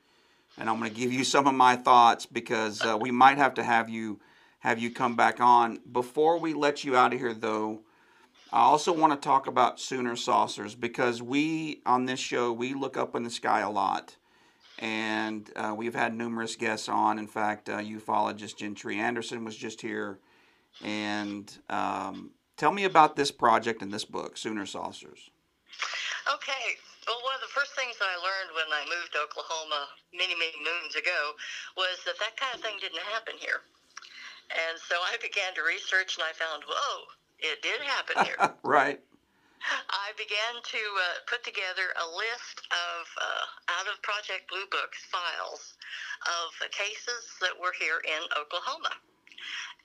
and 0.59 0.71
I'm 0.71 0.79
going 0.79 0.93
to 0.93 0.97
give 0.97 1.13
you 1.13 1.25
some 1.25 1.49
of 1.49 1.55
my 1.55 1.75
thoughts 1.75 2.25
because 2.25 2.81
uh, 2.85 2.97
we 2.97 3.11
might 3.11 3.39
have 3.39 3.55
to 3.55 3.65
have 3.65 3.89
you 3.89 4.21
have 4.61 4.79
you 4.79 4.93
come 4.93 5.17
back 5.17 5.41
on. 5.41 5.81
Before 5.91 6.39
we 6.39 6.55
let 6.55 6.85
you 6.85 6.97
out 6.97 7.13
of 7.13 7.19
here, 7.19 7.35
though, 7.35 7.81
I 8.53 8.61
also 8.61 8.93
want 8.93 9.13
to 9.13 9.19
talk 9.19 9.49
about 9.49 9.81
Sooner 9.81 10.15
saucers 10.15 10.77
because 10.77 11.21
we 11.21 11.83
on 11.85 12.05
this 12.05 12.21
show 12.21 12.53
we 12.53 12.75
look 12.75 12.97
up 12.97 13.17
in 13.17 13.25
the 13.25 13.31
sky 13.31 13.59
a 13.59 13.71
lot. 13.71 14.18
And 14.79 15.51
uh, 15.57 15.75
we've 15.77 15.95
had 15.95 16.15
numerous 16.15 16.57
guests 16.57 16.89
on. 16.89 17.19
In 17.19 17.27
fact, 17.27 17.69
uh, 17.69 17.79
ufologist 17.79 18.57
Gentry 18.57 18.99
Anderson 18.99 19.45
was 19.45 19.57
just 19.57 19.81
here 19.81 20.19
and 20.85 21.51
um, 21.69 22.31
tell 22.57 22.73
me 22.73 22.85
about 22.85 23.17
this 23.17 23.31
project 23.31 23.83
and 23.83 23.93
this 23.93 24.05
book, 24.05 24.37
Sooner 24.37 24.67
Saucers. 24.67 25.31
Okay. 26.33 26.77
Well, 27.07 27.19
one 27.25 27.35
of 27.35 27.41
the 27.41 27.53
first 27.55 27.73
things 27.73 27.97
I 28.01 28.15
learned 28.21 28.51
when 28.55 28.69
I 28.71 28.85
moved 28.85 29.13
to 29.13 29.19
Oklahoma 29.25 29.89
many, 30.13 30.35
many 30.35 30.59
moons 30.61 30.95
ago 30.95 31.33
was 31.77 32.05
that 32.05 32.19
that 32.21 32.37
kind 32.37 32.55
of 32.55 32.61
thing 32.61 32.77
didn't 32.81 33.01
happen 33.11 33.35
here. 33.39 33.65
And 34.53 34.79
so 34.79 34.97
I 34.97 35.17
began 35.21 35.55
to 35.55 35.63
research 35.63 36.17
and 36.17 36.25
I 36.25 36.33
found, 36.33 36.65
whoa, 36.69 37.05
it 37.39 37.63
did 37.63 37.81
happen 37.81 38.25
here. 38.25 38.55
right. 38.63 39.01
I 39.91 40.15
began 40.17 40.63
to 40.63 40.83
uh, 40.83 41.25
put 41.27 41.43
together 41.45 41.91
a 41.99 42.07
list 42.07 42.63
of 42.71 43.03
uh, 43.19 43.75
out 43.79 43.87
of 43.91 44.01
Project 44.03 44.49
Blue 44.49 44.67
Books 44.71 45.05
files 45.11 45.75
of 46.27 46.51
cases 46.71 47.27
that 47.41 47.55
were 47.59 47.75
here 47.79 48.01
in 48.05 48.23
Oklahoma 48.39 48.95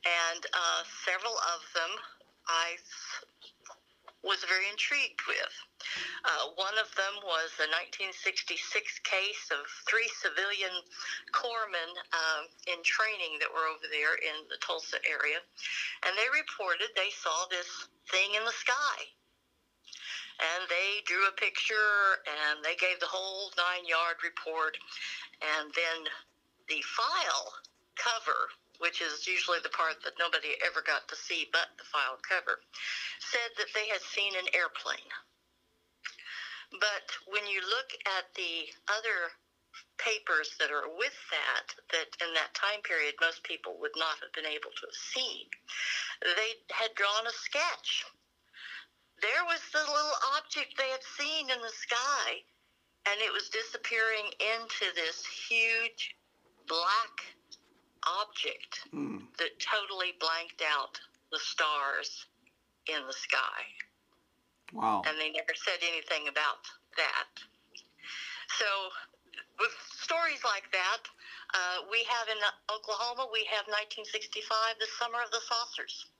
and 0.06 0.44
uh, 0.52 0.82
several 1.06 1.36
of 1.56 1.62
them 1.74 1.92
I 2.48 2.76
was 4.24 4.40
very 4.48 4.68
intrigued 4.72 5.20
with. 5.28 5.56
Uh, 6.24 6.56
one 6.56 6.76
of 6.80 6.88
them 6.96 7.20
was 7.28 7.52
a 7.60 7.68
1966 8.00 8.56
case 9.04 9.52
of 9.52 9.68
three 9.84 10.08
civilian 10.16 10.72
corpsmen 11.36 11.92
um, 12.16 12.48
in 12.72 12.80
training 12.88 13.36
that 13.44 13.52
were 13.52 13.68
over 13.68 13.88
there 13.92 14.16
in 14.16 14.48
the 14.48 14.60
Tulsa 14.64 15.00
area, 15.04 15.44
and 16.08 16.16
they 16.16 16.32
reported 16.32 16.88
they 16.96 17.12
saw 17.12 17.48
this 17.52 17.68
thing 18.08 18.32
in 18.36 18.48
the 18.48 18.56
sky. 18.56 19.12
And 20.40 20.70
they 20.70 21.02
drew 21.06 21.28
a 21.28 21.38
picture 21.38 22.22
and 22.26 22.64
they 22.64 22.76
gave 22.76 23.00
the 23.00 23.10
whole 23.10 23.52
nine 23.58 23.86
yard 23.86 24.18
report. 24.24 24.78
And 25.42 25.72
then 25.74 26.10
the 26.68 26.82
file 26.82 27.54
cover 27.96 28.50
which 28.80 29.02
is 29.02 29.28
usually 29.28 29.60
the 29.62 29.70
part 29.70 30.02
that 30.04 30.18
nobody 30.18 30.60
ever 30.66 30.82
got 30.82 31.08
to 31.08 31.16
see 31.16 31.48
but 31.52 31.72
the 31.78 31.88
file 31.88 32.18
cover, 32.20 32.60
said 33.20 33.52
that 33.58 33.72
they 33.74 33.88
had 33.88 34.02
seen 34.02 34.34
an 34.36 34.50
airplane. 34.54 35.12
But 36.72 37.08
when 37.30 37.46
you 37.46 37.62
look 37.62 37.94
at 38.18 38.34
the 38.34 38.68
other 38.90 39.32
papers 40.02 40.58
that 40.60 40.72
are 40.74 40.90
with 40.90 41.16
that, 41.30 41.68
that 41.94 42.10
in 42.20 42.34
that 42.34 42.54
time 42.58 42.82
period 42.82 43.14
most 43.22 43.44
people 43.44 43.78
would 43.80 43.96
not 43.96 44.18
have 44.20 44.34
been 44.34 44.50
able 44.50 44.74
to 44.74 44.84
have 44.90 45.00
seen, 45.16 45.46
they 46.22 46.58
had 46.74 46.92
drawn 46.96 47.28
a 47.28 47.32
sketch. 47.32 48.04
There 49.24 49.48
was 49.48 49.64
the 49.72 49.80
little 49.80 50.20
object 50.36 50.76
they 50.76 50.92
had 50.92 51.04
seen 51.16 51.48
in 51.48 51.62
the 51.64 51.72
sky, 51.72 52.44
and 53.08 53.16
it 53.24 53.32
was 53.32 53.48
disappearing 53.48 54.28
into 54.36 54.92
this 55.00 55.24
huge 55.48 56.12
black 56.68 57.24
object 58.04 58.84
mm. 58.92 59.24
that 59.40 59.56
totally 59.64 60.20
blanked 60.20 60.60
out 60.60 61.00
the 61.32 61.40
stars 61.40 62.28
in 62.92 63.00
the 63.08 63.16
sky. 63.16 63.64
Wow. 64.76 65.08
And 65.08 65.16
they 65.16 65.32
never 65.32 65.56
said 65.56 65.80
anything 65.80 66.28
about 66.28 66.68
that. 67.00 67.32
So, 68.60 68.68
with 69.56 69.72
stories 70.04 70.44
like 70.44 70.68
that, 70.76 71.04
uh, 71.56 71.88
we 71.88 72.04
have 72.12 72.28
in 72.28 72.42
Oklahoma, 72.68 73.32
we 73.32 73.48
have 73.48 73.72
1965, 73.72 74.84
the 74.84 74.92
Summer 75.00 75.24
of 75.24 75.32
the 75.32 75.40
Saucers. 75.48 76.12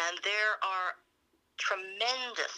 And 0.00 0.16
there 0.24 0.56
are 0.64 0.96
tremendous 1.60 2.56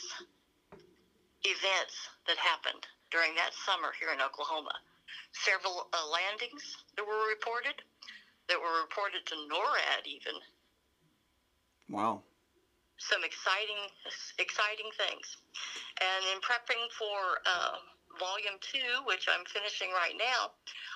events 1.42 1.94
that 2.30 2.38
happened 2.38 2.86
during 3.10 3.34
that 3.34 3.50
summer 3.66 3.90
here 3.98 4.14
in 4.14 4.22
Oklahoma. 4.22 4.72
Several 5.34 5.90
uh, 5.92 6.06
landings 6.06 6.62
that 6.96 7.04
were 7.04 7.28
reported, 7.28 7.82
that 8.48 8.56
were 8.56 8.80
reported 8.80 9.26
to 9.26 9.34
NORAD 9.50 10.06
even. 10.06 10.38
Wow. 11.90 12.22
Some 12.96 13.26
exciting, 13.26 13.90
exciting 14.38 14.88
things. 14.94 15.26
And 15.98 16.22
in 16.30 16.38
prepping 16.40 16.86
for 16.94 17.42
uh, 17.42 17.82
volume 18.22 18.60
two, 18.62 19.02
which 19.04 19.26
I'm 19.26 19.44
finishing 19.50 19.90
right 19.90 20.14
now, 20.14 20.54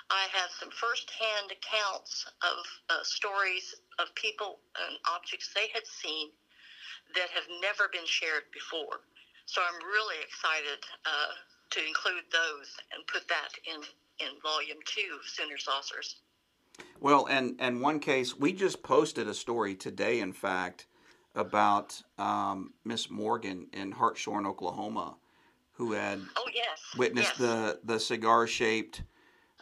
I 0.09 0.31
have 0.31 0.55
some 0.55 0.71
firsthand 0.71 1.51
accounts 1.51 2.25
of 2.47 2.63
uh, 2.89 3.03
stories 3.03 3.75
of 3.99 4.15
people 4.15 4.63
and 4.79 4.95
objects 5.11 5.51
they 5.51 5.67
had 5.75 5.83
seen 5.85 6.31
that 7.15 7.29
have 7.35 7.45
never 7.63 7.89
been 7.93 8.07
shared 8.07 8.45
before. 8.53 9.01
So 9.47 9.61
I'm 9.63 9.79
really 9.87 10.17
excited 10.23 10.83
uh, 11.05 11.33
to 11.71 11.87
include 11.87 12.25
those 12.33 12.77
and 12.95 13.07
put 13.07 13.29
that 13.29 13.51
in, 13.65 13.81
in 14.27 14.41
volume 14.43 14.79
two 14.85 15.17
of 15.19 15.27
Sooner 15.27 15.59
Saucers. 15.59 16.17
Well, 17.01 17.27
and 17.27 17.57
and 17.59 17.81
one 17.81 18.01
case 18.01 18.37
we 18.37 18.53
just 18.53 18.83
posted 18.83 19.29
a 19.29 19.35
story 19.35 19.75
today, 19.75 20.21
in 20.21 20.33
fact, 20.33 20.87
about 21.35 22.03
um, 22.19 22.73
Miss 22.85 23.11
Morgan 23.11 23.67
in 23.73 23.93
Hartshorne, 23.93 24.47
Oklahoma, 24.47 25.17
who 25.73 25.93
had 25.93 26.21
oh 26.37 26.49
yes 26.55 26.81
witnessed 26.97 27.39
yes. 27.39 27.39
the 27.39 27.81
the 27.85 28.01
cigar 28.01 28.47
shaped, 28.47 29.03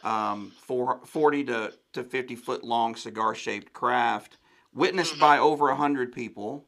um, 0.03 0.51
four, 0.61 0.99
40 1.05 1.43
to 1.45 1.73
to 1.93 2.03
fifty 2.03 2.35
foot 2.35 2.63
long 2.63 2.95
cigar 2.95 3.35
shaped 3.35 3.71
craft, 3.73 4.37
witnessed 4.73 5.13
Mm-hmm. 5.13 5.21
by 5.21 5.37
over 5.37 5.73
hundred 5.75 6.11
people. 6.11 6.65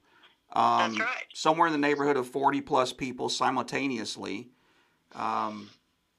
Um, 0.53 0.93
That's 0.93 0.99
right. 0.99 1.25
Somewhere 1.33 1.67
in 1.67 1.73
the 1.73 1.79
neighborhood 1.79 2.17
of 2.17 2.27
40 2.27 2.61
plus 2.61 2.93
people 2.93 3.29
simultaneously. 3.29 4.49
Um, 5.13 5.69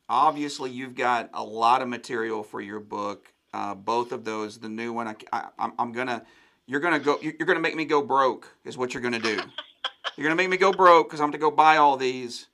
obviously, 0.09 0.71
you've 0.71 0.95
got 0.95 1.31
a 1.33 1.43
lot 1.43 1.83
of 1.83 1.89
material 1.89 2.43
for 2.43 2.61
your 2.61 2.81
book. 2.81 3.33
Uh, 3.55 3.75
both 3.75 4.13
of 4.13 4.25
those, 4.25 4.59
the 4.59 4.69
new 4.69 4.93
one, 4.93 5.09
I, 5.09 5.17
I, 5.33 5.71
I'm, 5.79 5.93
gonna, 5.93 6.25
you're 6.67 6.81
gonna 6.81 6.99
go, 6.99 7.19
you're 7.23 7.33
gonna 7.47 7.61
make 7.61 7.75
me 7.75 7.87
go 7.87 8.03
broke, 8.03 8.55
is 8.65 8.77
what 8.77 8.93
you're 8.93 9.03
gonna 9.03 9.19
do. 9.19 9.41
you're 10.17 10.25
gonna 10.25 10.35
make 10.35 10.51
me 10.51 10.59
go 10.59 10.73
broke 10.73 11.09
because 11.09 11.21
I'm 11.21 11.29
gonna 11.29 11.39
go 11.39 11.51
buy 11.51 11.79
all 11.79 11.97
these, 11.97 12.49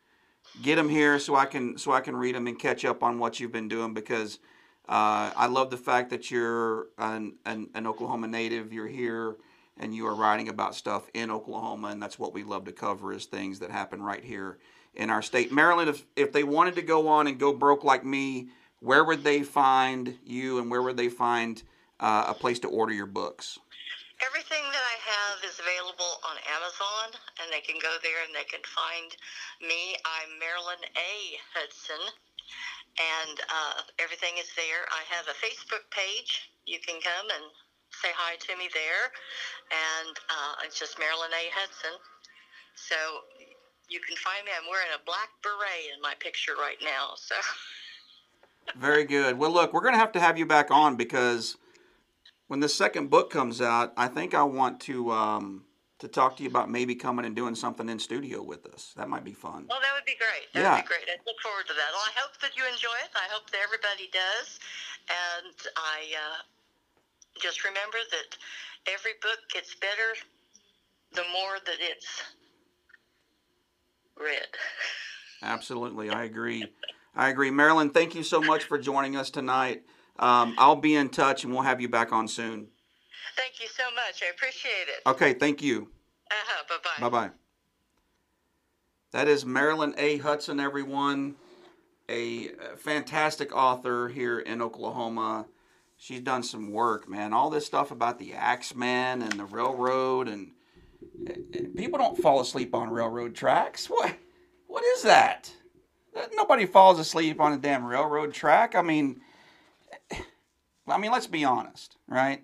get 0.62 0.76
them 0.76 0.88
here 0.88 1.18
so 1.18 1.34
I 1.34 1.46
can, 1.46 1.76
so 1.78 1.90
I 1.90 2.00
can 2.00 2.14
read 2.14 2.36
them 2.36 2.46
and 2.46 2.56
catch 2.56 2.84
up 2.84 3.02
on 3.02 3.18
what 3.18 3.40
you've 3.40 3.50
been 3.50 3.68
doing 3.68 3.92
because 3.92 4.38
uh, 4.88 5.32
I 5.34 5.46
love 5.46 5.70
the 5.70 5.76
fact 5.76 6.10
that 6.10 6.30
you're 6.30 6.86
an, 6.96 7.34
an, 7.44 7.70
an 7.74 7.88
Oklahoma 7.88 8.28
native. 8.28 8.72
You're 8.72 8.86
here 8.86 9.36
and 9.78 9.94
you 9.94 10.06
are 10.06 10.14
writing 10.14 10.48
about 10.48 10.74
stuff 10.74 11.08
in 11.14 11.30
Oklahoma, 11.30 11.88
and 11.88 12.02
that's 12.02 12.18
what 12.18 12.32
we 12.32 12.44
love 12.44 12.64
to 12.64 12.72
cover 12.72 13.12
is 13.12 13.26
things 13.26 13.58
that 13.58 13.70
happen 13.70 14.02
right 14.02 14.22
here 14.22 14.58
in 14.94 15.10
our 15.10 15.22
state. 15.22 15.52
Marilyn, 15.52 15.88
if, 15.88 16.04
if 16.16 16.32
they 16.32 16.44
wanted 16.44 16.74
to 16.76 16.82
go 16.82 17.08
on 17.08 17.26
and 17.26 17.38
go 17.38 17.52
broke 17.52 17.84
like 17.84 18.04
me, 18.04 18.48
where 18.80 19.04
would 19.04 19.24
they 19.24 19.42
find 19.42 20.18
you 20.24 20.58
and 20.58 20.70
where 20.70 20.82
would 20.82 20.96
they 20.96 21.08
find 21.08 21.62
uh, 22.00 22.26
a 22.28 22.34
place 22.34 22.58
to 22.60 22.68
order 22.68 22.92
your 22.92 23.06
books? 23.06 23.58
Everything 24.22 24.62
that 24.62 24.84
I 24.86 24.96
have 25.10 25.42
is 25.42 25.58
available 25.58 26.22
on 26.30 26.36
Amazon, 26.54 27.18
and 27.42 27.50
they 27.50 27.60
can 27.60 27.76
go 27.82 27.98
there 28.02 28.22
and 28.22 28.30
they 28.30 28.46
can 28.46 28.62
find 28.62 29.10
me. 29.60 29.98
I'm 30.06 30.38
Marilyn 30.38 30.80
A. 30.94 31.12
Hudson, 31.50 31.98
and 32.94 33.36
uh, 33.50 33.82
everything 33.98 34.38
is 34.38 34.48
there. 34.54 34.86
I 34.94 35.02
have 35.10 35.26
a 35.26 35.36
Facebook 35.42 35.82
page. 35.90 36.54
You 36.64 36.78
can 36.78 37.02
come 37.02 37.26
and 37.34 37.44
say 38.02 38.10
hi 38.16 38.36
to 38.36 38.56
me 38.56 38.68
there, 38.72 39.12
and 39.70 40.14
uh, 40.30 40.64
it's 40.64 40.78
just 40.78 40.98
Marilyn 40.98 41.30
A. 41.32 41.50
Hudson. 41.54 41.98
So 42.74 42.96
you 43.88 44.00
can 44.00 44.16
find 44.16 44.44
me. 44.44 44.50
I'm 44.56 44.68
wearing 44.68 44.90
a 44.94 45.02
black 45.04 45.30
beret 45.42 45.92
in 45.94 46.00
my 46.02 46.14
picture 46.18 46.54
right 46.58 46.78
now. 46.82 47.14
So 47.16 47.34
Very 48.76 49.04
good. 49.04 49.38
Well, 49.38 49.50
look, 49.52 49.72
we're 49.72 49.82
going 49.82 49.94
to 49.94 50.00
have 50.00 50.12
to 50.12 50.20
have 50.20 50.38
you 50.38 50.46
back 50.46 50.70
on 50.70 50.96
because 50.96 51.56
when 52.48 52.60
the 52.60 52.68
second 52.68 53.10
book 53.10 53.30
comes 53.30 53.60
out, 53.60 53.92
I 53.96 54.08
think 54.08 54.34
I 54.34 54.42
want 54.42 54.80
to 54.80 55.12
um, 55.12 55.64
to 56.00 56.08
talk 56.08 56.36
to 56.36 56.42
you 56.42 56.48
about 56.48 56.70
maybe 56.70 56.94
coming 56.94 57.24
and 57.24 57.36
doing 57.36 57.54
something 57.54 57.88
in 57.88 57.98
studio 57.98 58.42
with 58.42 58.66
us. 58.66 58.92
That 58.96 59.08
might 59.08 59.22
be 59.24 59.32
fun. 59.32 59.66
Well, 59.68 59.80
that 59.80 59.94
would 59.94 60.04
be 60.04 60.16
great. 60.18 60.52
That 60.52 60.60
Yeah. 60.60 60.74
would 60.74 60.82
be 60.82 60.88
great. 60.88 61.06
I 61.08 61.16
look 61.24 61.40
forward 61.40 61.66
to 61.68 61.74
that. 61.74 61.90
Well, 61.92 62.02
I 62.04 62.12
hope 62.18 62.36
that 62.40 62.56
you 62.56 62.64
enjoy 62.66 62.96
it. 63.04 63.10
I 63.14 63.28
hope 63.30 63.48
that 63.50 63.60
everybody 63.62 64.10
does. 64.12 64.58
And 65.08 65.54
I 65.76 66.12
uh, 66.18 66.42
just 67.40 67.64
remember 67.64 67.98
that 68.10 68.36
every 68.92 69.12
book 69.22 69.38
gets 69.52 69.74
better 69.74 70.14
the 71.12 71.22
more 71.32 71.58
that 71.64 71.76
it's 71.80 72.22
read. 74.18 74.46
Absolutely, 75.42 76.10
I 76.10 76.24
agree. 76.24 76.66
I 77.14 77.28
agree. 77.28 77.50
Marilyn, 77.50 77.90
thank 77.90 78.14
you 78.14 78.22
so 78.22 78.40
much 78.40 78.64
for 78.64 78.78
joining 78.78 79.16
us 79.16 79.30
tonight. 79.30 79.82
Um, 80.18 80.54
I'll 80.58 80.76
be 80.76 80.94
in 80.94 81.08
touch 81.08 81.44
and 81.44 81.52
we'll 81.52 81.62
have 81.62 81.80
you 81.80 81.88
back 81.88 82.12
on 82.12 82.28
soon. 82.28 82.68
Thank 83.36 83.60
you 83.60 83.66
so 83.68 83.84
much. 83.94 84.22
I 84.22 84.30
appreciate 84.30 84.88
it. 84.88 85.06
Okay, 85.06 85.34
thank 85.34 85.62
you. 85.62 85.88
Uh-huh. 86.30 86.64
Bye-bye. 86.68 87.08
Bye 87.08 87.26
bye. 87.28 87.34
That 89.12 89.28
is 89.28 89.44
Marilyn 89.44 89.94
A. 89.96 90.18
Hudson, 90.18 90.58
everyone. 90.58 91.36
A 92.08 92.48
fantastic 92.76 93.54
author 93.54 94.08
here 94.08 94.40
in 94.40 94.60
Oklahoma. 94.60 95.46
She's 96.04 96.20
done 96.20 96.42
some 96.42 96.70
work, 96.70 97.08
man. 97.08 97.32
All 97.32 97.48
this 97.48 97.64
stuff 97.64 97.90
about 97.90 98.18
the 98.18 98.34
Axeman 98.34 99.22
and 99.22 99.32
the 99.40 99.46
railroad, 99.46 100.28
and 100.28 100.50
uh, 101.26 101.32
people 101.74 101.98
don't 101.98 102.18
fall 102.18 102.40
asleep 102.40 102.74
on 102.74 102.90
railroad 102.90 103.34
tracks. 103.34 103.86
What? 103.86 104.14
What 104.66 104.84
is 104.84 105.02
that? 105.04 105.50
Nobody 106.34 106.66
falls 106.66 106.98
asleep 106.98 107.40
on 107.40 107.54
a 107.54 107.56
damn 107.56 107.86
railroad 107.86 108.34
track. 108.34 108.74
I 108.74 108.82
mean, 108.82 109.22
I 110.86 110.98
mean, 110.98 111.10
let's 111.10 111.26
be 111.26 111.42
honest, 111.42 111.96
right? 112.06 112.42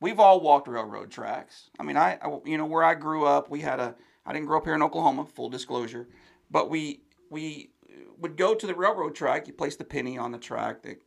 We've 0.00 0.18
all 0.18 0.40
walked 0.40 0.66
railroad 0.66 1.10
tracks. 1.10 1.68
I 1.78 1.82
mean, 1.82 1.98
I, 1.98 2.18
I- 2.22 2.40
you 2.46 2.56
know, 2.56 2.64
where 2.64 2.82
I 2.82 2.94
grew 2.94 3.26
up, 3.26 3.50
we 3.50 3.60
had 3.60 3.78
a. 3.78 3.94
I 4.24 4.32
didn't 4.32 4.46
grow 4.46 4.56
up 4.56 4.64
here 4.64 4.74
in 4.74 4.82
Oklahoma, 4.82 5.26
full 5.26 5.50
disclosure, 5.50 6.08
but 6.50 6.70
we 6.70 7.02
we 7.28 7.72
would 8.16 8.38
go 8.38 8.54
to 8.54 8.66
the 8.66 8.74
railroad 8.74 9.14
track. 9.14 9.46
You 9.46 9.52
place 9.52 9.76
the 9.76 9.84
penny 9.84 10.16
on 10.16 10.32
the 10.32 10.38
track. 10.38 10.82
That 10.84 11.02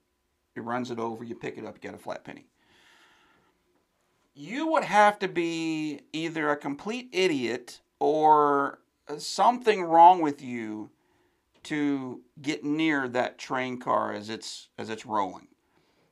it 0.55 0.63
runs 0.63 0.91
it 0.91 0.99
over. 0.99 1.23
You 1.23 1.35
pick 1.35 1.57
it 1.57 1.65
up. 1.65 1.75
You 1.75 1.81
get 1.81 1.93
a 1.93 1.97
flat 1.97 2.23
penny. 2.23 2.45
You 4.33 4.67
would 4.67 4.83
have 4.83 5.19
to 5.19 5.27
be 5.27 6.01
either 6.13 6.49
a 6.49 6.57
complete 6.57 7.09
idiot 7.11 7.81
or 7.99 8.79
uh, 9.07 9.17
something 9.17 9.83
wrong 9.83 10.21
with 10.21 10.41
you 10.41 10.91
to 11.63 12.21
get 12.41 12.63
near 12.63 13.07
that 13.09 13.37
train 13.37 13.79
car 13.79 14.13
as 14.13 14.29
it's 14.29 14.69
as 14.77 14.89
it's 14.89 15.05
rolling 15.05 15.49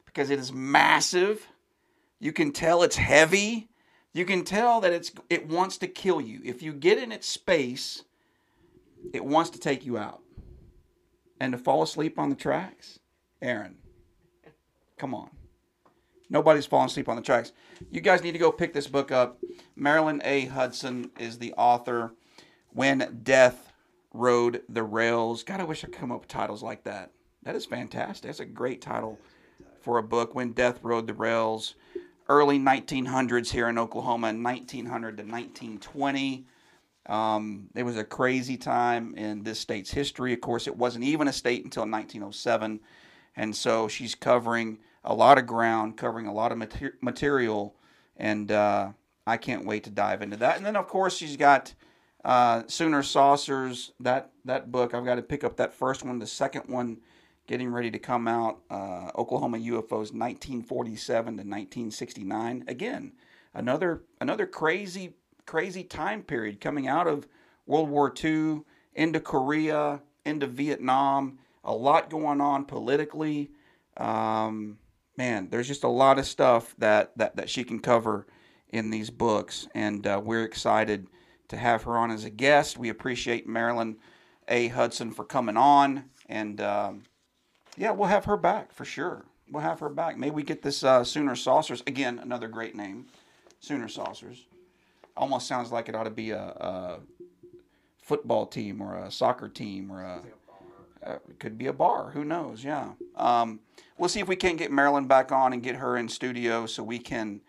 because 0.05 0.29
it 0.29 0.39
is 0.39 0.51
massive 0.51 1.47
you 2.19 2.33
can 2.33 2.51
tell 2.51 2.83
it's 2.83 2.95
heavy. 2.95 3.69
You 4.13 4.25
can 4.25 4.43
tell 4.43 4.81
that 4.81 4.93
it's 4.93 5.11
it 5.29 5.47
wants 5.47 5.77
to 5.79 5.87
kill 5.87 6.19
you. 6.19 6.41
If 6.43 6.63
you 6.63 6.73
get 6.73 6.97
in 6.97 7.11
its 7.11 7.27
space, 7.27 8.03
it 9.13 9.23
wants 9.23 9.51
to 9.51 9.59
take 9.59 9.85
you 9.85 9.97
out. 9.97 10.21
And 11.39 11.51
to 11.51 11.57
fall 11.59 11.83
asleep 11.83 12.17
on 12.17 12.29
the 12.29 12.35
tracks, 12.35 12.99
Aaron. 13.41 13.77
Come 14.97 15.13
on. 15.13 15.29
Nobody's 16.29 16.65
falling 16.65 16.87
asleep 16.87 17.07
on 17.07 17.15
the 17.15 17.21
tracks. 17.21 17.53
You 17.91 18.01
guys 18.01 18.21
need 18.21 18.33
to 18.33 18.37
go 18.37 18.51
pick 18.51 18.73
this 18.73 18.87
book 18.87 19.11
up. 19.11 19.39
Marilyn 19.75 20.21
A. 20.25 20.45
Hudson 20.45 21.11
is 21.17 21.37
the 21.37 21.53
author. 21.53 22.13
When 22.73 23.21
Death 23.23 23.71
Rode 24.13 24.63
the 24.67 24.83
Rails. 24.83 25.43
God, 25.43 25.61
I 25.61 25.63
wish 25.63 25.83
I 25.83 25.87
could 25.87 25.97
come 25.97 26.11
up 26.11 26.21
with 26.21 26.27
titles 26.27 26.63
like 26.63 26.83
that. 26.83 27.11
That 27.43 27.55
is 27.55 27.65
fantastic. 27.65 28.27
That's 28.27 28.39
a 28.39 28.45
great 28.45 28.81
title 28.81 29.19
for 29.81 29.99
a 29.99 30.03
book. 30.03 30.35
When 30.35 30.51
Death 30.51 30.79
Rode 30.81 31.07
the 31.07 31.13
Rails. 31.13 31.75
Early 32.29 32.59
1900s 32.59 33.49
here 33.49 33.69
in 33.69 33.77
Oklahoma, 33.77 34.33
1900 34.33 35.17
to 35.17 35.23
1920. 35.23 36.45
Um, 37.05 37.69
it 37.73 37.83
was 37.83 37.95
a 37.95 38.03
crazy 38.03 38.57
time 38.57 39.15
in 39.15 39.43
this 39.43 39.61
state's 39.61 39.91
history. 39.91 40.33
Of 40.33 40.41
course, 40.41 40.67
it 40.67 40.75
wasn't 40.75 41.05
even 41.05 41.29
a 41.29 41.33
state 41.33 41.63
until 41.63 41.83
1907. 41.83 42.81
And 43.37 43.55
so 43.55 43.87
she's 43.87 44.15
covering 44.15 44.79
a 45.05 45.13
lot 45.13 45.37
of 45.37 45.45
ground, 45.47 45.95
covering 45.95 46.27
a 46.27 46.33
lot 46.33 46.51
of 46.51 46.57
mater- 46.57 46.97
material. 47.01 47.75
And 48.17 48.51
uh, 48.51 48.89
I 49.25 49.37
can't 49.37 49.65
wait 49.65 49.85
to 49.85 49.89
dive 49.89 50.21
into 50.21 50.35
that. 50.37 50.57
And 50.57 50.65
then, 50.65 50.75
of 50.75 50.87
course, 50.87 51.15
she's 51.15 51.37
got 51.37 51.73
uh, 52.25 52.63
Sooner 52.67 53.03
Saucers, 53.03 53.93
that, 54.01 54.31
that 54.43 54.71
book. 54.71 54.93
I've 54.93 55.05
got 55.05 55.15
to 55.15 55.21
pick 55.21 55.45
up 55.45 55.55
that 55.57 55.73
first 55.73 56.03
one. 56.03 56.19
The 56.19 56.27
second 56.27 56.63
one 56.67 56.97
getting 57.47 57.71
ready 57.71 57.89
to 57.89 57.99
come 57.99 58.27
out 58.27 58.59
uh, 58.69 59.09
Oklahoma 59.15 59.57
UFOs 59.57 60.11
1947 60.11 61.25
to 61.25 61.31
1969. 61.31 62.65
Again, 62.67 63.13
another 63.53 64.03
another 64.19 64.45
crazy 64.45 65.13
crazy 65.45 65.83
time 65.83 66.21
period 66.23 66.59
coming 66.59 66.87
out 66.87 67.07
of 67.07 67.27
World 67.65 67.89
War 67.89 68.13
II 68.23 68.61
into 68.93 69.19
Korea 69.19 70.01
into 70.25 70.45
Vietnam. 70.45 71.39
A 71.67 71.73
lot 71.73 72.09
going 72.09 72.39
on 72.39 72.65
politically. 72.65 73.51
Um, 73.97 74.77
man, 75.17 75.49
there's 75.49 75.67
just 75.67 75.83
a 75.83 75.89
lot 75.89 76.17
of 76.17 76.25
stuff 76.25 76.73
that 76.77 77.11
that 77.17 77.35
that 77.35 77.49
she 77.49 77.63
can 77.63 77.79
cover 77.79 78.25
in 78.69 78.89
these 78.89 79.09
books, 79.09 79.67
and 79.75 80.07
uh, 80.07 80.21
we're 80.23 80.43
excited 80.43 81.07
to 81.49 81.57
have 81.57 81.83
her 81.83 81.97
on 81.97 82.09
as 82.09 82.23
a 82.23 82.29
guest. 82.29 82.77
We 82.77 82.89
appreciate 82.89 83.47
Marilyn 83.47 83.97
A. 84.47 84.69
Hudson 84.69 85.11
for 85.11 85.25
coming 85.25 85.57
on, 85.57 86.05
and 86.27 86.61
um, 86.61 87.03
yeah, 87.77 87.91
we'll 87.91 88.07
have 88.07 88.25
her 88.25 88.37
back 88.37 88.71
for 88.73 88.85
sure. 88.85 89.25
We'll 89.51 89.63
have 89.63 89.79
her 89.81 89.89
back. 89.89 90.17
Maybe 90.17 90.35
we 90.35 90.43
get 90.43 90.61
this 90.61 90.83
uh, 90.83 91.03
Sooner 91.03 91.35
Saucers 91.35 91.83
again. 91.85 92.19
Another 92.19 92.47
great 92.47 92.75
name, 92.75 93.07
Sooner 93.59 93.87
Saucers. 93.87 94.45
Almost 95.15 95.47
sounds 95.47 95.71
like 95.71 95.89
it 95.89 95.95
ought 95.95 96.03
to 96.03 96.11
be 96.11 96.31
a, 96.31 96.41
a 96.41 96.99
football 98.01 98.45
team 98.45 98.81
or 98.81 98.97
a 98.97 99.11
soccer 99.11 99.49
team 99.49 99.91
or 99.91 100.01
a. 100.01 100.21
Uh, 101.07 101.19
it 101.29 101.39
could 101.39 101.57
be 101.57 101.67
a 101.67 101.73
bar. 101.73 102.11
Who 102.11 102.25
knows? 102.25 102.63
Yeah. 102.63 102.91
Um, 103.15 103.61
we'll 103.97 104.09
see 104.09 104.19
if 104.19 104.27
we 104.27 104.35
can't 104.35 104.57
get 104.57 104.71
Marilyn 104.71 105.07
back 105.07 105.31
on 105.31 105.53
and 105.53 105.63
get 105.63 105.75
her 105.75 105.95
in 105.95 106.09
studio 106.09 106.65
so 106.65 106.83
we 106.83 106.99
can 106.99 107.41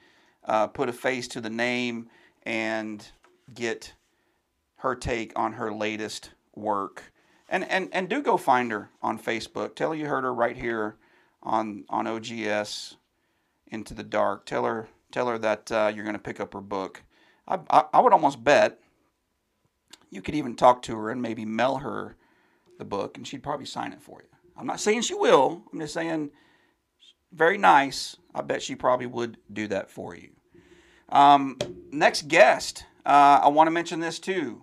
uh, 0.44 0.68
put 0.68 0.88
a 0.88 0.92
face 0.92 1.26
to 1.28 1.40
the 1.40 1.50
name 1.50 2.08
and 2.44 3.04
get 3.54 3.94
her 4.76 4.94
take 4.94 5.32
on 5.36 5.54
her 5.54 5.72
latest 5.72 6.30
work. 6.54 7.12
And, 7.48 7.64
and, 7.64 7.88
and 7.92 8.08
do 8.08 8.22
go 8.22 8.36
find 8.36 8.70
her 8.70 8.90
on 9.02 9.18
Facebook. 9.18 9.74
Tell 9.74 9.90
her 9.90 9.96
you 9.96 10.06
heard 10.06 10.24
her 10.24 10.34
right 10.34 10.56
here 10.56 10.96
on, 11.42 11.84
on 11.88 12.06
OGS 12.06 12.96
Into 13.66 13.94
the 13.94 14.04
Dark. 14.04 14.46
Tell 14.46 14.64
her, 14.64 14.88
tell 15.10 15.26
her 15.26 15.38
that 15.38 15.72
uh, 15.72 15.90
you're 15.92 16.04
going 16.04 16.14
to 16.14 16.22
pick 16.22 16.38
up 16.38 16.52
her 16.52 16.60
book. 16.60 17.02
I, 17.48 17.58
I, 17.70 17.84
I 17.94 18.00
would 18.00 18.12
almost 18.12 18.44
bet 18.44 18.78
you 20.10 20.22
could 20.22 20.34
even 20.36 20.54
talk 20.54 20.82
to 20.82 20.96
her 20.96 21.10
and 21.10 21.20
maybe 21.20 21.44
mail 21.44 21.78
her 21.78 22.16
the 22.78 22.84
book, 22.84 23.16
and 23.16 23.26
she'd 23.26 23.42
probably 23.42 23.66
sign 23.66 23.92
it 23.92 24.02
for 24.02 24.22
you. 24.22 24.28
I'm 24.56 24.66
not 24.66 24.80
saying 24.80 25.02
she 25.02 25.14
will. 25.14 25.62
I'm 25.72 25.80
just 25.80 25.94
saying, 25.94 26.30
very 27.32 27.58
nice. 27.58 28.16
I 28.34 28.42
bet 28.42 28.62
she 28.62 28.74
probably 28.74 29.06
would 29.06 29.36
do 29.52 29.68
that 29.68 29.90
for 29.90 30.16
you. 30.16 30.30
Um, 31.10 31.58
next 31.90 32.28
guest, 32.28 32.84
uh, 33.06 33.40
I 33.42 33.48
want 33.48 33.66
to 33.66 33.72
mention 33.72 34.00
this 34.00 34.18
too. 34.18 34.62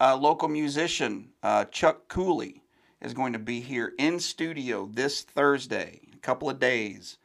A 0.00 0.16
local 0.16 0.48
musician, 0.48 1.30
uh, 1.42 1.64
Chuck 1.66 2.08
Cooley, 2.08 2.62
is 3.00 3.14
going 3.14 3.32
to 3.32 3.38
be 3.38 3.60
here 3.60 3.92
in 3.98 4.18
studio 4.18 4.88
this 4.92 5.22
Thursday, 5.22 6.00
a 6.12 6.18
couple 6.18 6.50
of 6.50 6.58
days. 6.58 7.18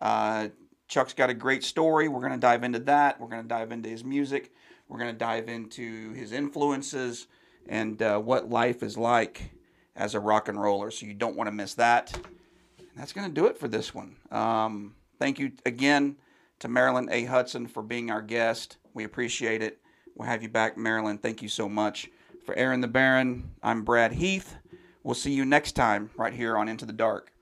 Uh, 0.00 0.48
Chuck's 0.88 1.12
got 1.12 1.30
a 1.30 1.34
great 1.34 1.62
story. 1.62 2.08
We're 2.08 2.20
going 2.20 2.32
to 2.32 2.38
dive 2.38 2.64
into 2.64 2.78
that. 2.80 3.20
We're 3.20 3.28
going 3.28 3.42
to 3.42 3.48
dive 3.48 3.72
into 3.72 3.88
his 3.88 4.04
music. 4.04 4.52
We're 4.88 4.98
going 4.98 5.12
to 5.12 5.18
dive 5.18 5.48
into 5.48 6.12
his 6.12 6.32
influences 6.32 7.26
and 7.68 8.00
uh, 8.00 8.18
what 8.18 8.48
life 8.48 8.82
is 8.82 8.96
like 8.96 9.50
as 9.98 10.14
a 10.14 10.20
rock 10.20 10.48
and 10.48 10.60
roller. 10.60 10.90
So 10.90 11.04
you 11.04 11.14
don't 11.14 11.36
want 11.36 11.48
to 11.48 11.52
miss 11.52 11.74
that. 11.74 12.16
And 12.16 12.88
that's 12.96 13.12
going 13.12 13.28
to 13.28 13.34
do 13.34 13.46
it 13.46 13.58
for 13.58 13.68
this 13.68 13.94
one. 13.94 14.16
Um, 14.30 14.94
thank 15.18 15.38
you 15.38 15.52
again 15.66 16.16
to 16.60 16.68
Marilyn 16.68 17.08
A. 17.10 17.24
Hudson 17.24 17.66
for 17.66 17.82
being 17.82 18.10
our 18.10 18.22
guest. 18.22 18.78
We 18.94 19.04
appreciate 19.04 19.62
it. 19.62 19.80
We'll 20.16 20.28
have 20.28 20.42
you 20.42 20.48
back, 20.48 20.76
Marilyn. 20.76 21.18
Thank 21.18 21.42
you 21.42 21.48
so 21.48 21.68
much. 21.68 22.08
For 22.44 22.56
Aaron 22.56 22.80
the 22.80 22.88
Baron, 22.88 23.50
I'm 23.62 23.82
Brad 23.82 24.12
Heath. 24.12 24.56
We'll 25.02 25.14
see 25.14 25.32
you 25.32 25.44
next 25.44 25.72
time 25.72 26.10
right 26.16 26.32
here 26.32 26.56
on 26.56 26.68
Into 26.68 26.86
the 26.86 26.92
Dark. 26.92 27.32